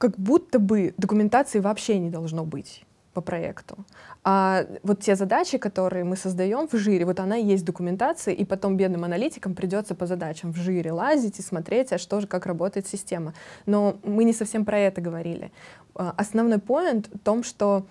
как 0.03 0.19
будто 0.19 0.59
бы 0.59 0.95
документации 0.99 1.61
вообще 1.61 2.01
не 2.01 2.11
должно 2.11 2.45
быть 2.45 2.83
по 3.15 3.21
проекту. 3.21 3.77
А 4.25 4.67
вот 4.83 4.99
те 4.99 5.15
задачи, 5.15 5.59
которые 5.59 6.03
мы 6.03 6.17
создаем 6.17 6.67
в 6.67 6.77
жире, 6.77 7.05
вот 7.05 7.21
она 7.21 7.37
и 7.37 7.45
есть 7.45 7.65
документация, 7.65 8.35
и 8.35 8.45
потом 8.45 8.77
бедным 8.77 9.05
аналитикам 9.05 9.55
придется 9.55 9.95
по 9.95 10.07
задачам 10.07 10.53
в 10.53 10.57
жире 10.57 10.91
лазить 10.91 11.38
и 11.38 11.43
смотреть, 11.43 11.93
а 11.93 11.99
что 11.99 12.21
же, 12.21 12.27
как 12.27 12.47
работает 12.47 12.88
система. 12.88 13.33
Но 13.65 13.95
мы 14.03 14.25
не 14.25 14.33
совсем 14.33 14.65
про 14.65 14.77
это 14.77 15.01
говорили. 15.01 15.53
А, 15.95 16.15
Основной 16.17 16.59
поинт 16.59 17.09
в 17.15 17.19
том, 17.21 17.45
что 17.45 17.87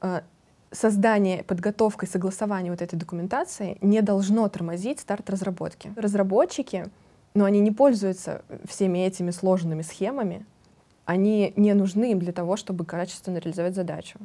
а, 0.00 0.22
создание, 0.70 1.42
подготовка 1.42 2.06
и 2.06 2.08
согласование 2.08 2.70
вот 2.70 2.80
этой 2.80 2.96
документации 2.96 3.76
не 3.80 4.02
должно 4.02 4.48
тормозить 4.48 5.00
старт 5.00 5.28
разработки. 5.28 5.92
Разработчики, 5.96 6.84
но 7.34 7.44
они 7.44 7.58
не 7.58 7.72
пользуются 7.72 8.42
всеми 8.68 9.00
этими 9.00 9.32
сложными 9.32 9.82
схемами, 9.82 10.46
они 11.04 11.52
не 11.56 11.74
нужны 11.74 12.12
им 12.12 12.18
для 12.18 12.32
того, 12.32 12.56
чтобы 12.56 12.84
качественно 12.84 13.38
реализовать 13.38 13.74
задачу. 13.74 14.18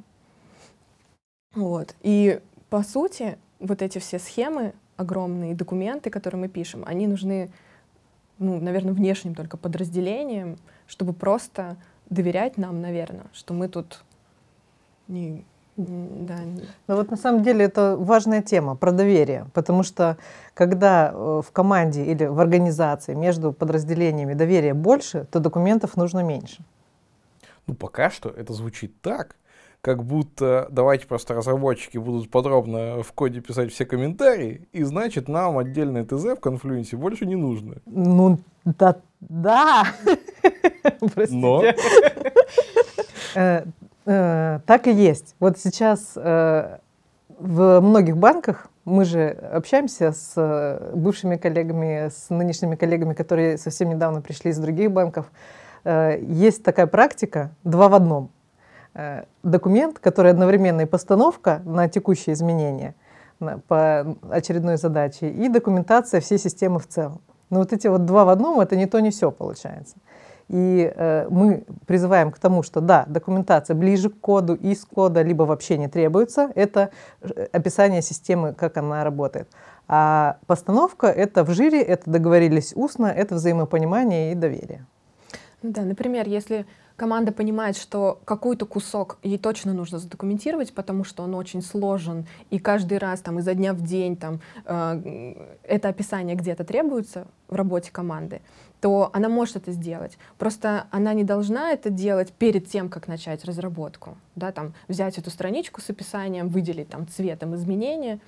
Вот. 1.54 1.96
И 2.02 2.42
по 2.70 2.84
сути, 2.84 3.38
вот 3.60 3.82
эти 3.82 4.00
все 4.00 4.20
схемы, 4.20 4.74
огромные 4.98 5.56
документы, 5.56 6.10
которые 6.10 6.42
мы 6.42 6.48
пишем, 6.48 6.84
они 6.86 7.08
нужны, 7.08 7.50
ну, 8.38 8.60
наверное, 8.60 8.94
внешним 8.94 9.36
только 9.36 9.58
подразделениям, 9.58 10.58
чтобы 10.88 11.14
просто 11.14 11.78
доверять 12.10 12.58
нам, 12.58 12.82
наверное, 12.82 13.26
что 13.34 13.54
мы 13.54 13.68
тут 13.68 14.04
не, 15.08 15.46
да, 15.78 16.38
Но 16.88 16.96
вот 16.96 17.12
на 17.12 17.18
самом 17.18 17.44
деле 17.44 17.66
это 17.66 17.98
важная 17.98 18.42
тема 18.42 18.76
про 18.76 18.92
доверие, 18.92 19.48
потому 19.54 19.84
что 19.84 20.18
когда 20.54 21.12
э, 21.14 21.42
в 21.46 21.52
команде 21.52 22.06
или 22.06 22.26
в 22.26 22.40
организации 22.40 23.14
между 23.14 23.52
подразделениями 23.52 24.34
доверия 24.34 24.74
больше, 24.74 25.28
то 25.32 25.40
документов 25.40 25.98
нужно 25.98 26.22
меньше. 26.22 26.64
Ну, 27.68 27.74
пока 27.74 28.10
что 28.10 28.30
это 28.30 28.54
звучит 28.54 29.02
так, 29.02 29.36
как 29.82 30.04
будто 30.04 30.68
давайте 30.72 31.08
просто 31.08 31.34
разработчики 31.34 31.98
будут 31.98 32.32
подробно 32.32 33.04
в 33.04 33.12
коде 33.12 33.42
писать 33.42 33.74
все 33.74 33.86
комментарии, 33.86 34.68
и 34.72 34.84
значит 34.84 35.28
нам 35.28 35.58
отдельное 35.58 36.06
ТЗ 36.06 36.38
в 36.38 36.40
конфлюенсе 36.40 36.96
больше 36.96 37.26
не 37.26 37.36
нужно. 37.36 37.76
Ну, 37.86 38.40
да, 38.64 38.96
да. 39.20 39.86
Простите. 41.00 41.36
Но 41.36 41.64
э, 43.36 43.66
Так 44.06 44.88
и 44.88 44.92
есть. 44.92 45.36
Вот 45.40 45.58
сейчас 45.58 46.14
э, 46.16 46.78
в 47.40 47.80
многих 47.82 48.18
банках 48.18 48.68
мы 48.86 49.04
же 49.04 49.30
общаемся 49.30 50.12
с 50.12 50.34
э, 50.36 50.92
бывшими 50.96 51.38
коллегами, 51.38 52.10
с 52.10 52.30
нынешними 52.30 52.76
коллегами, 52.76 53.16
которые 53.16 53.58
совсем 53.58 53.90
недавно 53.90 54.22
пришли 54.22 54.52
из 54.52 54.60
других 54.60 54.92
банков. 54.92 55.32
Э, 55.84 56.20
Есть 56.22 56.64
такая 56.64 56.86
практика 56.86 57.50
два 57.64 57.90
в 57.90 57.96
одном. 57.96 58.30
э, 58.94 59.24
документ, 59.44 60.00
который 60.00 60.32
одновременно 60.32 60.82
и 60.82 60.86
постановка 60.86 61.62
на 61.66 61.88
текущие 61.90 62.34
изменения 62.34 62.94
по 63.68 64.16
очередной 64.30 64.78
задаче, 64.78 65.30
и 65.30 65.50
документация 65.50 66.22
всей 66.22 66.38
системы 66.38 66.80
в 66.80 66.88
целом. 66.88 67.22
Но 67.50 67.60
вот 67.60 67.74
эти 67.74 67.88
вот 67.88 68.06
два 68.06 68.24
в 68.26 68.30
одном, 68.30 68.60
это 68.60 68.76
не 68.76 68.86
то, 68.86 69.00
не 69.02 69.10
все 69.12 69.32
получается. 69.32 69.96
И 70.48 70.92
э, 70.96 71.28
мы 71.30 71.64
призываем 71.88 72.32
к 72.32 72.38
тому, 72.38 72.62
что 72.62 72.80
да, 72.82 73.06
документация 73.08 73.76
ближе 73.76 74.10
к 74.10 74.20
коду, 74.20 74.54
из 74.54 74.86
кода, 74.86 75.22
либо 75.24 75.44
вообще 75.44 75.78
не 75.78 75.88
требуется. 75.88 76.52
Это 76.54 76.92
э, 77.22 77.48
описание 77.52 78.02
системы, 78.02 78.54
как 78.54 78.78
она 78.78 79.04
работает. 79.04 79.48
А 79.88 80.38
постановка— 80.46 81.08
это 81.08 81.44
в 81.44 81.52
жире, 81.52 81.82
это 81.82 82.10
договорились 82.10 82.74
устно, 82.76 83.08
это 83.08 83.36
взаимопонимание 83.36 84.32
и 84.32 84.36
доверие. 84.36 84.86
Ну 85.64 85.72
да, 85.72 85.82
например, 85.82 86.28
если 86.28 86.66
команда 86.96 87.32
понимает, 87.32 87.76
что 87.76 88.20
какой-то 88.26 88.66
кусок 88.66 89.18
ей 89.24 89.38
точно 89.38 89.74
нужно 89.74 90.00
задокументировать, 90.00 90.74
потому 90.74 91.04
что 91.04 91.24
он 91.24 91.36
очень 91.36 91.62
сложен, 91.62 92.28
и 92.50 92.60
каждый 92.60 92.98
раз 92.98 93.22
там 93.22 93.40
изо 93.40 93.54
дня 93.54 93.74
в 93.74 93.82
день 93.82 94.16
там 94.16 94.40
э, 94.66 95.34
это 95.64 95.90
описание 95.90 96.36
где-то 96.36 96.64
требуется 96.64 97.28
в 97.48 97.56
работе 97.56 97.92
команды, 97.92 98.42
то 98.86 99.10
она 99.14 99.30
может 99.30 99.56
это 99.56 99.72
сделать. 99.72 100.20
Просто 100.38 100.86
она 100.92 101.16
не 101.16 101.24
должна 101.24 101.72
это 101.72 101.90
делать 101.90 102.32
перед 102.32 102.68
тем, 102.68 102.88
как 102.88 103.08
начать 103.08 103.44
разработку. 103.44 104.16
Да, 104.36 104.52
там, 104.52 104.76
взять 104.88 105.18
эту 105.18 105.32
страничку 105.32 105.82
с 105.82 105.90
описанием, 105.90 106.50
выделить 106.50 106.90
там, 106.90 107.08
цветом 107.08 107.56
изменения. 107.56 108.20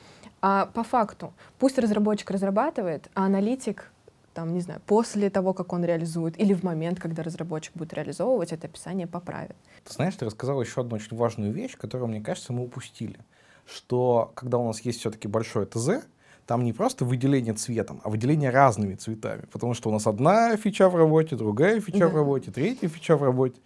А 0.41 0.65
по 0.65 0.81
факту 0.83 1.31
пусть 1.59 1.77
разработчик 1.77 2.31
разрабатывает, 2.31 3.07
а 3.13 3.27
аналитик 3.27 3.91
там, 4.33 4.55
не 4.55 4.61
знаю, 4.61 4.81
после 4.87 5.29
того, 5.29 5.53
как 5.53 5.73
он 5.73 5.85
реализует, 5.85 6.39
или 6.39 6.55
в 6.55 6.63
момент, 6.63 6.99
когда 6.99 7.21
разработчик 7.21 7.75
будет 7.75 7.93
реализовывать, 7.93 8.51
это 8.51 8.65
описание 8.65 9.05
поправит. 9.05 9.55
Ты 9.83 9.93
знаешь, 9.93 10.15
ты 10.15 10.25
рассказал 10.25 10.59
еще 10.59 10.81
одну 10.81 10.95
очень 10.95 11.15
важную 11.15 11.51
вещь, 11.51 11.77
которую, 11.77 12.07
мне 12.07 12.19
кажется, 12.19 12.51
мы 12.51 12.63
упустили. 12.63 13.19
Что 13.67 14.31
когда 14.33 14.57
у 14.57 14.65
нас 14.65 14.81
есть 14.81 15.01
все-таки 15.01 15.27
большое 15.27 15.67
ТЗ, 15.67 16.07
там 16.47 16.63
не 16.63 16.73
просто 16.73 17.05
выделение 17.05 17.53
цветом, 17.53 18.01
а 18.03 18.09
выделение 18.09 18.49
разными 18.49 18.95
цветами. 18.95 19.45
Потому 19.51 19.73
что 19.73 19.89
у 19.89 19.93
нас 19.93 20.07
одна 20.07 20.55
фича 20.55 20.89
в 20.89 20.95
работе, 20.95 21.35
другая 21.35 21.79
фича 21.81 21.99
да. 21.99 22.07
в 22.07 22.15
работе, 22.15 22.51
третья 22.51 22.87
фича 22.87 23.17
в 23.17 23.23
работе. 23.23 23.61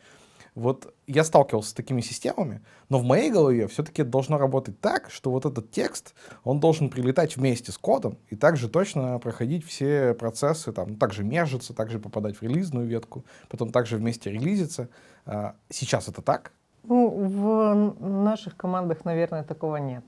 Вот 0.54 0.94
я 1.08 1.24
сталкивался 1.24 1.70
с 1.70 1.74
такими 1.74 2.02
системами, 2.02 2.62
но 2.90 3.00
в 3.00 3.04
моей 3.04 3.32
голове 3.32 3.68
все-таки 3.68 4.04
должно 4.04 4.38
работать 4.38 4.82
так, 4.82 5.10
что 5.10 5.32
вот 5.32 5.46
этот 5.46 5.72
текст, 5.72 6.14
он 6.44 6.60
должен 6.60 6.90
прилетать 6.90 7.38
вместе 7.38 7.72
с 7.72 7.78
кодом 7.78 8.18
и 8.28 8.36
также 8.36 8.68
точно 8.68 9.18
проходить 9.20 9.64
все 9.66 10.14
процессы, 10.14 10.74
там, 10.74 10.98
также 10.98 11.24
мержиться, 11.24 11.74
также 11.74 12.00
попадать 12.00 12.36
в 12.36 12.42
релизную 12.42 12.86
ветку, 12.86 13.24
потом 13.48 13.72
также 13.72 13.96
вместе 13.96 14.30
релизиться. 14.30 14.90
А, 15.26 15.56
сейчас 15.70 16.10
это 16.10 16.22
так? 16.22 16.52
Ну, 16.84 17.10
в 17.10 18.10
наших 18.10 18.58
командах, 18.58 19.06
наверное, 19.06 19.44
такого 19.44 19.78
нет. 19.78 20.04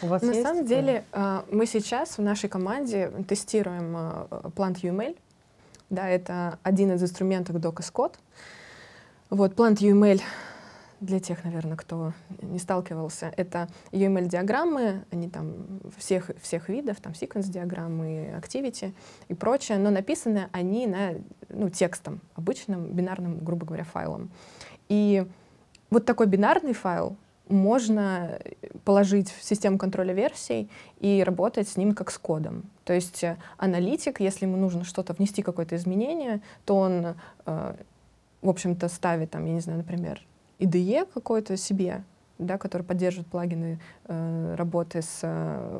У 0.00 0.06
вас 0.06 0.22
На 0.22 0.32
есть 0.32 0.42
самом 0.42 0.64
деле 0.64 1.04
а, 1.12 1.44
мы 1.50 1.66
сейчас 1.66 2.18
в 2.18 2.22
нашей 2.22 2.48
команде 2.48 3.12
тестируем 3.28 3.94
а, 3.96 4.26
Plant 4.56 4.80
UML. 4.82 5.16
Да, 5.90 6.08
это 6.08 6.58
один 6.62 6.92
из 6.92 7.02
инструментов 7.02 7.56
Docker 7.56 7.92
Code. 7.92 8.14
Вот, 9.30 9.54
Plant 9.54 9.76
UML 9.76 10.20
для 11.02 11.18
тех, 11.18 11.42
наверное, 11.44 11.76
кто 11.76 12.12
не 12.42 12.58
сталкивался, 12.58 13.32
это 13.36 13.68
UML-диаграммы, 13.90 15.04
они 15.10 15.28
там 15.28 15.80
всех, 15.98 16.30
всех 16.40 16.68
видов, 16.68 17.00
там 17.00 17.14
секвенс-диаграммы, 17.14 18.40
activity 18.40 18.94
и 19.28 19.34
прочее, 19.34 19.78
но 19.78 19.90
написаны 19.90 20.48
они 20.52 20.86
на 20.86 21.14
ну, 21.48 21.70
текстом, 21.70 22.20
обычным 22.34 22.92
бинарным, 22.92 23.40
грубо 23.40 23.66
говоря, 23.66 23.84
файлом. 23.84 24.30
И 24.88 25.26
вот 25.90 26.04
такой 26.06 26.26
бинарный 26.26 26.72
файл 26.72 27.16
можно 27.52 28.38
положить 28.84 29.30
в 29.30 29.44
систему 29.44 29.78
контроля 29.78 30.14
версий 30.14 30.68
и 31.00 31.22
работать 31.24 31.68
с 31.68 31.76
ним 31.76 31.94
как 31.94 32.10
с 32.10 32.18
кодом. 32.18 32.64
То 32.84 32.92
есть 32.92 33.22
э, 33.22 33.36
аналитик, 33.58 34.20
если 34.20 34.46
ему 34.46 34.56
нужно 34.56 34.84
что-то 34.84 35.12
внести, 35.12 35.42
какое-то 35.42 35.76
изменение, 35.76 36.40
то 36.64 36.76
он 36.76 37.14
э, 37.46 37.74
в 38.42 38.48
общем-то, 38.48 38.88
ставит 38.88 39.30
там, 39.30 39.46
я 39.46 39.52
не 39.52 39.60
знаю, 39.60 39.78
например, 39.78 40.20
IDE 40.58 41.08
какой-то 41.14 41.56
себе, 41.56 42.02
да, 42.38 42.58
который 42.58 42.82
поддерживает 42.82 43.28
плагины 43.28 43.80
э, 44.06 44.54
работы 44.56 45.00
с 45.00 45.20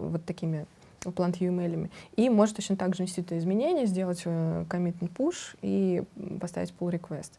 вот 0.00 0.24
такими 0.24 0.66
plant 1.00 1.38
UML. 1.38 1.90
И 2.16 2.30
может 2.30 2.56
точно 2.56 2.76
так 2.76 2.94
же 2.94 3.02
внести 3.02 3.20
это 3.20 3.36
изменение, 3.36 3.86
сделать 3.86 4.22
э, 4.24 4.64
commit 4.68 4.98
and 5.00 5.10
push 5.12 5.56
и 5.60 6.04
поставить 6.40 6.72
pull 6.78 6.92
request. 6.92 7.32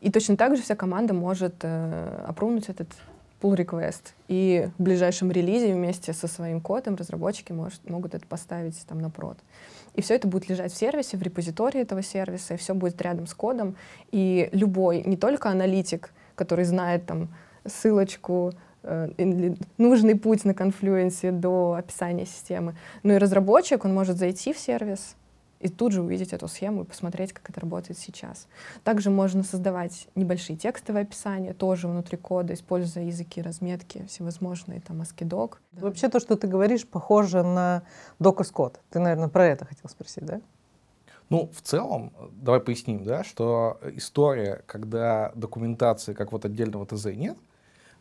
И 0.00 0.10
точно 0.10 0.36
так 0.36 0.56
же 0.56 0.62
вся 0.62 0.76
команда 0.76 1.12
может 1.12 1.56
э, 1.62 2.24
опрунуть 2.26 2.68
этот 2.68 2.88
pull 3.40 3.56
request. 3.56 4.12
И 4.28 4.68
в 4.78 4.82
ближайшем 4.82 5.30
релизе 5.30 5.72
вместе 5.72 6.12
со 6.12 6.28
своим 6.28 6.60
кодом 6.60 6.94
разработчики 6.94 7.52
может, 7.52 7.88
могут 7.88 8.14
это 8.14 8.26
поставить 8.26 8.84
там 8.86 9.00
на 9.00 9.10
прод. 9.10 9.38
И 9.94 10.02
все 10.02 10.14
это 10.14 10.28
будет 10.28 10.48
лежать 10.48 10.72
в 10.72 10.76
сервисе, 10.76 11.16
в 11.16 11.22
репозитории 11.22 11.80
этого 11.80 12.02
сервиса, 12.02 12.54
и 12.54 12.56
все 12.56 12.74
будет 12.74 13.00
рядом 13.02 13.26
с 13.26 13.34
кодом. 13.34 13.76
И 14.12 14.48
любой, 14.52 15.02
не 15.02 15.16
только 15.16 15.50
аналитик, 15.50 16.12
который 16.34 16.64
знает 16.64 17.06
там 17.06 17.28
ссылочку, 17.66 18.52
э, 18.82 19.10
нужный 19.78 20.14
путь 20.14 20.44
на 20.44 20.54
конфлюенсе 20.54 21.32
до 21.32 21.74
описания 21.74 22.26
системы, 22.26 22.76
но 23.02 23.14
и 23.14 23.18
разработчик, 23.18 23.84
он 23.84 23.94
может 23.94 24.16
зайти 24.16 24.52
в 24.52 24.58
сервис, 24.58 25.16
и 25.60 25.68
тут 25.68 25.92
же 25.92 26.02
увидеть 26.02 26.32
эту 26.32 26.48
схему 26.48 26.82
и 26.82 26.86
посмотреть, 26.86 27.32
как 27.32 27.50
это 27.50 27.60
работает 27.60 27.98
сейчас. 27.98 28.48
Также 28.82 29.10
можно 29.10 29.42
создавать 29.42 30.08
небольшие 30.14 30.56
текстовые 30.56 31.02
описания, 31.02 31.52
тоже 31.52 31.86
внутри 31.86 32.16
кода, 32.16 32.54
используя 32.54 33.04
языки 33.04 33.42
разметки 33.42 34.04
всевозможные, 34.06 34.80
там, 34.80 35.02
ASCII-Doc. 35.02 35.56
Да. 35.72 35.82
Вообще 35.82 36.08
то, 36.08 36.18
что 36.18 36.36
ты 36.36 36.46
говоришь, 36.46 36.86
похоже 36.86 37.42
на 37.42 37.82
Docker 38.18 38.50
Code. 38.52 38.76
Ты, 38.90 38.98
наверное, 38.98 39.28
про 39.28 39.46
это 39.46 39.66
хотел 39.66 39.88
спросить, 39.90 40.24
да? 40.24 40.40
Ну, 41.28 41.48
в 41.54 41.60
целом, 41.60 42.12
давай 42.32 42.60
поясним, 42.60 43.04
да, 43.04 43.22
что 43.22 43.78
история, 43.94 44.64
когда 44.66 45.30
документации 45.36 46.12
как 46.12 46.32
вот 46.32 46.44
отдельного 46.44 46.86
ТЗ 46.86 47.06
нет, 47.14 47.38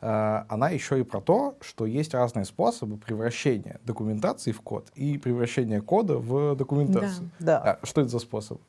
она 0.01 0.69
еще 0.69 0.99
и 0.99 1.03
про 1.03 1.19
то, 1.19 1.55
что 1.61 1.85
есть 1.85 2.13
разные 2.13 2.45
способы 2.45 2.97
превращения 2.97 3.79
документации 3.83 4.51
в 4.51 4.61
код 4.61 4.87
и 4.95 5.17
превращения 5.17 5.81
кода 5.81 6.17
в 6.17 6.55
документацию. 6.55 7.29
Да. 7.39 7.61
да. 7.61 7.77
А 7.81 7.85
что 7.85 8.01
это 8.01 8.09
за 8.09 8.19
способ? 8.19 8.61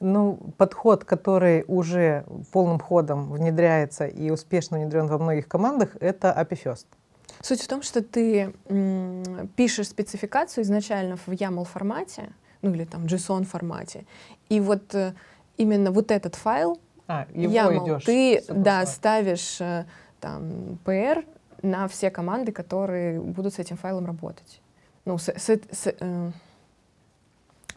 Ну, 0.00 0.38
подход, 0.58 1.04
который 1.04 1.64
уже 1.68 2.24
полным 2.52 2.78
ходом 2.78 3.32
внедряется 3.32 4.06
и 4.06 4.30
успешно 4.30 4.78
внедрен 4.78 5.06
во 5.06 5.18
многих 5.18 5.48
командах, 5.48 5.96
это 6.00 6.36
API 6.38 6.62
First. 6.64 6.86
Суть 7.40 7.62
в 7.62 7.68
том, 7.68 7.82
что 7.82 8.02
ты 8.02 8.52
пишешь 9.56 9.88
спецификацию 9.88 10.64
изначально 10.64 11.16
в 11.16 11.28
YAML 11.28 11.64
формате, 11.64 12.32
ну 12.62 12.72
или 12.74 12.84
там 12.84 13.04
JSON 13.04 13.44
формате, 13.44 14.04
и 14.48 14.60
вот 14.60 14.94
э, 14.94 15.14
именно 15.56 15.90
вот 15.90 16.10
этот 16.10 16.34
файл 16.34 16.78
а, 17.06 17.26
YAML 17.32 18.00
ты 18.04 18.42
да, 18.48 18.84
ставишь 18.86 19.60
э, 19.60 19.84
там, 20.26 20.78
PR 20.84 21.24
на 21.62 21.86
все 21.86 22.10
команды, 22.10 22.50
которые 22.50 23.20
будут 23.20 23.54
с 23.54 23.60
этим 23.60 23.76
файлом 23.76 24.06
работать. 24.06 24.60
Ну, 25.04 25.18
с, 25.18 25.28
с, 25.28 25.48
с, 25.48 25.86
э, 25.86 26.32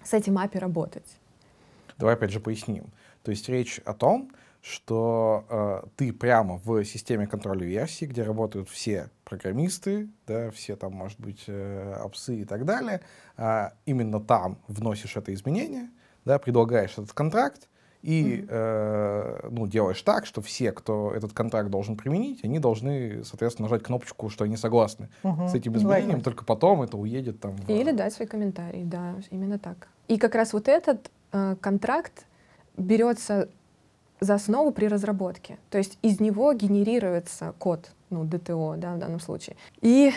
с 0.03 0.13
этим 0.13 0.37
API 0.39 0.57
работать. 0.57 1.05
Давай 1.99 2.15
опять 2.15 2.31
же 2.31 2.39
поясним. 2.39 2.85
То 3.21 3.29
есть 3.29 3.47
речь 3.49 3.79
о 3.85 3.93
том, 3.93 4.31
что 4.61 5.45
э, 5.47 5.81
ты 5.95 6.11
прямо 6.11 6.59
в 6.65 6.83
системе 6.85 7.27
контроля 7.27 7.65
версий, 7.65 8.07
где 8.07 8.23
работают 8.23 8.67
все 8.67 9.11
программисты, 9.25 10.09
да, 10.25 10.49
все 10.49 10.75
там, 10.75 10.93
может 10.93 11.19
быть, 11.19 11.43
э, 11.45 11.93
апсы 12.03 12.41
и 12.41 12.45
так 12.45 12.65
далее, 12.65 13.01
э, 13.37 13.69
именно 13.85 14.19
там 14.19 14.57
вносишь 14.67 15.15
это 15.15 15.31
изменение, 15.35 15.91
да, 16.25 16.39
предлагаешь 16.39 16.93
этот 16.93 17.13
контракт, 17.13 17.69
и 18.01 18.45
э, 18.47 19.49
ну, 19.49 19.67
делаешь 19.67 20.01
так, 20.01 20.25
что 20.25 20.41
все, 20.41 20.71
кто 20.71 21.11
этот 21.13 21.33
контракт 21.33 21.69
должен 21.69 21.97
применить, 21.97 22.43
они 22.43 22.59
должны, 22.59 23.23
соответственно, 23.25 23.67
нажать 23.67 23.83
кнопочку, 23.83 24.29
что 24.29 24.45
они 24.45 24.55
согласны 24.55 25.09
uh-huh. 25.23 25.49
с 25.49 25.55
этим 25.55 25.75
изменением, 25.75 26.21
только 26.21 26.45
потом 26.45 26.81
это 26.81 26.97
уедет 26.97 27.39
там. 27.39 27.55
В... 27.55 27.69
Или 27.69 27.91
дать 27.91 28.13
свой 28.13 28.27
комментарий, 28.27 28.83
да, 28.83 29.15
именно 29.31 29.59
так. 29.59 29.89
И 30.07 30.17
как 30.17 30.35
раз 30.35 30.53
вот 30.53 30.67
этот 30.67 31.11
э, 31.33 31.55
контракт 31.59 32.25
берется 32.77 33.49
за 34.21 34.35
основу 34.35 34.71
при 34.71 34.87
разработке. 34.87 35.57
То 35.69 35.77
есть 35.77 35.97
из 36.01 36.19
него 36.19 36.53
генерируется 36.53 37.53
код, 37.57 37.91
ну, 38.09 38.23
ДТО, 38.23 38.75
да, 38.77 38.95
в 38.95 38.99
данном 38.99 39.19
случае. 39.19 39.55
И 39.81 40.11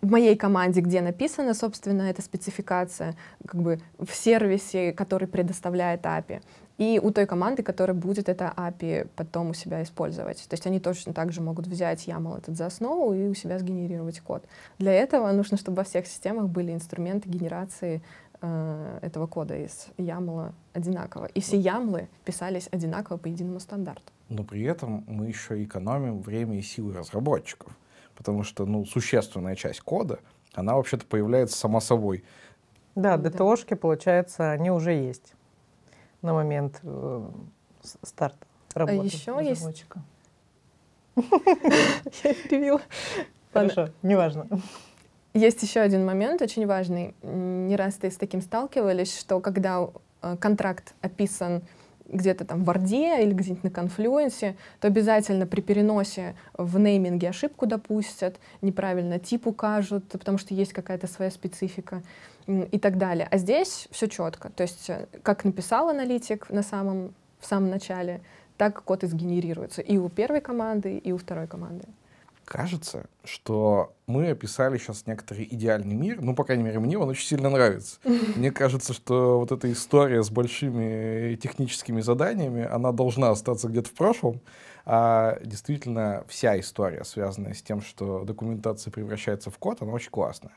в 0.00 0.10
моей 0.10 0.36
команде, 0.36 0.80
где 0.80 1.00
написана, 1.00 1.54
собственно, 1.54 2.02
эта 2.02 2.22
спецификация, 2.22 3.14
как 3.46 3.62
бы 3.62 3.80
в 3.98 4.12
сервисе, 4.12 4.92
который 4.92 5.28
предоставляет 5.28 6.04
API, 6.04 6.42
и 6.78 7.00
у 7.02 7.10
той 7.10 7.26
команды, 7.26 7.62
которая 7.62 7.96
будет 7.96 8.28
это 8.28 8.52
API 8.56 9.08
потом 9.14 9.50
у 9.50 9.54
себя 9.54 9.82
использовать. 9.82 10.38
То 10.48 10.54
есть 10.54 10.66
они 10.66 10.80
точно 10.80 11.12
так 11.12 11.32
же 11.32 11.40
могут 11.40 11.66
взять 11.66 12.06
YAML 12.08 12.38
этот 12.38 12.56
за 12.56 12.66
основу 12.66 13.14
и 13.14 13.28
у 13.28 13.34
себя 13.34 13.58
сгенерировать 13.58 14.20
код. 14.20 14.44
Для 14.78 14.92
этого 14.92 15.30
нужно, 15.32 15.56
чтобы 15.56 15.78
во 15.78 15.84
всех 15.84 16.06
системах 16.06 16.48
были 16.48 16.72
инструменты 16.72 17.28
генерации 17.28 18.02
э, 18.40 18.98
этого 19.02 19.26
кода 19.26 19.56
из 19.56 19.88
YAML 19.98 20.52
одинаково. 20.72 21.26
И 21.26 21.40
все 21.40 21.60
YAML 21.60 22.08
писались 22.24 22.68
одинаково 22.72 23.18
по 23.18 23.28
единому 23.28 23.60
стандарту. 23.60 24.12
Но 24.28 24.44
при 24.44 24.62
этом 24.62 25.04
мы 25.06 25.26
еще 25.26 25.62
экономим 25.62 26.22
время 26.22 26.58
и 26.58 26.62
силы 26.62 26.94
разработчиков, 26.94 27.76
потому 28.16 28.44
что 28.44 28.64
ну, 28.64 28.86
существенная 28.86 29.56
часть 29.56 29.80
кода, 29.82 30.20
она 30.54 30.74
вообще-то 30.74 31.04
появляется 31.04 31.58
сама 31.58 31.80
собой. 31.80 32.24
Да, 32.94 33.16
ДТОшки, 33.18 33.74
получается, 33.74 34.50
они 34.50 34.70
уже 34.70 34.92
есть 34.92 35.34
на 36.22 36.32
момент 36.32 36.80
э, 36.82 37.28
старта 38.02 38.46
работы 38.74 39.00
а 39.00 39.04
еще 39.04 39.38
разработчика. 39.38 40.02
есть... 41.16 42.24
Я 42.24 42.34
перебила. 42.34 42.80
Хорошо, 43.52 43.90
неважно. 44.02 44.48
Есть 45.34 45.62
еще 45.62 45.80
один 45.80 46.04
момент 46.04 46.42
очень 46.42 46.66
важный. 46.66 47.14
Не 47.22 47.76
раз 47.76 47.94
ты 47.94 48.10
с 48.10 48.16
таким 48.16 48.40
сталкивались, 48.40 49.18
что 49.18 49.40
когда 49.40 49.88
э, 50.22 50.36
контракт 50.38 50.94
описан 51.00 51.62
где-то 52.08 52.44
там 52.44 52.62
в 52.62 52.64
Варде 52.64 53.22
или 53.22 53.32
где-нибудь 53.32 53.64
на 53.64 53.70
конфлюенсе, 53.70 54.56
то 54.80 54.88
обязательно 54.88 55.46
при 55.46 55.60
переносе 55.60 56.34
в 56.54 56.78
нейминге 56.78 57.30
ошибку 57.30 57.66
допустят, 57.66 58.38
неправильно 58.60 59.18
тип 59.18 59.46
укажут, 59.46 60.08
потому 60.08 60.38
что 60.38 60.54
есть 60.54 60.72
какая-то 60.72 61.06
своя 61.06 61.30
специфика 61.30 62.02
и 62.46 62.78
так 62.78 62.98
далее. 62.98 63.28
А 63.30 63.38
здесь 63.38 63.88
все 63.90 64.08
четко. 64.08 64.50
То 64.50 64.62
есть 64.62 64.90
э, 64.90 65.06
как 65.22 65.44
написал 65.44 65.88
аналитик 65.88 66.50
на 66.50 66.62
самом, 66.62 67.14
в 67.38 67.46
самом 67.46 67.70
начале, 67.70 68.20
так 68.56 68.82
код 68.82 69.04
и 69.04 69.06
сгенерируется 69.06 69.82
и 69.82 69.96
у 69.96 70.08
первой 70.08 70.40
команды, 70.40 70.98
и 70.98 71.12
у 71.12 71.18
второй 71.18 71.46
команды 71.46 71.84
кажется, 72.44 73.06
что 73.24 73.94
мы 74.06 74.30
описали 74.30 74.78
сейчас 74.78 75.06
некоторый 75.06 75.46
идеальный 75.50 75.94
мир. 75.94 76.20
Ну, 76.20 76.34
по 76.34 76.44
крайней 76.44 76.64
мере, 76.64 76.78
мне 76.78 76.98
он 76.98 77.08
очень 77.08 77.26
сильно 77.26 77.50
нравится. 77.50 77.98
Мне 78.36 78.50
кажется, 78.50 78.92
что 78.92 79.38
вот 79.38 79.52
эта 79.52 79.70
история 79.72 80.22
с 80.22 80.30
большими 80.30 81.36
техническими 81.36 82.00
заданиями, 82.00 82.64
она 82.64 82.92
должна 82.92 83.30
остаться 83.30 83.68
где-то 83.68 83.88
в 83.88 83.94
прошлом. 83.94 84.40
А 84.84 85.38
действительно, 85.44 86.24
вся 86.28 86.58
история, 86.58 87.04
связанная 87.04 87.54
с 87.54 87.62
тем, 87.62 87.80
что 87.80 88.24
документация 88.24 88.90
превращается 88.90 89.50
в 89.50 89.58
код, 89.58 89.80
она 89.80 89.92
очень 89.92 90.10
классная. 90.10 90.54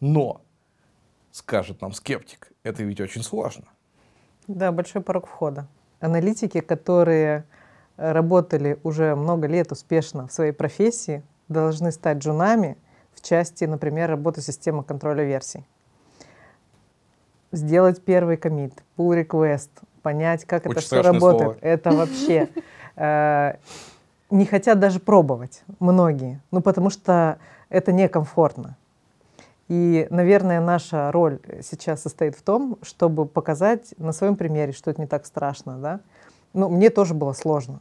Но, 0.00 0.40
скажет 1.32 1.80
нам 1.80 1.92
скептик, 1.92 2.52
это 2.62 2.84
ведь 2.84 3.00
очень 3.00 3.22
сложно. 3.22 3.64
Да, 4.46 4.72
большой 4.72 5.02
порог 5.02 5.26
входа. 5.26 5.66
Аналитики, 6.00 6.60
которые 6.60 7.44
работали 7.96 8.78
уже 8.82 9.14
много 9.14 9.46
лет 9.46 9.72
успешно 9.72 10.26
в 10.26 10.32
своей 10.32 10.52
профессии, 10.52 11.22
должны 11.48 11.92
стать 11.92 12.18
джунами 12.18 12.76
в 13.14 13.22
части, 13.22 13.64
например, 13.64 14.10
работы 14.10 14.40
системы 14.40 14.82
контроля 14.82 15.24
версий. 15.24 15.64
Сделать 17.52 18.02
первый 18.02 18.36
комит, 18.36 18.82
pull 18.96 19.24
request, 19.24 19.70
понять, 20.02 20.44
как 20.44 20.66
Очень 20.66 20.72
это 20.72 20.80
все 20.80 21.02
работает. 21.02 21.58
Слово. 21.58 21.58
Это 21.60 21.90
вообще 21.92 22.48
э, 22.96 23.54
не 24.30 24.46
хотят 24.46 24.80
даже 24.80 24.98
пробовать 24.98 25.62
многие, 25.78 26.40
ну 26.50 26.60
потому 26.60 26.90
что 26.90 27.38
это 27.68 27.92
некомфортно. 27.92 28.76
И, 29.68 30.06
наверное, 30.10 30.60
наша 30.60 31.10
роль 31.10 31.38
сейчас 31.62 32.02
состоит 32.02 32.36
в 32.36 32.42
том, 32.42 32.78
чтобы 32.82 33.24
показать 33.24 33.94
на 33.96 34.12
своем 34.12 34.36
примере, 34.36 34.72
что 34.72 34.90
это 34.90 35.00
не 35.00 35.06
так 35.06 35.24
страшно, 35.24 35.78
да. 35.78 36.00
Ну, 36.54 36.68
мне 36.68 36.88
тоже 36.90 37.12
было 37.14 37.32
сложно 37.32 37.80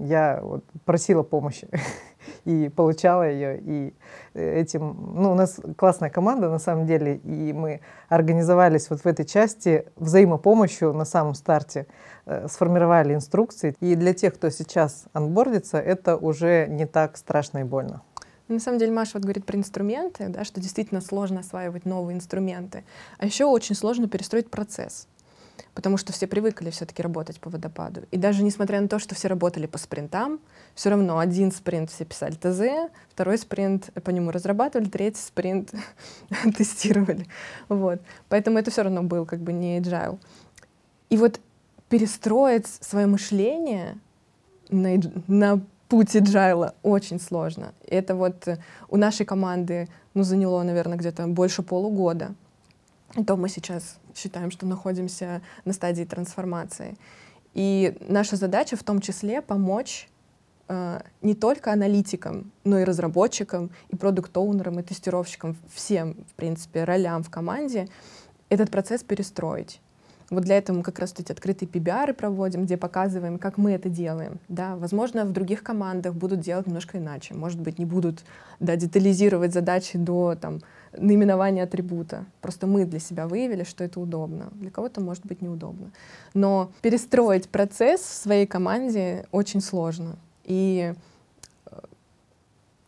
я 0.00 0.40
вот 0.42 0.64
просила 0.84 1.22
помощи 1.22 1.68
и 2.44 2.68
получала 2.68 3.28
ее. 3.28 3.60
И 3.60 3.94
этим, 4.34 4.96
ну, 5.14 5.32
у 5.32 5.34
нас 5.34 5.60
классная 5.76 6.10
команда 6.10 6.50
на 6.50 6.58
самом 6.58 6.86
деле, 6.86 7.16
и 7.16 7.52
мы 7.52 7.80
организовались 8.08 8.90
вот 8.90 9.00
в 9.00 9.06
этой 9.06 9.24
части 9.24 9.86
взаимопомощью 9.96 10.92
на 10.92 11.04
самом 11.04 11.34
старте, 11.34 11.86
э, 12.26 12.48
сформировали 12.48 13.14
инструкции. 13.14 13.74
И 13.80 13.94
для 13.94 14.12
тех, 14.12 14.34
кто 14.34 14.50
сейчас 14.50 15.04
анбордится, 15.12 15.78
это 15.78 16.16
уже 16.16 16.66
не 16.68 16.86
так 16.86 17.16
страшно 17.16 17.58
и 17.58 17.64
больно. 17.64 18.02
На 18.48 18.58
самом 18.58 18.78
деле 18.78 18.90
Маша 18.90 19.12
вот 19.14 19.22
говорит 19.22 19.46
про 19.46 19.56
инструменты, 19.56 20.26
да, 20.28 20.42
что 20.42 20.60
действительно 20.60 21.00
сложно 21.00 21.40
осваивать 21.40 21.84
новые 21.86 22.16
инструменты. 22.16 22.82
А 23.18 23.26
еще 23.26 23.44
очень 23.44 23.76
сложно 23.76 24.08
перестроить 24.08 24.50
процесс 24.50 25.06
потому 25.74 25.96
что 25.96 26.12
все 26.12 26.26
привыкли 26.26 26.70
все-таки 26.70 27.02
работать 27.02 27.40
по 27.40 27.50
водопаду. 27.50 28.02
И 28.10 28.16
даже 28.16 28.42
несмотря 28.42 28.80
на 28.80 28.88
то, 28.88 28.98
что 28.98 29.14
все 29.14 29.28
работали 29.28 29.66
по 29.66 29.78
спринтам, 29.78 30.40
все 30.74 30.90
равно 30.90 31.18
один 31.18 31.52
спринт 31.52 31.90
все 31.90 32.04
писали 32.04 32.34
ТЗ, 32.34 32.90
второй 33.10 33.38
спринт 33.38 33.90
по 34.02 34.10
нему 34.10 34.30
разрабатывали, 34.30 34.88
третий 34.88 35.20
спринт 35.20 35.72
тестировали. 36.56 37.26
Вот. 37.68 38.00
Поэтому 38.28 38.58
это 38.58 38.70
все 38.70 38.82
равно 38.82 39.02
был 39.02 39.26
как 39.26 39.40
бы 39.40 39.52
не 39.52 39.78
agile. 39.78 40.18
И 41.08 41.16
вот 41.16 41.40
перестроить 41.88 42.66
свое 42.66 43.06
мышление 43.06 43.98
на, 44.70 45.00
на 45.26 45.60
путь 45.88 46.14
agile 46.14 46.72
очень 46.82 47.20
сложно. 47.20 47.72
Это 47.86 48.14
вот 48.14 48.48
у 48.88 48.96
нашей 48.96 49.26
команды 49.26 49.88
ну, 50.14 50.22
заняло, 50.22 50.62
наверное, 50.62 50.96
где-то 50.96 51.26
больше 51.26 51.62
полугода. 51.62 52.34
То 53.26 53.36
мы 53.36 53.48
сейчас 53.48 53.98
считаем, 54.14 54.50
что 54.50 54.66
находимся 54.66 55.42
на 55.64 55.72
стадии 55.72 56.04
трансформации. 56.04 56.96
И 57.54 57.96
наша 58.08 58.36
задача 58.36 58.76
в 58.76 58.84
том 58.84 59.00
числе 59.00 59.42
помочь 59.42 60.08
э, 60.68 61.00
не 61.20 61.34
только 61.34 61.72
аналитикам, 61.72 62.52
но 62.62 62.78
и 62.78 62.84
разработчикам, 62.84 63.70
и 63.88 63.96
продукт-оунерам, 63.96 64.78
и 64.78 64.82
тестировщикам, 64.82 65.56
всем, 65.74 66.24
в 66.28 66.34
принципе, 66.34 66.84
ролям 66.84 67.24
в 67.24 67.30
команде 67.30 67.88
этот 68.48 68.70
процесс 68.70 69.02
перестроить. 69.02 69.80
Вот 70.30 70.44
для 70.44 70.58
этого 70.58 70.76
мы 70.76 70.82
как 70.84 71.00
раз 71.00 71.12
эти 71.18 71.32
открытые 71.32 71.68
PBR 71.68 72.14
проводим, 72.14 72.64
где 72.64 72.76
показываем, 72.76 73.38
как 73.38 73.58
мы 73.58 73.72
это 73.72 73.88
делаем. 73.88 74.38
Да, 74.48 74.76
возможно, 74.76 75.24
в 75.24 75.32
других 75.32 75.64
командах 75.64 76.14
будут 76.14 76.38
делать 76.38 76.68
немножко 76.68 76.98
иначе. 76.98 77.34
Может 77.34 77.58
быть, 77.60 77.80
не 77.80 77.84
будут 77.84 78.24
да, 78.60 78.76
детализировать 78.76 79.52
задачи 79.52 79.98
до 79.98 80.36
там, 80.40 80.60
наименования 80.96 81.64
атрибута. 81.64 82.26
Просто 82.40 82.68
мы 82.68 82.84
для 82.84 83.00
себя 83.00 83.26
выявили, 83.26 83.64
что 83.64 83.82
это 83.82 83.98
удобно. 83.98 84.50
Для 84.52 84.70
кого-то 84.70 85.00
может 85.00 85.26
быть 85.26 85.42
неудобно. 85.42 85.90
Но 86.32 86.70
перестроить 86.80 87.48
процесс 87.48 88.00
в 88.00 88.14
своей 88.14 88.46
команде 88.46 89.26
очень 89.32 89.60
сложно. 89.60 90.14
И 90.44 90.94
э, 91.66 91.78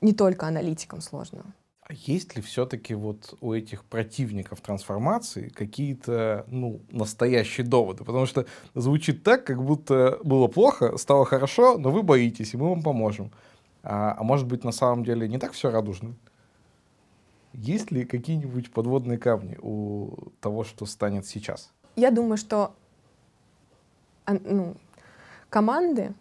не 0.01 0.13
только 0.13 0.47
аналитикам 0.47 1.01
сложно. 1.01 1.43
Есть 1.93 2.37
ли 2.37 2.43
все-таки 2.43 2.95
вот 2.95 3.35
у 3.41 3.53
этих 3.53 3.85
противников 3.85 4.61
трансформации 4.61 5.49
какие-то, 5.49 6.45
ну, 6.49 6.81
настоящие 6.91 7.67
доводы? 7.67 8.05
Потому 8.05 8.25
что 8.27 8.47
звучит 8.75 9.23
так, 9.23 9.45
как 9.45 9.63
будто 9.63 10.19
было 10.25 10.49
плохо, 10.49 10.97
стало 10.97 11.27
хорошо, 11.27 11.77
но 11.77 11.91
вы 11.91 12.03
боитесь, 12.03 12.55
и 12.55 12.57
мы 12.57 12.71
вам 12.71 12.83
поможем. 12.83 13.31
А, 13.83 14.15
а 14.19 14.23
может 14.23 14.47
быть, 14.47 14.65
на 14.65 14.73
самом 14.73 15.05
деле 15.05 15.29
не 15.29 15.39
так 15.39 15.53
все 15.53 15.71
радужно? 15.71 16.15
Есть 17.53 17.91
ли 17.91 18.05
какие-нибудь 18.05 18.73
подводные 18.73 19.19
камни 19.19 19.59
у 19.61 20.33
того, 20.41 20.65
что 20.65 20.87
станет 20.87 21.27
сейчас? 21.27 21.71
Я 21.97 22.11
думаю, 22.11 22.39
что 22.39 22.75
ну, 24.27 24.77
команды 25.51 26.15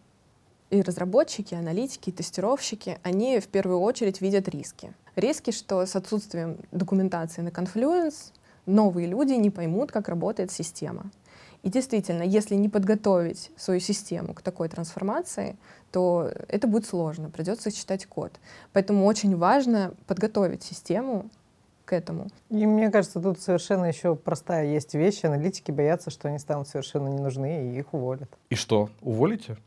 и 0.69 0.81
разработчики, 0.81 1.53
и 1.53 1.57
аналитики, 1.57 2.09
и 2.09 2.13
тестировщики, 2.13 2.99
они 3.03 3.39
в 3.39 3.47
первую 3.47 3.79
очередь 3.79 4.19
видят 4.19 4.49
риски. 4.49 4.93
Риски, 5.15 5.51
что 5.51 5.85
с 5.85 5.95
отсутствием 5.95 6.57
документации 6.71 7.41
на 7.41 7.49
Confluence 7.49 8.31
новые 8.65 9.07
люди 9.07 9.33
не 9.33 9.49
поймут, 9.49 9.91
как 9.91 10.07
работает 10.09 10.51
система. 10.51 11.11
И 11.63 11.69
действительно, 11.69 12.23
если 12.23 12.55
не 12.55 12.69
подготовить 12.69 13.51
свою 13.55 13.79
систему 13.79 14.33
к 14.33 14.41
такой 14.41 14.67
трансформации, 14.67 15.57
то 15.91 16.31
это 16.47 16.67
будет 16.67 16.87
сложно, 16.87 17.29
придется 17.29 17.71
читать 17.71 18.05
код. 18.07 18.31
Поэтому 18.73 19.05
очень 19.05 19.37
важно 19.37 19.93
подготовить 20.07 20.63
систему 20.63 21.29
к 21.85 21.93
этому. 21.93 22.29
И 22.49 22.65
мне 22.65 22.89
кажется, 22.89 23.19
тут 23.19 23.39
совершенно 23.39 23.85
еще 23.85 24.15
простая 24.15 24.65
есть 24.65 24.95
вещь. 24.95 25.23
Аналитики 25.23 25.71
боятся, 25.71 26.09
что 26.09 26.29
они 26.29 26.39
станут 26.39 26.67
совершенно 26.67 27.09
не 27.09 27.19
нужны, 27.19 27.67
и 27.67 27.79
их 27.79 27.93
уволят. 27.93 28.29
И 28.49 28.55
что, 28.55 28.89
уволите? 29.01 29.57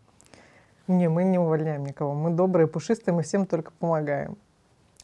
Не, 0.88 1.08
мы 1.08 1.24
не 1.24 1.38
увольняем 1.38 1.84
никого. 1.84 2.14
Мы 2.14 2.30
добрые, 2.30 2.66
пушистые, 2.66 3.14
мы 3.14 3.22
всем 3.22 3.46
только 3.46 3.72
помогаем. 3.78 4.36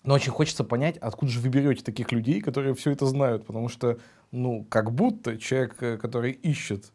Но 0.03 0.15
очень 0.15 0.33
хочется 0.33 0.65
понять, 0.65 0.97
откуда 0.99 1.31
же 1.31 1.41
вы 1.41 1.49
берете 1.49 1.85
таких 1.85 2.11
людей, 2.11 2.41
которые 2.41 2.75
все 2.75 2.93
это 2.93 3.07
знают, 3.07 3.45
потому 3.45 3.69
что, 3.69 3.99
ну, 4.31 4.65
как 4.69 4.93
будто 4.93 5.37
человек, 5.37 5.77
э, 5.83 5.99
который 5.99 6.33
ищет 6.33 6.93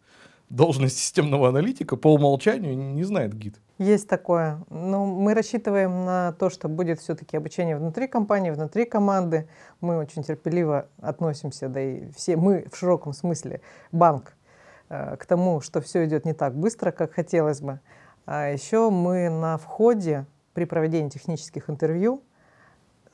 должность 0.50 0.98
системного 0.98 1.50
аналитика, 1.50 1.98
по 1.98 2.13
умолчанию 2.13 2.76
не 2.78 3.04
знает 3.04 3.36
гид. 3.36 3.60
Есть 3.78 4.08
такое. 4.08 4.63
Но 4.70 5.06
мы 5.06 5.34
рассчитываем 5.34 6.06
на 6.06 6.32
то, 6.34 6.50
что 6.50 6.70
будет 6.70 7.00
все-таки 7.00 7.36
обучение 7.36 7.76
внутри 7.76 8.08
компании, 8.08 8.52
внутри 8.52 8.86
команды. 8.86 9.50
Мы 9.82 9.98
очень 9.98 10.24
терпеливо 10.24 10.88
относимся, 11.02 11.68
да 11.68 11.82
и 11.82 12.10
все 12.12 12.38
мы 12.38 12.68
в 12.72 12.78
широком 12.78 13.13
смысле 13.13 13.62
банк, 13.91 14.34
э, 14.89 15.18
к 15.18 15.26
тому, 15.26 15.62
что 15.62 15.82
все 15.82 16.06
идет 16.06 16.26
не 16.26 16.34
так 16.34 16.56
быстро, 16.56 16.91
как 16.91 17.13
хотелось 17.13 17.62
бы. 17.62 17.80
А 18.26 18.50
еще 18.50 18.89
мы 18.89 19.30
на 19.30 19.58
входе 19.58 20.26
при 20.54 20.65
проведении 20.65 21.10
технических 21.10 21.70
интервью 21.70 22.24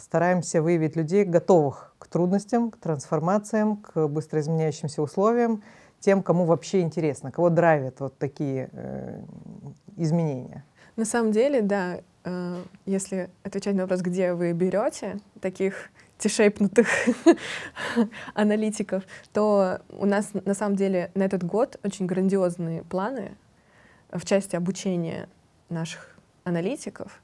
стараемся 0.01 0.61
выявить 0.61 0.95
людей, 0.95 1.23
готовых 1.23 1.93
к 1.99 2.07
трудностям, 2.07 2.71
к 2.71 2.77
трансформациям, 2.77 3.77
к 3.77 4.07
быстро 4.07 4.39
изменяющимся 4.39 5.01
условиям, 5.01 5.63
тем, 5.99 6.23
кому 6.23 6.45
вообще 6.45 6.81
интересно, 6.81 7.31
кого 7.31 7.49
драйвят 7.49 7.99
вот 7.99 8.17
такие 8.17 8.69
э, 8.71 9.21
изменения. 9.97 10.65
На 10.95 11.05
самом 11.05 11.31
деле, 11.31 11.61
да, 11.61 11.99
э, 12.23 12.63
если 12.85 13.29
отвечать 13.43 13.75
на 13.75 13.83
вопрос, 13.83 14.01
где 14.01 14.33
вы 14.33 14.51
берете 14.53 15.19
таких 15.39 15.91
тишейпнутых 16.17 16.87
аналитиков, 18.33 19.03
то 19.33 19.79
у 19.89 20.05
нас 20.05 20.29
на 20.33 20.53
самом 20.53 20.75
деле 20.75 21.11
на 21.15 21.23
этот 21.23 21.43
год 21.43 21.79
очень 21.83 22.05
грандиозные 22.05 22.83
планы 22.83 23.37
в 24.11 24.25
части 24.25 24.55
обучения 24.55 25.29
наших 25.69 26.15
аналитиков. 26.43 27.21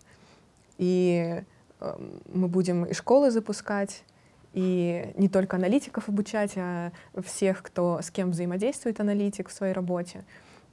И 0.77 1.43
мы 1.79 2.47
будем 2.47 2.85
и 2.85 2.93
школы 2.93 3.31
запускать, 3.31 4.03
и 4.53 5.13
не 5.17 5.29
только 5.29 5.57
аналитиков 5.57 6.09
обучать, 6.09 6.53
а 6.57 6.91
всех, 7.23 7.61
кто 7.61 8.01
с 8.01 8.09
кем 8.09 8.31
взаимодействует 8.31 8.99
аналитик 8.99 9.49
в 9.49 9.51
своей 9.51 9.73
работе. 9.73 10.25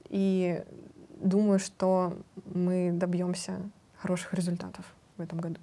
И 0.09 0.63
думаю, 1.21 1.59
что 1.59 2.17
мы 2.45 2.91
добьемся 2.91 3.59
хороших 3.97 4.33
результатов 4.33 4.85
в 5.17 5.21
этом 5.21 5.39
году. 5.39 5.57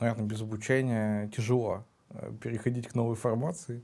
Наверное, 0.00 0.26
без 0.26 0.42
обучения 0.42 1.28
тяжело 1.28 1.84
э, 2.10 2.32
переходить 2.40 2.88
к 2.88 2.94
новой 2.94 3.16
формации. 3.16 3.82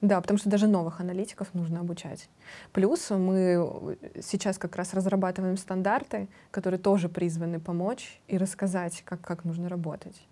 Да, 0.00 0.18
потому 0.22 0.38
что 0.38 0.48
даже 0.48 0.66
новых 0.66 1.00
аналитиков 1.00 1.52
нужно 1.52 1.80
обучать. 1.80 2.30
Плюс 2.72 3.10
мы 3.10 3.98
сейчас 4.22 4.56
как 4.56 4.76
раз 4.76 4.94
разрабатываем 4.94 5.58
стандарты, 5.58 6.28
которые 6.50 6.80
тоже 6.80 7.10
призваны 7.10 7.60
помочь 7.60 8.20
и 8.28 8.38
рассказать, 8.38 9.02
как, 9.04 9.20
как 9.20 9.44
нужно 9.44 9.68
работать 9.68 10.22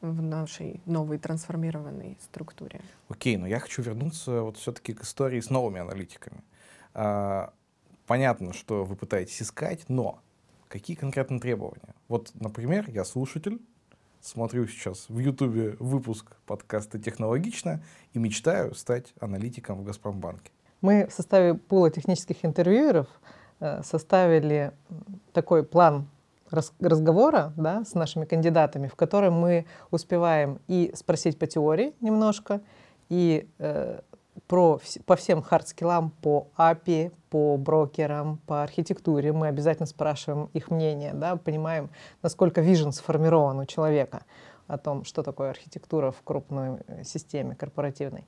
в 0.00 0.22
нашей 0.22 0.80
новой 0.86 1.18
трансформированной 1.18 2.16
структуре. 2.22 2.80
Окей, 3.08 3.36
но 3.36 3.46
я 3.46 3.58
хочу 3.58 3.82
вернуться 3.82 4.42
вот 4.42 4.56
все-таки 4.56 4.94
к 4.94 5.02
истории 5.02 5.40
с 5.40 5.50
новыми 5.50 5.80
аналитиками. 5.80 6.42
А, 6.94 7.52
понятно, 8.06 8.52
что 8.52 8.84
вы 8.84 8.96
пытаетесь 8.96 9.42
искать, 9.42 9.88
но 9.88 10.20
какие 10.68 10.96
конкретные 10.96 11.40
требования? 11.40 11.94
Вот, 12.08 12.30
например, 12.34 12.88
я 12.88 13.04
слушатель, 13.04 13.60
смотрю 14.20 14.66
сейчас 14.66 15.08
в 15.08 15.18
Ютубе 15.18 15.76
выпуск 15.78 16.36
подкаста 16.46 16.98
«Технологично» 16.98 17.82
и 18.12 18.18
мечтаю 18.18 18.74
стать 18.74 19.12
аналитиком 19.20 19.78
в 19.78 19.84
«Газпромбанке». 19.84 20.50
Мы 20.80 21.06
в 21.06 21.12
составе 21.12 21.54
пула 21.54 21.90
технических 21.90 22.44
интервьюеров 22.44 23.06
э, 23.60 23.82
составили 23.82 24.72
такой 25.32 25.62
план 25.62 26.08
разговора 26.50 27.52
да, 27.56 27.84
с 27.84 27.94
нашими 27.94 28.24
кандидатами, 28.24 28.88
в 28.88 28.96
котором 28.96 29.34
мы 29.34 29.66
успеваем 29.90 30.60
и 30.68 30.92
спросить 30.94 31.38
по 31.38 31.46
теории 31.46 31.94
немножко, 32.00 32.60
и 33.08 33.48
э, 33.58 34.00
про, 34.46 34.80
по 35.06 35.16
всем 35.16 35.42
хардскиллам, 35.42 36.10
по 36.22 36.48
API, 36.56 37.12
по 37.30 37.56
брокерам, 37.56 38.38
по 38.46 38.62
архитектуре. 38.62 39.32
Мы 39.32 39.48
обязательно 39.48 39.86
спрашиваем 39.86 40.50
их 40.52 40.70
мнение, 40.70 41.12
да, 41.14 41.36
понимаем, 41.36 41.90
насколько 42.22 42.60
вижен 42.60 42.92
сформирован 42.92 43.58
у 43.58 43.64
человека 43.64 44.22
о 44.66 44.78
том, 44.78 45.04
что 45.04 45.22
такое 45.22 45.50
архитектура 45.50 46.10
в 46.10 46.22
крупной 46.22 46.78
э, 46.86 47.04
системе 47.04 47.54
корпоративной. 47.54 48.26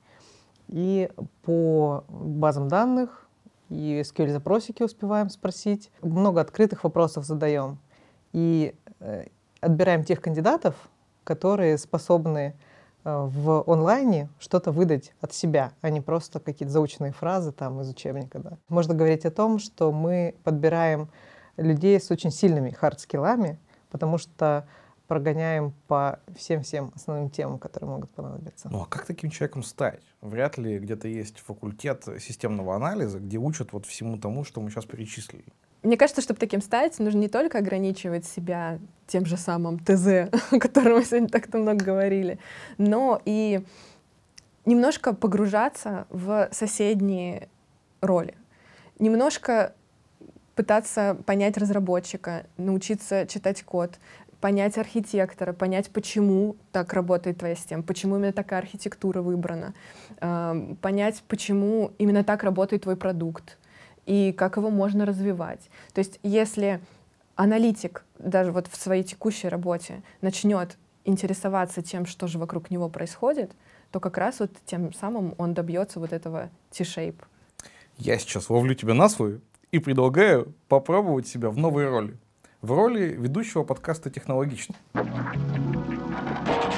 И 0.67 1.09
по 1.43 2.03
базам 2.07 2.67
данных 2.67 3.27
и 3.69 4.01
SQL-запросики 4.01 4.83
успеваем 4.83 5.29
спросить. 5.29 5.91
Много 6.01 6.41
открытых 6.41 6.83
вопросов 6.83 7.25
задаем. 7.25 7.79
И 8.33 8.75
э, 8.99 9.25
отбираем 9.61 10.03
тех 10.03 10.21
кандидатов, 10.21 10.75
которые 11.23 11.77
способны 11.77 12.55
Э, 13.05 13.27
в 13.29 13.63
онлайне 13.67 14.29
что-то 14.39 14.71
выдать 14.71 15.13
от 15.19 15.33
себя, 15.33 15.73
а 15.81 15.89
не 15.89 16.01
просто 16.01 16.39
какие-то 16.39 16.71
заученные 16.71 17.11
фразы 17.11 17.51
там 17.51 17.81
из 17.81 17.89
учебника. 17.89 18.39
Да. 18.39 18.57
Можно 18.69 18.93
говорить 18.93 19.25
о 19.25 19.31
том, 19.31 19.59
что 19.59 19.91
мы 19.91 20.35
подбираем 20.43 21.09
людей 21.57 21.99
с 21.99 22.09
очень 22.11 22.31
сильными 22.31 22.71
хардскиллами, 22.71 23.59
потому 23.91 24.17
что 24.17 24.67
прогоняем 25.07 25.73
по 25.87 26.19
всем-всем 26.35 26.93
основным 26.95 27.29
темам, 27.29 27.59
которые 27.59 27.89
могут 27.89 28.09
понадобиться. 28.11 28.69
Ну 28.69 28.81
а 28.81 28.85
как 28.85 29.05
таким 29.05 29.29
человеком 29.29 29.63
стать? 29.63 30.01
Вряд 30.21 30.57
ли 30.57 30.79
где-то 30.79 31.09
есть 31.09 31.39
факультет 31.39 32.07
системного 32.19 32.75
анализа, 32.75 33.19
где 33.19 33.37
учат 33.37 33.73
вот 33.73 33.85
всему 33.85 34.17
тому, 34.17 34.45
что 34.45 34.61
мы 34.61 34.69
сейчас 34.69 34.85
перечислили. 34.85 35.45
Мне 35.83 35.97
кажется, 35.97 36.21
чтобы 36.21 36.39
таким 36.39 36.61
стать, 36.61 36.97
нужно 36.99 37.19
не 37.19 37.27
только 37.27 37.57
ограничивать 37.57 38.25
себя 38.25 38.79
тем 39.05 39.25
же 39.25 39.35
самым 39.35 39.79
ТЗ, 39.79 40.29
о 40.51 40.59
котором 40.59 40.97
мы 40.97 41.05
сегодня 41.05 41.27
так-то 41.27 41.57
много 41.57 41.83
говорили, 41.83 42.39
но 42.77 43.21
и 43.25 43.63
немножко 44.65 45.13
погружаться 45.13 46.07
в 46.09 46.47
соседние 46.51 47.49
роли. 48.01 48.33
Немножко 48.99 49.73
пытаться 50.55 51.17
понять 51.25 51.57
разработчика, 51.57 52.45
научиться 52.57 53.27
читать 53.27 53.63
код, 53.63 53.99
понять 54.39 54.77
архитектора, 54.77 55.53
понять, 55.53 55.89
почему 55.89 56.55
так 56.71 56.93
работает 56.93 57.39
твоя 57.39 57.55
система, 57.55 57.83
почему 57.83 58.17
именно 58.17 58.33
такая 58.33 58.59
архитектура 58.59 59.21
выбрана, 59.21 59.73
э, 60.19 60.75
понять, 60.81 61.23
почему 61.27 61.91
именно 61.97 62.23
так 62.23 62.43
работает 62.43 62.83
твой 62.83 62.95
продукт, 62.95 63.57
и 64.05 64.31
как 64.31 64.57
его 64.57 64.69
можно 64.69 65.05
развивать. 65.05 65.69
То 65.93 65.99
есть 65.99 66.19
если 66.23 66.81
аналитик 67.35 68.03
даже 68.19 68.51
вот 68.51 68.67
в 68.67 68.75
своей 68.75 69.03
текущей 69.03 69.47
работе 69.47 70.03
начнет 70.21 70.77
интересоваться 71.05 71.81
тем, 71.81 72.05
что 72.05 72.27
же 72.27 72.39
вокруг 72.39 72.71
него 72.71 72.89
происходит, 72.89 73.51
то 73.91 73.99
как 73.99 74.17
раз 74.17 74.39
вот 74.39 74.51
тем 74.65 74.93
самым 74.93 75.35
он 75.37 75.53
добьется 75.53 75.99
вот 75.99 76.13
этого 76.13 76.49
T-shape. 76.71 77.21
Я 77.97 78.17
сейчас 78.17 78.49
ловлю 78.49 78.73
тебя 78.73 78.93
на 78.93 79.09
свою 79.09 79.41
и 79.71 79.79
предлагаю 79.79 80.53
попробовать 80.67 81.27
себя 81.27 81.49
в 81.49 81.57
новой 81.57 81.87
роли. 81.87 82.17
В 82.61 82.71
роли 82.71 83.15
ведущего 83.19 83.63
подкаста 83.63 84.09
«Технологично». 84.09 84.75
Да. 84.93 85.03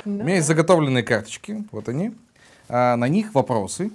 У 0.04 0.10
меня 0.10 0.36
есть 0.36 0.48
заготовленные 0.48 1.04
карточки, 1.04 1.66
вот 1.72 1.90
они. 1.90 2.16
А, 2.70 2.96
на 2.96 3.08
них 3.08 3.34
вопросы, 3.34 3.92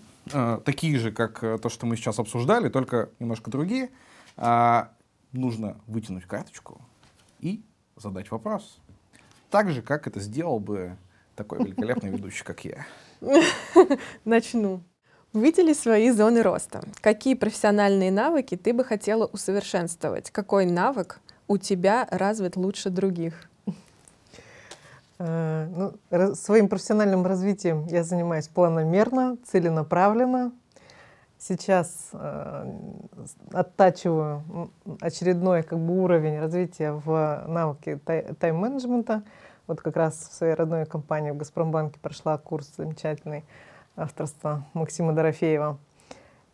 такие 0.64 0.98
же, 0.98 1.12
как 1.12 1.42
э, 1.42 1.58
то, 1.58 1.68
что 1.68 1.86
мы 1.86 1.96
сейчас 1.96 2.18
обсуждали, 2.18 2.68
только 2.68 3.10
немножко 3.18 3.50
другие. 3.50 3.90
А, 4.36 4.92
нужно 5.32 5.80
вытянуть 5.86 6.24
карточку 6.24 6.80
и 7.40 7.64
задать 7.96 8.30
вопрос. 8.30 8.78
Так 9.50 9.70
же, 9.70 9.82
как 9.82 10.06
это 10.06 10.20
сделал 10.20 10.60
бы 10.60 10.96
такой 11.34 11.64
великолепный 11.64 12.10
ведущий, 12.10 12.44
как 12.44 12.64
я. 12.64 12.86
Начну. 14.24 14.82
Выдели 15.32 15.72
свои 15.74 16.10
зоны 16.10 16.42
роста. 16.42 16.82
Какие 17.00 17.34
профессиональные 17.34 18.10
навыки 18.10 18.56
ты 18.56 18.72
бы 18.72 18.84
хотела 18.84 19.26
усовершенствовать? 19.26 20.30
Какой 20.30 20.66
навык 20.66 21.20
у 21.46 21.56
тебя 21.56 22.06
развит 22.10 22.56
лучше 22.56 22.90
других? 22.90 23.49
Э, 25.22 25.66
ну, 25.68 26.34
своим 26.34 26.70
профессиональным 26.70 27.26
развитием 27.26 27.84
я 27.88 28.04
занимаюсь 28.04 28.48
планомерно, 28.48 29.36
целенаправленно. 29.46 30.52
Сейчас 31.38 32.08
э, 32.14 32.72
оттачиваю 33.52 34.70
очередной 35.00 35.62
как 35.62 35.78
бы, 35.78 36.02
уровень 36.02 36.38
развития 36.38 36.92
в 36.92 37.44
навыке 37.46 37.98
тайм-менеджмента. 38.38 39.22
Вот 39.66 39.82
как 39.82 39.96
раз 39.96 40.14
в 40.14 40.32
своей 40.32 40.54
родной 40.54 40.86
компании 40.86 41.32
в 41.32 41.36
«Газпромбанке» 41.36 42.00
прошла 42.00 42.38
курс 42.38 42.72
замечательный 42.78 43.44
авторства 43.96 44.64
Максима 44.72 45.12
Дорофеева. 45.12 45.78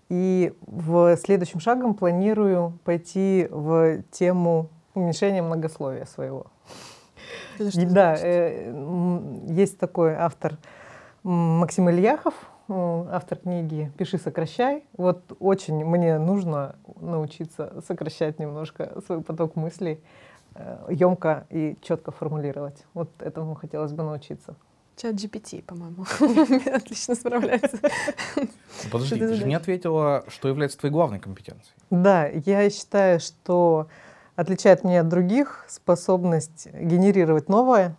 И 0.09 0.53
в 0.67 1.17
следующем 1.19 1.61
шагом 1.61 1.95
планирую 1.95 2.77
пойти 2.85 3.47
в 3.49 4.03
тему 4.11 4.71
уменьшения 4.95 5.43
многословия 5.43 6.05
своего. 6.05 6.47
Это 7.59 7.93
да, 7.93 8.17
э, 8.19 9.45
есть 9.49 9.79
такой 9.79 10.15
автор 10.15 10.59
Максим 11.23 11.91
Ильяхов, 11.91 12.35
автор 12.69 13.39
книги 13.39 13.93
«Пиши, 13.97 14.19
сокращай». 14.19 14.85
Вот 14.97 15.37
очень 15.41 15.85
мне 15.85 16.19
нужно 16.19 16.77
научиться 17.01 17.83
сокращать 17.87 18.39
немножко 18.39 19.01
свой 19.07 19.23
поток 19.23 19.57
мыслей, 19.57 20.01
емко 20.89 21.47
э, 21.51 21.57
и 21.57 21.77
четко 21.83 22.13
формулировать. 22.13 22.85
Вот 22.95 23.11
этому 23.21 23.55
хотелось 23.55 23.93
бы 23.93 24.03
научиться. 24.03 24.57
Чат 24.97 25.15
GPT, 25.15 25.63
по-моему, 25.63 26.07
отлично 26.75 27.15
справляется. 27.15 27.79
Подожди, 28.91 29.19
ты 29.19 29.35
же 29.35 29.45
не 29.45 29.55
ответила, 29.55 30.25
что 30.29 30.49
является 30.49 30.79
твоей 30.79 30.93
главной 30.93 31.21
компетенцией. 31.21 31.75
Да, 31.91 32.27
я 32.27 32.71
считаю, 32.71 33.21
что 33.21 33.89
отличает 34.37 34.85
меня 34.85 35.01
от 35.01 35.09
других 35.09 35.65
способность 35.69 36.69
генерировать 36.73 37.49
новое. 37.49 37.97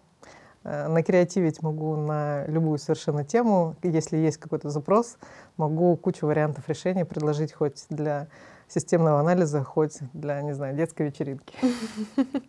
Э, 0.64 0.88
накреативить 0.88 1.62
могу 1.62 1.96
на 1.96 2.46
любую 2.48 2.78
совершенно 2.78 3.24
тему. 3.24 3.76
Если 3.84 4.18
есть 4.18 4.38
какой-то 4.38 4.70
запрос, 4.70 5.18
могу 5.58 5.96
кучу 5.98 6.26
вариантов 6.26 6.68
решений 6.68 7.04
предложить 7.04 7.54
хоть 7.54 7.86
для 7.90 8.28
системного 8.68 9.20
анализа, 9.20 9.64
хоть 9.64 9.98
для, 10.14 10.42
не 10.42 10.54
знаю, 10.54 10.76
детской 10.76 11.08
вечеринки. 11.08 11.54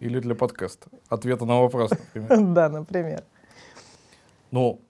Или 0.00 0.18
для 0.20 0.34
подкаста. 0.34 0.88
Ответа 1.08 1.44
на 1.44 1.60
вопрос, 1.60 1.90
например. 1.90 2.52
Да, 2.54 2.68
например. 2.68 3.22
Ну, 4.50 4.80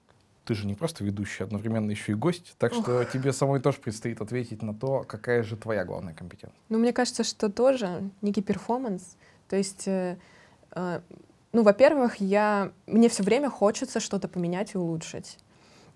ты 0.49 0.55
же 0.55 0.67
не 0.67 0.75
просто 0.75 1.05
ведущий, 1.05 1.45
одновременно 1.45 1.91
еще 1.91 2.13
и 2.13 2.15
гость, 2.15 2.55
так 2.57 2.73
что 2.73 3.03
Ох. 3.03 3.11
тебе 3.11 3.35
самой 3.35 3.61
тоже 3.61 3.77
предстоит 3.81 4.23
ответить 4.23 4.63
на 4.63 4.73
то, 4.73 5.05
какая 5.07 5.43
же 5.43 5.59
твоя 5.59 5.85
главная 5.85 6.15
компетенция. 6.15 6.59
Ну, 6.71 6.79
мне 6.79 6.95
кажется, 6.95 7.23
что 7.23 7.51
тоже 7.51 8.11
некий 8.23 8.41
перформанс. 8.41 9.19
То 9.51 9.57
есть, 9.57 9.87
э, 9.87 10.17
э, 10.73 11.01
ну, 11.53 11.63
во-первых, 11.63 12.17
я, 12.17 12.73
мне 12.87 13.11
все 13.11 13.23
время 13.23 13.51
хочется 13.51 14.01
что-то 14.01 14.27
поменять 14.27 14.75
и 14.75 14.79
улучшить. 14.79 15.37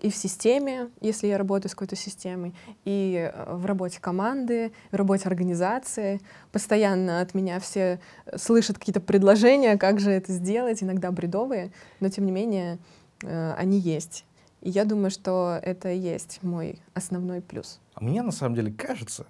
И 0.01 0.11
в 0.11 0.15
системе, 0.15 0.91
если 1.01 1.25
я 1.25 1.39
работаю 1.39 1.71
с 1.71 1.73
какой-то 1.73 1.95
системой, 1.95 2.53
и 2.85 3.31
э, 3.33 3.55
в 3.55 3.65
работе 3.65 3.99
команды, 3.99 4.71
в 4.91 4.95
работе 4.95 5.27
организации. 5.27 6.21
Постоянно 6.51 7.21
от 7.21 7.33
меня 7.33 7.59
все 7.59 7.99
слышат 8.35 8.77
какие-то 8.77 9.01
предложения, 9.01 9.79
как 9.79 9.99
же 9.99 10.11
это 10.11 10.31
сделать, 10.31 10.83
иногда 10.83 11.09
бредовые, 11.11 11.71
но 11.99 12.09
тем 12.09 12.27
не 12.27 12.31
менее 12.31 12.77
э, 13.23 13.53
они 13.57 13.79
есть. 13.79 14.25
И 14.63 14.69
я 14.69 14.85
думаю, 14.85 15.11
что 15.11 15.59
это 15.61 15.91
и 15.91 15.97
есть 15.97 16.39
мой 16.41 16.79
основной 16.93 17.41
плюс. 17.41 17.81
А 17.95 18.03
мне 18.03 18.21
на 18.21 18.31
самом 18.31 18.55
деле 18.55 18.71
кажется, 18.71 19.25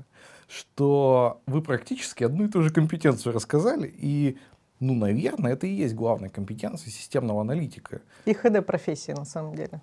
что 0.48 1.42
вы 1.48 1.64
практически 1.64 2.24
одну 2.24 2.46
и 2.46 2.48
ту 2.48 2.62
же 2.62 2.70
компетенцию 2.70 3.34
рассказали, 3.34 3.92
и, 3.98 4.38
ну, 4.80 4.94
наверное, 4.94 5.54
это 5.54 5.66
и 5.66 5.72
есть 5.72 5.96
главная 5.96 6.30
компетенция 6.30 6.92
системного 6.92 7.42
аналитика. 7.42 8.02
И 8.26 8.34
ХД-профессия, 8.36 9.16
на 9.16 9.26
самом 9.26 9.56
деле. 9.56 9.82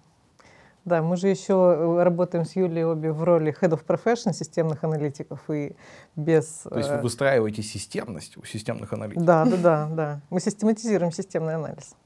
Да, 0.85 1.03
мы 1.03 1.17
же 1.17 1.27
еще 1.27 1.55
э, 1.55 2.03
работаем 2.05 2.45
с 2.45 2.55
Юлией 2.55 2.85
обе 2.85 3.11
в 3.11 3.25
роли 3.25 3.53
Head 3.61 3.71
of 3.71 3.85
Profession 3.85 4.33
системных 4.33 4.85
аналитиков 4.85 5.41
и 5.51 5.75
без... 6.15 6.61
То 6.63 6.79
есть 6.79 6.89
вы 6.89 6.95
э, 6.95 7.03
выстраиваете 7.03 7.63
системность 7.63 8.37
у 8.37 8.45
системных 8.45 8.93
аналитиков? 8.93 9.27
Да, 9.27 9.45
да, 9.45 9.57
да, 9.57 9.89
да. 9.89 10.21
Мы 10.31 10.41
систематизируем 10.41 11.11
системный 11.11 11.57
анализ. 11.57 11.97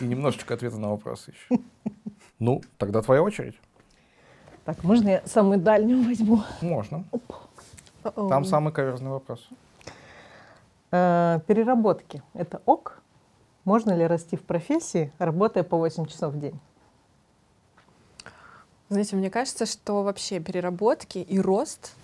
И 0.00 0.04
немножечко 0.04 0.54
ответа 0.54 0.78
на 0.78 0.90
вопросы 0.90 1.30
еще. 1.30 1.62
Ну, 2.38 2.62
тогда 2.78 3.02
твоя 3.02 3.22
очередь. 3.22 3.54
Так, 4.64 4.82
можно 4.84 5.08
я 5.08 5.22
самый 5.26 5.58
дальний 5.58 5.94
возьму? 5.94 6.42
Можно. 6.60 7.04
Там 8.02 8.44
самый 8.44 8.72
каверзный 8.72 9.10
вопрос. 9.10 9.48
Э, 10.90 11.40
переработки. 11.46 12.22
Это 12.34 12.60
ок? 12.66 13.00
Можно 13.64 13.92
ли 13.92 14.06
расти 14.06 14.36
в 14.36 14.42
профессии, 14.42 15.12
работая 15.18 15.64
по 15.64 15.76
8 15.76 16.06
часов 16.06 16.34
в 16.34 16.38
день? 16.38 16.58
Знаете, 18.88 19.16
мне 19.16 19.30
кажется, 19.30 19.66
что 19.66 20.04
вообще 20.04 20.38
переработки 20.38 21.18
и 21.18 21.40
рост 21.40 21.96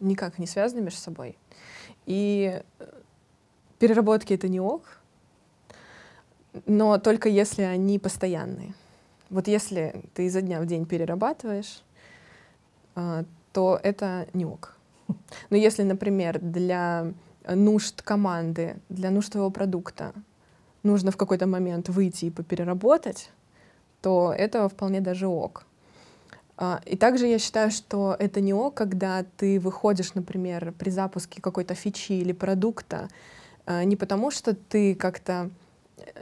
никак 0.00 0.38
не 0.38 0.46
связаны 0.46 0.82
между 0.82 0.98
собой. 0.98 1.38
И 2.06 2.60
э, 2.80 2.84
переработки— 3.78 4.32
это 4.34 4.48
не 4.48 4.60
ок, 4.60 4.98
но 6.66 6.98
только 6.98 7.28
если 7.28 7.62
они 7.62 8.00
постоянные. 8.00 8.74
Вот 9.32 9.48
если 9.48 10.04
ты 10.12 10.26
изо 10.26 10.42
дня 10.42 10.60
в 10.60 10.66
день 10.66 10.84
перерабатываешь, 10.84 11.82
а, 12.94 13.24
то 13.52 13.80
это 13.82 14.26
не 14.34 14.44
ок. 14.44 14.76
Но 15.50 15.56
если, 15.56 15.82
например, 15.82 16.38
для 16.38 17.12
нужд 17.48 18.02
команды, 18.02 18.76
для 18.90 19.10
нужд 19.10 19.32
твоего 19.32 19.50
продукта 19.50 20.12
нужно 20.82 21.10
в 21.10 21.16
какой-то 21.16 21.46
момент 21.46 21.88
выйти 21.88 22.26
и 22.26 22.30
попереработать, 22.30 23.30
то 24.02 24.34
это 24.36 24.68
вполне 24.68 25.00
даже 25.00 25.26
ок. 25.26 25.64
А, 26.58 26.82
и 26.84 26.98
также 26.98 27.26
я 27.26 27.38
считаю, 27.38 27.70
что 27.70 28.14
это 28.18 28.42
не 28.42 28.52
ок, 28.52 28.74
когда 28.74 29.24
ты 29.38 29.58
выходишь, 29.58 30.12
например, 30.12 30.74
при 30.78 30.90
запуске 30.90 31.40
какой-то 31.40 31.74
фичи 31.74 32.12
или 32.12 32.32
продукта, 32.32 33.08
а, 33.64 33.82
не 33.84 33.96
потому 33.96 34.30
что 34.30 34.54
ты 34.54 34.94
как-то 34.94 35.48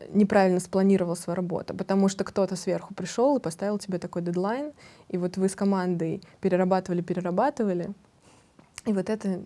неправильно 0.09 0.61
спланировал 0.61 1.17
свою 1.17 1.37
работу, 1.37 1.75
потому 1.75 2.09
что 2.09 2.25
кто-то 2.25 2.57
сверху 2.57 2.95
пришел 2.95 3.37
и 3.37 3.41
поставил 3.41 3.79
тебе 3.79 3.99
такой 3.99 4.23
дедлайн, 4.23 4.73
и 5.09 5.19
вот 5.19 5.37
вы 5.37 5.49
с 5.49 5.55
командой 5.55 6.23
перерабатывали, 6.41 7.03
перерабатывали, 7.03 7.91
и 8.87 8.93
вот 8.93 9.11
это 9.11 9.43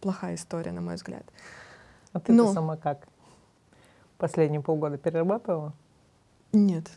плохая 0.00 0.34
история, 0.34 0.72
на 0.72 0.80
мой 0.80 0.94
взгляд. 0.94 1.24
А 2.12 2.20
ты, 2.20 2.32
Но... 2.32 2.52
сама 2.52 2.76
как? 2.76 3.06
Последние 4.16 4.60
полгода 4.62 4.98
перерабатывала? 4.98 5.72
Нет. 6.52 6.90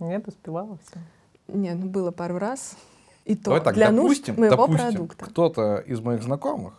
Нет, 0.00 0.26
успевала 0.26 0.78
все? 0.86 0.98
Нет, 1.46 1.76
ну 1.78 1.86
было 1.86 2.10
пару 2.10 2.38
раз. 2.38 2.76
И 3.24 3.36
то 3.36 3.44
Давай 3.44 3.60
так, 3.60 3.74
для 3.74 3.90
допустим, 3.90 4.34
нужд 4.34 4.38
моего 4.38 4.56
допустим, 4.56 4.90
продукта. 4.90 5.24
Кто-то 5.26 5.76
из 5.78 6.00
моих 6.00 6.22
знакомых 6.22 6.74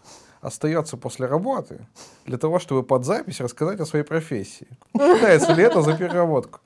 остается 0.45 0.97
после 0.97 1.25
работы 1.25 1.85
для 2.25 2.37
того, 2.37 2.59
чтобы 2.59 2.83
под 2.83 3.05
запись 3.05 3.41
рассказать 3.41 3.79
о 3.79 3.85
своей 3.85 4.05
профессии. 4.05 4.67
Считается 4.93 5.53
ли 5.53 5.63
это 5.63 5.81
за 5.81 5.97
переработку? 5.97 6.59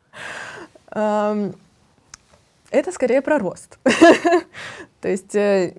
Это 2.72 2.92
скорее 2.92 3.22
про 3.22 3.40
рост. 3.40 3.80
То 5.02 5.08
есть, 5.08 5.36
э, 5.36 5.74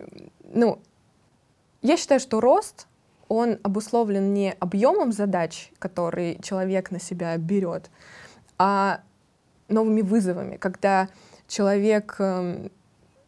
ну, 0.52 0.80
я 1.82 1.96
считаю, 1.96 2.20
что 2.20 2.40
рост, 2.40 2.88
он 3.28 3.58
обусловлен 3.62 4.34
не 4.34 4.52
объемом 4.58 5.12
задач, 5.12 5.70
которые 5.78 6.38
человек 6.42 6.90
на 6.90 6.98
себя 6.98 7.36
берет, 7.36 7.90
а 8.58 9.02
новыми 9.68 10.00
вызовами, 10.00 10.56
когда 10.56 11.08
человек 11.46 12.16
эм, 12.18 12.72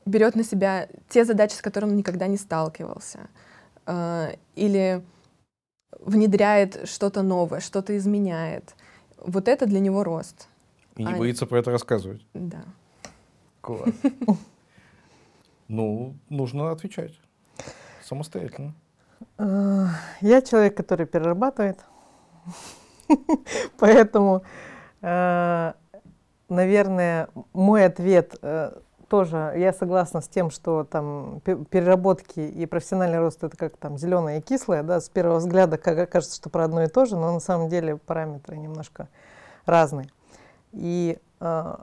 берет 0.04 0.34
на 0.34 0.42
себя 0.42 0.88
те 1.08 1.24
задачи, 1.24 1.54
с 1.54 1.62
которыми 1.62 1.90
он 1.90 1.96
никогда 1.96 2.26
не 2.26 2.36
сталкивался, 2.36 3.28
э, 3.86 4.36
или 4.54 5.02
внедряет 6.00 6.88
что-то 6.88 7.22
новое, 7.22 7.60
что-то 7.60 7.96
изменяет. 7.96 8.74
Вот 9.18 9.48
это 9.48 9.66
для 9.66 9.80
него 9.80 10.04
рост. 10.04 10.48
И 10.96 11.04
не 11.04 11.12
а... 11.12 11.16
боится 11.16 11.46
про 11.46 11.58
это 11.58 11.70
рассказывать. 11.70 12.26
Да. 12.34 12.64
Класс. 13.60 13.90
Ну, 15.68 16.14
нужно 16.28 16.70
отвечать 16.70 17.18
самостоятельно. 18.02 18.74
Э, 19.38 19.86
я 20.20 20.42
человек, 20.42 20.76
который 20.76 21.06
перерабатывает. 21.06 21.78
Поэтому, 23.78 24.42
э, 25.00 25.72
наверное, 26.50 27.28
мой 27.54 27.86
ответ 27.86 28.38
тоже 29.12 29.52
я 29.58 29.74
согласна 29.74 30.22
с 30.22 30.28
тем, 30.28 30.50
что 30.50 30.84
там 30.84 31.42
переработки 31.44 32.40
и 32.40 32.64
профессиональный 32.64 33.18
рост 33.18 33.44
это 33.44 33.54
как 33.58 33.76
там 33.76 33.98
зеленое 33.98 34.38
и 34.38 34.40
кислое, 34.40 34.82
да, 34.82 35.02
с 35.02 35.10
первого 35.10 35.36
взгляда 35.36 35.76
кажется, 35.76 36.34
что 36.34 36.48
про 36.48 36.64
одно 36.64 36.84
и 36.84 36.86
то 36.86 37.04
же, 37.04 37.16
но 37.16 37.30
на 37.30 37.38
самом 37.38 37.68
деле 37.68 37.98
параметры 37.98 38.56
немножко 38.56 39.08
разные. 39.66 40.08
И 40.72 41.18
э, 41.40 41.74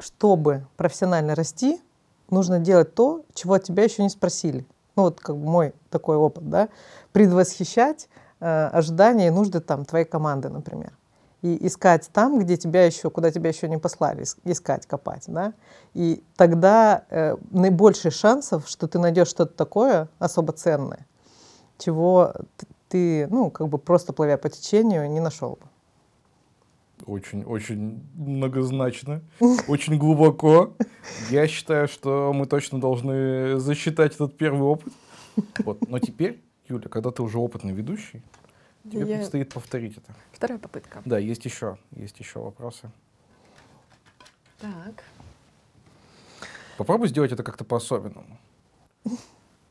чтобы 0.00 0.66
профессионально 0.76 1.36
расти, 1.36 1.80
нужно 2.30 2.58
делать 2.58 2.92
то, 2.96 3.22
чего 3.32 3.54
от 3.54 3.62
тебя 3.62 3.84
еще 3.84 4.02
не 4.02 4.10
спросили. 4.10 4.66
Ну 4.96 5.04
вот 5.04 5.20
как 5.20 5.36
бы 5.36 5.44
мой 5.44 5.72
такой 5.90 6.16
опыт, 6.16 6.50
да, 6.50 6.68
предвосхищать 7.12 8.08
э, 8.40 8.66
ожидания 8.72 9.28
и 9.28 9.30
нужды 9.30 9.60
там 9.60 9.84
твоей 9.84 10.04
команды, 10.04 10.48
например 10.48 10.95
и 11.46 11.66
искать 11.66 12.10
там, 12.12 12.38
где 12.40 12.56
тебя 12.56 12.84
еще, 12.84 13.08
куда 13.08 13.30
тебя 13.30 13.50
еще 13.50 13.68
не 13.68 13.78
послали, 13.78 14.24
искать, 14.44 14.86
копать, 14.86 15.24
да, 15.28 15.52
и 15.94 16.22
тогда 16.36 17.04
э, 17.08 17.36
наибольший 17.50 18.10
шансов, 18.10 18.68
что 18.68 18.88
ты 18.88 18.98
найдешь 18.98 19.28
что-то 19.28 19.54
такое 19.54 20.08
особо 20.18 20.52
ценное, 20.52 21.06
чего 21.78 22.34
ты, 22.88 23.28
ну, 23.28 23.50
как 23.50 23.68
бы 23.68 23.78
просто 23.78 24.12
плывя 24.12 24.38
по 24.38 24.48
течению, 24.48 25.08
не 25.08 25.20
нашел 25.20 25.50
бы. 25.50 25.66
Очень, 27.06 27.44
очень 27.44 28.02
многозначно, 28.14 29.20
очень 29.68 29.98
глубоко. 29.98 30.72
Я 31.30 31.46
считаю, 31.46 31.86
что 31.86 32.32
мы 32.34 32.46
точно 32.46 32.80
должны 32.80 33.58
засчитать 33.58 34.14
этот 34.14 34.36
первый 34.36 34.62
опыт. 34.62 34.92
Вот. 35.64 35.88
Но 35.88 35.98
теперь, 36.00 36.42
Юля, 36.68 36.88
когда 36.88 37.10
ты 37.10 37.22
уже 37.22 37.38
опытный 37.38 37.72
ведущий, 37.72 38.22
Тебе 38.90 39.06
я... 39.06 39.16
предстоит 39.16 39.52
повторить 39.52 39.96
это. 39.96 40.14
Вторая 40.32 40.58
попытка. 40.58 41.02
Да, 41.04 41.18
есть 41.18 41.44
еще, 41.44 41.78
есть 41.92 42.18
еще 42.20 42.40
вопросы. 42.40 42.90
Так. 44.58 45.04
Попробуй 46.76 47.08
сделать 47.08 47.32
это 47.32 47.42
как-то 47.42 47.64
по-особенному. 47.64 48.38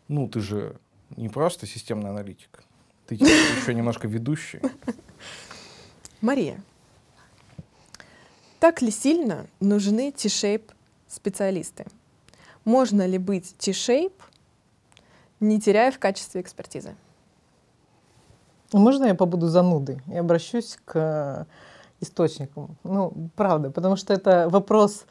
Ну, 0.07 0.27
ты 0.27 0.39
же 0.39 0.79
не 1.15 1.29
просто 1.29 1.65
системный 1.65 2.09
аналитик. 2.09 2.63
Ты 3.07 3.15
еще 3.15 3.73
немножко 3.73 4.07
ведущий. 4.07 4.59
Мария, 6.21 6.61
так 8.59 8.81
ли 8.81 8.89
сильно 8.89 9.47
нужны 9.59 10.11
T-shape 10.11 10.71
специалисты? 11.07 11.85
Можно 12.63 13.05
ли 13.05 13.19
быть 13.19 13.55
T-shape, 13.59 14.19
не 15.39 15.61
теряя 15.61 15.91
в 15.91 15.99
качестве 15.99 16.41
экспертизы? 16.41 16.95
Можно 18.75 19.05
я 19.05 19.15
побуду 19.15 19.47
занудой 19.47 20.01
и 20.11 20.17
обращусь 20.17 20.77
к 20.83 21.47
источникам? 22.01 22.75
Ну, 22.83 23.13
правда, 23.37 23.71
потому 23.71 23.95
что 23.95 24.13
это 24.13 24.49
вопрос 24.49 25.05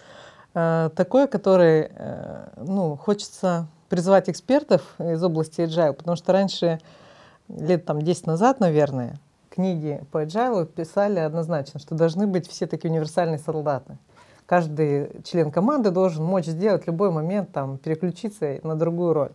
э, 0.52 0.90
такой, 0.94 1.28
который, 1.28 1.90
э, 1.90 2.48
ну, 2.58 2.96
хочется 2.96 3.66
призвать 3.88 4.28
экспертов 4.28 4.82
из 4.98 5.22
области 5.24 5.62
agile, 5.62 5.94
потому 5.94 6.14
что 6.16 6.32
раньше, 6.32 6.78
лет 7.48 7.86
там 7.86 8.02
10 8.02 8.26
назад, 8.26 8.60
наверное, 8.60 9.18
книги 9.48 10.04
по 10.12 10.24
agile 10.24 10.66
писали 10.66 11.20
однозначно, 11.20 11.80
что 11.80 11.94
должны 11.94 12.26
быть 12.26 12.46
все 12.46 12.66
такие 12.66 12.90
универсальные 12.90 13.38
солдаты, 13.38 13.96
каждый 14.44 15.22
член 15.24 15.50
команды 15.50 15.90
должен 15.90 16.22
мочь 16.22 16.46
сделать 16.46 16.86
любой 16.86 17.10
момент, 17.10 17.50
там, 17.52 17.78
переключиться 17.78 18.60
на 18.62 18.74
другую 18.76 19.14
роль. 19.14 19.32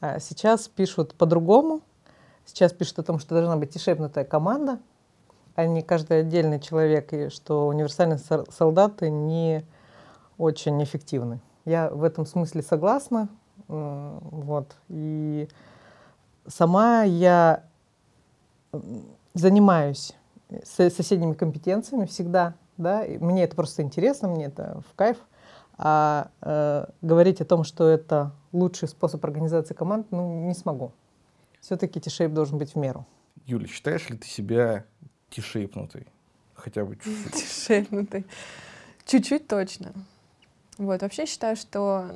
А 0.00 0.18
сейчас 0.18 0.66
пишут 0.66 1.14
по-другому. 1.14 1.82
Сейчас 2.50 2.72
пишут 2.72 2.98
о 2.98 3.02
том, 3.04 3.20
что 3.20 3.36
должна 3.36 3.56
быть 3.56 3.70
тишепнутая 3.70 4.24
команда, 4.24 4.80
а 5.54 5.66
не 5.66 5.82
каждый 5.82 6.20
отдельный 6.22 6.58
человек, 6.58 7.12
и 7.12 7.28
что 7.28 7.68
универсальные 7.68 8.18
солдаты 8.48 9.08
не 9.08 9.64
очень 10.36 10.82
эффективны. 10.82 11.40
Я 11.64 11.90
в 11.90 12.02
этом 12.02 12.26
смысле 12.26 12.62
согласна. 12.62 13.28
Вот. 13.68 14.74
И 14.88 15.48
сама 16.48 17.04
я 17.04 17.62
занимаюсь 19.34 20.16
соседними 20.64 21.34
компетенциями 21.34 22.06
всегда, 22.06 22.54
да, 22.78 23.04
и 23.04 23.16
мне 23.18 23.44
это 23.44 23.54
просто 23.54 23.82
интересно, 23.82 24.26
мне 24.26 24.46
это 24.46 24.82
в 24.90 24.96
кайф, 24.96 25.18
а 25.78 26.30
э, 26.40 26.86
говорить 27.00 27.40
о 27.40 27.44
том, 27.44 27.62
что 27.62 27.86
это 27.86 28.32
лучший 28.50 28.88
способ 28.88 29.24
организации 29.24 29.74
команд, 29.74 30.08
ну, 30.10 30.48
не 30.48 30.54
смогу. 30.54 30.90
Все-таки 31.60 32.00
тишейп 32.00 32.32
должен 32.32 32.58
быть 32.58 32.74
в 32.74 32.78
меру. 32.78 33.06
Юля, 33.46 33.66
считаешь 33.66 34.08
ли 34.08 34.16
ты 34.16 34.26
себя 34.26 34.84
тишейпнутой? 35.30 36.06
Хотя 36.54 36.84
бы 36.84 36.96
чуть-чуть. 36.96 37.34
Тишейпнутой. 37.34 38.26
Чуть-чуть 39.04 39.48
точно. 39.48 39.92
Вот, 40.78 41.02
вообще 41.02 41.26
считаю, 41.26 41.56
что 41.56 42.10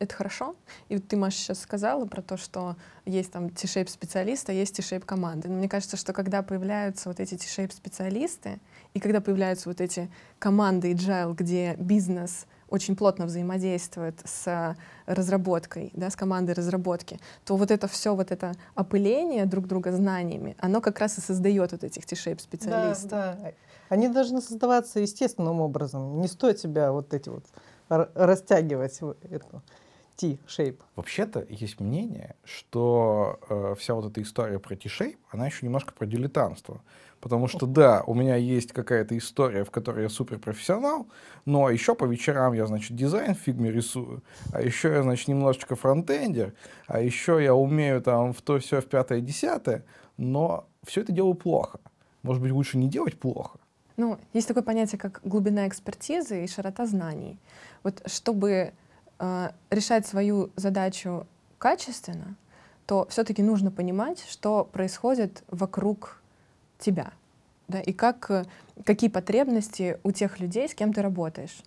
это 0.00 0.14
хорошо. 0.14 0.56
И 0.88 0.96
вот 0.96 1.06
ты, 1.06 1.16
Маша, 1.16 1.36
сейчас 1.36 1.60
сказала 1.60 2.06
про 2.06 2.22
то, 2.22 2.36
что 2.36 2.76
есть 3.04 3.30
там 3.32 3.50
T-shape 3.50 3.88
специалисты, 3.88 4.52
а 4.52 4.54
есть 4.54 4.74
T-shape 4.74 5.04
команды. 5.04 5.48
Но 5.48 5.56
мне 5.56 5.68
кажется, 5.68 5.96
что 5.96 6.12
когда 6.12 6.42
появляются 6.42 7.10
вот 7.10 7.20
эти 7.20 7.34
T-shape 7.34 7.72
специалисты, 7.72 8.60
и 8.94 9.00
когда 9.00 9.20
появляются 9.20 9.68
вот 9.68 9.80
эти 9.80 10.10
команды 10.38 10.92
agile, 10.92 11.34
где 11.34 11.76
бизнес 11.78 12.46
очень 12.70 12.96
плотно 12.96 13.26
взаимодействует 13.26 14.20
с 14.24 14.76
разработкой, 15.06 15.90
да, 15.94 16.08
с 16.08 16.16
командой 16.16 16.52
разработки, 16.52 17.18
то 17.44 17.56
вот 17.56 17.70
это 17.70 17.88
все, 17.88 18.14
вот 18.14 18.30
это 18.30 18.54
опыление 18.74 19.44
друг 19.44 19.66
друга 19.66 19.92
знаниями, 19.92 20.56
оно 20.60 20.80
как 20.80 20.98
раз 21.00 21.18
и 21.18 21.20
создает 21.20 21.72
вот 21.72 21.84
этих 21.84 22.06
T-shape 22.06 22.40
специалистов. 22.40 23.10
Да, 23.10 23.38
да. 23.42 23.52
Они 23.88 24.08
должны 24.08 24.40
создаваться 24.40 25.00
естественным 25.00 25.60
образом. 25.60 26.20
Не 26.20 26.28
стоит 26.28 26.60
себя 26.60 26.92
вот 26.92 27.12
эти 27.12 27.28
вот 27.28 27.44
растягивать 27.88 29.00
эту 29.28 29.62
T-shape. 30.20 30.78
Вообще-то 30.96 31.46
есть 31.48 31.80
мнение, 31.80 32.36
что 32.44 33.40
э, 33.48 33.74
вся 33.78 33.94
вот 33.94 34.10
эта 34.10 34.20
история 34.20 34.58
про 34.58 34.76
T-shape, 34.76 35.16
она 35.30 35.46
еще 35.46 35.64
немножко 35.64 35.94
про 35.94 36.04
дилетантство. 36.04 36.82
Потому 37.20 37.48
что, 37.48 37.66
да, 37.66 38.02
у 38.06 38.14
меня 38.14 38.36
есть 38.36 38.72
какая-то 38.72 39.16
история, 39.16 39.64
в 39.64 39.70
которой 39.70 40.02
я 40.02 40.08
суперпрофессионал, 40.08 41.06
но 41.44 41.70
еще 41.70 41.94
по 41.94 42.04
вечерам 42.04 42.54
я, 42.54 42.66
значит, 42.66 42.96
дизайн 42.96 43.34
в 43.34 43.38
фигме 43.38 43.70
рисую, 43.70 44.22
а 44.52 44.62
еще 44.62 44.88
я, 44.88 45.02
значит, 45.02 45.28
немножечко 45.28 45.76
фронтендер, 45.76 46.54
а 46.86 47.00
еще 47.00 47.42
я 47.42 47.54
умею 47.54 48.00
там 48.02 48.32
в 48.32 48.40
то 48.40 48.58
все 48.58 48.80
в 48.80 48.86
пятое, 48.86 49.20
десятое, 49.20 49.84
но 50.16 50.66
все 50.86 51.02
это 51.02 51.12
делаю 51.12 51.34
плохо. 51.34 51.80
Может 52.22 52.42
быть, 52.42 52.52
лучше 52.52 52.78
не 52.78 52.88
делать 52.88 53.18
плохо? 53.18 53.58
Ну, 53.96 54.18
есть 54.32 54.48
такое 54.48 54.62
понятие, 54.62 54.98
как 54.98 55.20
глубина 55.24 55.68
экспертизы 55.68 56.44
и 56.44 56.46
широта 56.46 56.86
знаний. 56.86 57.38
Вот 57.82 58.02
чтобы 58.06 58.72
э, 59.20 59.50
решать 59.70 60.06
свою 60.06 60.50
задачу 60.56 61.26
качественно, 61.58 62.34
то 62.86 63.06
все-таки 63.08 63.42
нужно 63.42 63.70
понимать, 63.70 64.24
что 64.28 64.64
происходит 64.64 65.44
вокруг 65.48 66.20
тебя, 66.78 67.12
да, 67.68 67.80
и 67.80 67.92
как, 67.92 68.28
э, 68.30 68.44
какие 68.84 69.08
потребности 69.08 69.98
у 70.02 70.10
тех 70.10 70.40
людей, 70.40 70.68
с 70.68 70.74
кем 70.74 70.92
ты 70.92 71.02
работаешь. 71.02 71.62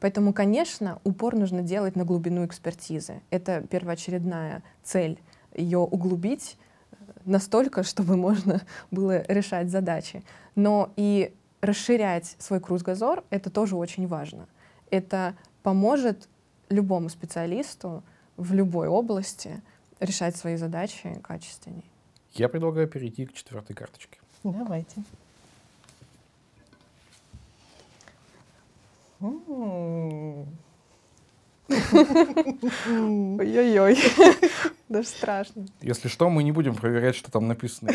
Поэтому, 0.00 0.34
конечно, 0.34 1.00
упор 1.04 1.34
нужно 1.36 1.62
делать 1.62 1.96
на 1.96 2.04
глубину 2.04 2.44
экспертизы. 2.44 3.22
Это 3.30 3.62
первоочередная 3.62 4.62
цель, 4.82 5.18
ее 5.54 5.78
углубить 5.78 6.58
э, 6.92 6.96
настолько, 7.24 7.82
чтобы 7.84 8.16
можно 8.16 8.60
было 8.90 9.22
решать 9.28 9.70
задачи. 9.70 10.22
Но 10.54 10.92
и 10.96 11.32
расширять 11.60 12.36
свой 12.38 12.60
кругозор— 12.60 13.24
это 13.30 13.48
тоже 13.48 13.76
очень 13.76 14.06
важно. 14.06 14.46
Это 14.90 15.34
поможет 15.62 16.28
любому 16.68 17.08
специалисту 17.08 18.02
в 18.36 18.52
любой 18.52 18.88
области 18.88 19.62
решать 20.00 20.36
свои 20.36 20.56
задачи 20.56 21.18
качественнее. 21.22 21.84
Я 22.32 22.48
предлагаю 22.48 22.88
перейти 22.88 23.26
к 23.26 23.32
четвертой 23.32 23.74
карточке. 23.74 24.18
Давайте. 24.44 25.02
Ой-ой-ой. 31.68 33.98
Даже 34.88 35.08
страшно. 35.08 35.66
Если 35.80 36.08
что, 36.08 36.30
мы 36.30 36.42
не 36.42 36.52
будем 36.52 36.74
проверять, 36.74 37.16
что 37.16 37.30
там 37.30 37.48
написано. 37.48 37.90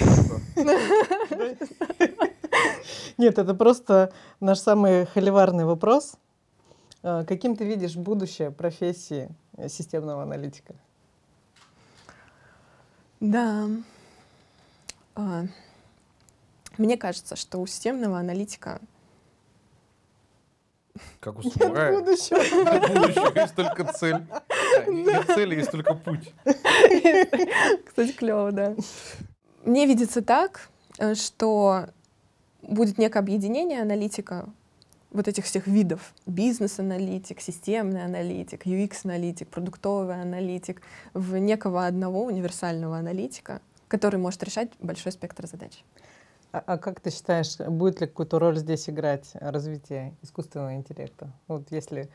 Нет, 3.18 3.38
это 3.38 3.54
просто 3.54 4.12
наш 4.40 4.60
самый 4.60 5.06
холиварный 5.06 5.66
вопрос. 5.66 6.16
А, 7.04 7.24
каким 7.26 7.56
ты 7.56 7.66
видишь 7.66 7.96
будущее 7.96 8.52
профессии 8.52 9.30
системного 9.68 10.24
аналитика? 10.24 10.76
Да. 13.20 13.68
А, 15.16 15.46
мне 16.78 16.98
кажется, 16.98 17.36
что 17.36 17.60
у 17.60 17.68
системного 17.68 18.20
аналитика 18.20 18.80
как 21.20 21.40
у 21.40 21.44
самурая. 21.44 21.92
Нет 21.92 22.04
будущего. 22.04 22.38
Нет 22.38 22.94
будущего, 22.94 23.40
есть 23.40 23.56
только 23.56 23.94
цель. 23.94 24.16
А, 24.16 24.90
нет 24.90 25.26
цели, 25.28 25.56
есть 25.56 25.72
только 25.72 25.94
путь. 25.94 26.34
Кстати, 27.86 28.12
клево, 28.12 28.52
да. 28.52 28.76
Мне 29.64 29.86
видится 29.86 30.22
так, 30.22 30.70
э, 30.98 31.16
что 31.16 31.88
будет 32.62 32.98
некое 32.98 33.20
объединение 33.20 33.82
аналитика 33.82 34.50
вот 35.12 35.28
этих 35.28 35.46
всех 35.46 35.68
видов. 35.68 36.14
Бизнес-аналитик, 36.26 37.42
системный 37.42 38.04
аналитик, 38.04 38.66
UX-аналитик, 38.66 39.48
продуктовый 39.50 40.22
аналитик 40.22 40.82
в 41.14 41.38
некого 41.38 41.86
одного 41.86 42.26
универсального 42.26 42.98
аналитика, 42.98 43.62
который 43.88 44.20
может 44.20 44.44
решать 44.44 44.70
большой 44.80 45.12
спектр 45.12 45.48
задач. 45.48 45.84
А, 46.52 46.64
а 46.66 46.78
как 46.78 47.00
ты 47.00 47.12
считаешь, 47.12 47.58
будет 47.58 48.02
ли 48.02 48.08
какую-то 48.08 48.40
роль 48.40 48.58
здесь 48.58 48.90
играть 48.90 49.32
развитие 49.34 50.16
искусственного 50.22 50.76
интеллекта? 50.76 51.32
Вот 51.48 51.72
если 51.72 52.10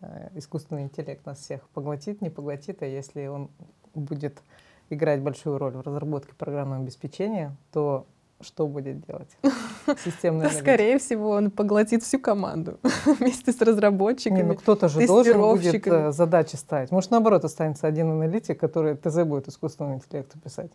э, 0.00 0.30
искусственный 0.34 0.82
интеллект 0.82 1.24
нас 1.26 1.38
всех 1.38 1.68
поглотит, 1.70 2.20
не 2.20 2.30
поглотит, 2.30 2.82
а 2.82 2.86
если 2.86 3.26
он 3.26 3.50
будет 3.94 4.42
играть 4.90 5.20
большую 5.20 5.58
роль 5.58 5.74
в 5.74 5.80
разработке 5.80 6.34
программного 6.34 6.82
обеспечения, 6.82 7.56
то 7.72 8.06
что 8.40 8.66
будет 8.66 9.04
делать 9.06 9.28
системный 10.04 10.46
аналитик? 10.46 10.62
Скорее 10.62 10.98
всего, 10.98 11.30
он 11.30 11.50
поглотит 11.50 12.02
всю 12.02 12.18
команду 12.18 12.78
вместе 13.06 13.52
с 13.52 13.60
разработчиками, 13.60 14.38
Не, 14.38 14.44
ну 14.44 14.54
кто-то 14.54 14.88
же 14.88 15.06
должен 15.06 15.40
будет 15.40 15.86
э, 15.86 16.12
задачи 16.12 16.56
ставить. 16.56 16.90
Может, 16.90 17.10
наоборот, 17.10 17.44
останется 17.44 17.86
один 17.86 18.10
аналитик, 18.10 18.58
который 18.58 18.96
ТЗ 18.96 19.24
будет 19.24 19.48
искусственному 19.48 19.96
интеллекту 19.96 20.38
писать. 20.38 20.70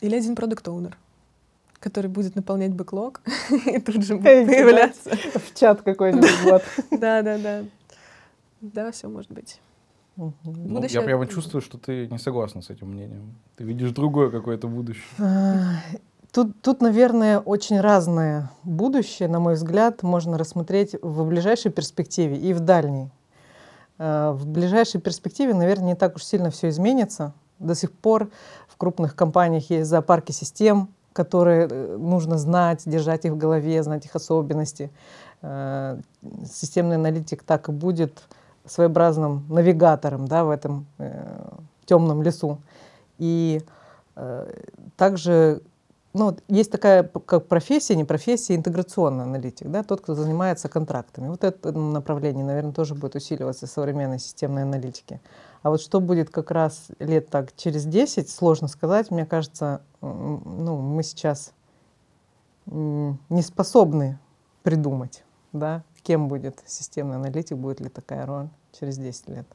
Или 0.00 0.16
один 0.16 0.34
продукт-оунер 0.36 0.96
который 1.80 2.06
будет 2.06 2.36
наполнять 2.36 2.72
бэклог 2.72 3.20
и 3.66 3.80
тут 3.80 4.04
же 4.04 4.14
будет 4.14 4.46
появляться. 4.46 5.10
В 5.16 5.58
чат 5.58 5.82
какой-нибудь. 5.82 6.62
Да, 6.92 7.22
да, 7.22 7.38
да. 7.38 7.64
Да, 8.60 8.92
все 8.92 9.08
может 9.08 9.32
быть. 9.32 9.60
Ну, 10.16 10.34
я 10.88 11.02
прямо 11.02 11.26
чувствую, 11.26 11.62
что 11.62 11.78
ты 11.78 12.06
не 12.08 12.18
согласна 12.18 12.60
с 12.62 12.70
этим 12.70 12.88
мнением. 12.88 13.34
Ты 13.56 13.64
видишь 13.64 13.92
другое 13.92 14.30
какое-то 14.30 14.68
будущее. 14.68 15.04
А, 15.18 15.76
тут, 16.32 16.60
тут, 16.60 16.82
наверное, 16.82 17.38
очень 17.38 17.80
разное 17.80 18.50
будущее, 18.62 19.28
на 19.28 19.40
мой 19.40 19.54
взгляд, 19.54 20.02
можно 20.02 20.36
рассмотреть 20.36 20.96
в 21.00 21.26
ближайшей 21.26 21.70
перспективе 21.70 22.36
и 22.36 22.52
в 22.52 22.60
дальней. 22.60 23.10
А, 23.98 24.32
в 24.32 24.46
ближайшей 24.46 25.00
перспективе, 25.00 25.54
наверное, 25.54 25.88
не 25.88 25.94
так 25.94 26.16
уж 26.16 26.24
сильно 26.24 26.50
все 26.50 26.68
изменится. 26.68 27.32
До 27.58 27.74
сих 27.74 27.92
пор 27.92 28.30
в 28.68 28.76
крупных 28.76 29.14
компаниях 29.14 29.70
есть 29.70 29.88
зоопарки 29.88 30.32
систем, 30.32 30.88
которые 31.12 31.68
э, 31.70 31.96
нужно 31.96 32.38
знать, 32.38 32.82
держать 32.86 33.24
их 33.24 33.32
в 33.32 33.36
голове, 33.36 33.82
знать 33.82 34.04
их 34.04 34.14
особенности. 34.14 34.90
А, 35.40 35.98
системный 36.52 36.96
аналитик 36.96 37.42
так 37.42 37.68
и 37.68 37.72
будет 37.72 38.22
своеобразным 38.66 39.44
навигатором 39.48 40.26
да, 40.26 40.44
в 40.44 40.50
этом 40.50 40.86
э, 40.98 41.50
темном 41.84 42.22
лесу. 42.22 42.58
И 43.18 43.62
э, 44.16 44.54
также 44.96 45.62
ну, 46.14 46.36
есть 46.48 46.70
такая 46.70 47.04
как 47.04 47.46
профессия, 47.46 47.96
не 47.96 48.04
профессия, 48.04 48.54
интеграционный 48.54 49.24
аналитик, 49.24 49.68
да, 49.68 49.82
тот, 49.82 50.02
кто 50.02 50.14
занимается 50.14 50.68
контрактами. 50.68 51.28
Вот 51.28 51.42
это 51.42 51.72
направление, 51.72 52.44
наверное, 52.44 52.72
тоже 52.72 52.94
будет 52.94 53.14
усиливаться 53.14 53.66
современной 53.66 54.18
системной 54.18 54.62
аналитике. 54.62 55.20
А 55.62 55.70
вот 55.70 55.80
что 55.80 56.00
будет 56.00 56.28
как 56.28 56.50
раз 56.50 56.88
лет 56.98 57.28
так 57.30 57.56
через 57.56 57.84
10, 57.84 58.28
сложно 58.28 58.68
сказать. 58.68 59.10
Мне 59.10 59.24
кажется, 59.24 59.80
ну, 60.00 60.76
мы 60.76 61.02
сейчас 61.02 61.52
не 62.66 63.42
способны 63.42 64.18
придумать. 64.62 65.24
Да? 65.52 65.82
Кем 66.02 66.28
будет 66.28 66.62
системный 66.66 67.16
аналитик, 67.16 67.56
будет 67.56 67.80
ли 67.80 67.88
такая 67.88 68.26
роль 68.26 68.48
через 68.78 68.98
10 68.98 69.28
лет? 69.28 69.46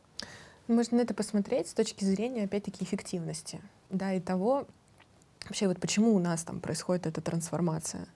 Можно 0.67 0.97
на 0.97 1.01
это 1.01 1.13
посмотреть 1.13 1.69
с 1.69 1.73
точки 1.73 2.03
зрения, 2.03 2.43
опять-таки, 2.43 2.83
эффективности, 2.83 3.61
да, 3.89 4.13
и 4.13 4.19
того, 4.19 4.67
вообще 5.45 5.67
вот 5.67 5.79
почему 5.79 6.13
у 6.13 6.19
нас 6.19 6.43
там 6.43 6.59
происходит 6.59 7.07
эта 7.07 7.21
трансформация, 7.21 8.07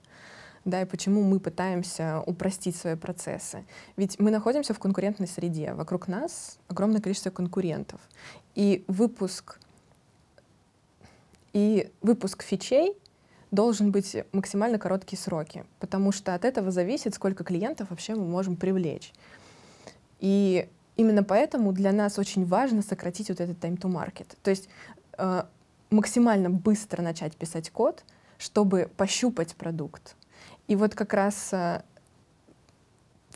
да, 0.64 0.82
и 0.82 0.84
почему 0.84 1.22
мы 1.22 1.40
пытаемся 1.40 2.22
упростить 2.26 2.76
свои 2.76 2.94
процессы. 2.94 3.64
Ведь 3.96 4.18
мы 4.20 4.30
находимся 4.30 4.74
в 4.74 4.78
конкурентной 4.78 5.26
среде, 5.26 5.72
вокруг 5.72 6.08
нас 6.08 6.58
огромное 6.68 7.00
количество 7.00 7.30
конкурентов, 7.30 8.00
и 8.54 8.84
выпуск 8.86 9.58
и 11.52 11.90
выпуск 12.00 12.42
фичей 12.42 12.96
должен 13.52 13.92
быть 13.92 14.16
максимально 14.32 14.78
короткие 14.78 15.20
сроки, 15.20 15.64
потому 15.78 16.10
что 16.10 16.34
от 16.34 16.44
этого 16.44 16.72
зависит, 16.72 17.14
сколько 17.14 17.44
клиентов 17.44 17.90
вообще 17.90 18.14
мы 18.14 18.24
можем 18.24 18.56
привлечь. 18.56 19.12
И 20.18 20.68
именно 20.96 21.22
поэтому 21.22 21.72
для 21.72 21.92
нас 21.92 22.18
очень 22.18 22.46
важно 22.46 22.82
сократить 22.82 23.28
вот 23.28 23.40
этот 23.40 23.62
time 23.62 23.78
to 23.78 23.92
market. 23.92 24.26
То 24.42 24.50
есть 24.50 24.68
э, 25.18 25.44
максимально 25.90 26.48
быстро 26.48 27.02
начать 27.02 27.36
писать 27.36 27.70
код, 27.70 28.04
чтобы 28.38 28.90
пощупать 28.96 29.54
продукт. 29.54 30.16
И 30.66 30.74
вот 30.74 30.94
как 30.94 31.12
раз 31.12 31.52
э, 31.52 31.82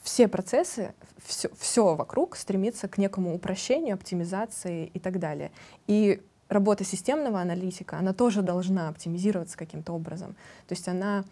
все 0.02 0.28
процессы, 0.28 0.94
все, 1.22 1.50
все 1.58 1.94
вокруг 1.94 2.36
стремится 2.36 2.88
к 2.88 2.96
некому 2.96 3.34
упрощению, 3.34 3.94
оптимизации 3.94 4.86
и 4.94 4.98
так 4.98 5.18
далее. 5.18 5.52
И 5.86 6.22
работа 6.48 6.84
системного 6.84 7.40
аналитика, 7.40 7.98
она 7.98 8.12
тоже 8.12 8.42
должна 8.42 8.88
оптимизироваться 8.88 9.56
каким-то 9.56 9.92
образом. 9.92 10.34
То 10.68 10.74
есть 10.74 10.88
она 10.88 11.24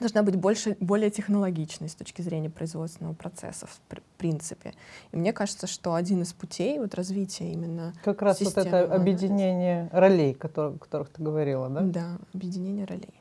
должна 0.00 0.22
быть 0.22 0.36
больше, 0.36 0.76
более 0.80 1.10
технологичной 1.10 1.88
с 1.88 1.94
точки 1.94 2.22
зрения 2.22 2.50
производственного 2.50 3.14
процесса, 3.14 3.66
в 3.66 3.80
принципе. 4.16 4.72
И 5.12 5.16
мне 5.16 5.32
кажется, 5.32 5.66
что 5.66 5.94
один 5.94 6.22
из 6.22 6.32
путей 6.32 6.78
вот 6.78 6.94
развития 6.94 7.52
именно 7.52 7.92
Как 8.04 8.22
раз 8.22 8.40
вот 8.40 8.56
это 8.56 8.94
объединение 8.94 9.88
ролей, 9.92 10.32
о 10.32 10.48
которых 10.78 11.10
ты 11.10 11.22
говорила, 11.22 11.68
да? 11.68 11.80
Да, 11.80 12.18
объединение 12.32 12.86
ролей. 12.86 13.14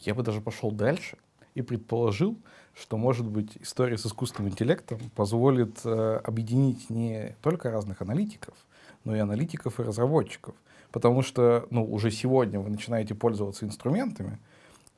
Я 0.00 0.14
бы 0.14 0.22
даже 0.22 0.40
пошел 0.40 0.70
дальше 0.70 1.18
и 1.54 1.62
предположил, 1.62 2.36
что, 2.74 2.96
может 2.96 3.26
быть, 3.26 3.58
история 3.60 3.98
с 3.98 4.06
искусственным 4.06 4.52
интеллектом 4.52 4.98
позволит 5.14 5.80
э, 5.84 6.20
объединить 6.24 6.88
не 6.88 7.36
только 7.42 7.70
разных 7.70 8.00
аналитиков, 8.00 8.54
но 9.04 9.16
и 9.16 9.18
аналитиков 9.18 9.80
и 9.80 9.82
разработчиков. 9.82 10.54
Потому 10.92 11.22
что 11.22 11.66
ну, 11.70 11.84
уже 11.84 12.10
сегодня 12.10 12.60
вы 12.60 12.70
начинаете 12.70 13.14
пользоваться 13.14 13.64
инструментами, 13.64 14.38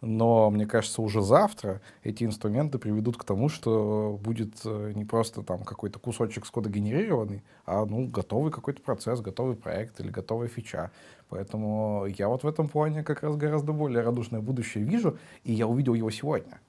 но 0.02 0.50
мне 0.50 0.66
кажется, 0.66 1.00
уже 1.00 1.22
завтра 1.22 1.80
эти 2.02 2.24
инструменты 2.24 2.78
приведут 2.78 3.16
к 3.16 3.22
тому, 3.22 3.48
что 3.48 4.18
будет 4.20 4.54
э, 4.64 4.92
не 4.96 5.04
просто 5.04 5.42
там 5.42 5.62
какой-то 5.62 6.00
кусочек 6.00 6.44
кода 6.50 6.68
генерированный, 6.68 7.44
а 7.66 7.86
ну, 7.86 8.08
готовый 8.08 8.50
какой-то 8.50 8.82
процесс, 8.82 9.20
готовый 9.20 9.54
проект 9.54 10.00
или 10.00 10.10
готовая 10.10 10.48
фича. 10.48 10.90
Поэтому 11.28 12.06
я 12.18 12.28
вот 12.28 12.42
в 12.42 12.48
этом 12.48 12.68
плане 12.68 13.04
как 13.04 13.22
раз 13.22 13.36
гораздо 13.36 13.72
более 13.72 14.02
радушное 14.02 14.40
будущее 14.40 14.82
вижу, 14.82 15.18
и 15.44 15.52
я 15.52 15.68
увидел 15.68 15.94
его 15.94 16.10
сегодня 16.10 16.60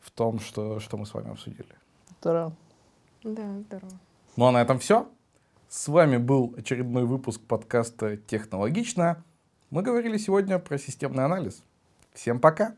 в 0.00 0.10
том, 0.10 0.38
что, 0.38 0.78
что 0.78 0.98
мы 0.98 1.06
с 1.06 1.14
вами 1.14 1.30
обсудили. 1.30 1.74
Здорово. 2.20 2.52
Да, 3.24 3.58
здорово. 3.66 3.92
Ну 4.36 4.44
а 4.44 4.52
на 4.52 4.60
этом 4.60 4.78
все. 4.78 5.08
С 5.74 5.88
вами 5.88 6.18
был 6.18 6.54
очередной 6.54 7.06
выпуск 7.06 7.40
подкаста 7.40 8.18
«Технологично». 8.18 9.24
Мы 9.70 9.80
говорили 9.80 10.18
сегодня 10.18 10.58
про 10.58 10.76
системный 10.76 11.24
анализ. 11.24 11.62
Всем 12.12 12.40
пока! 12.40 12.76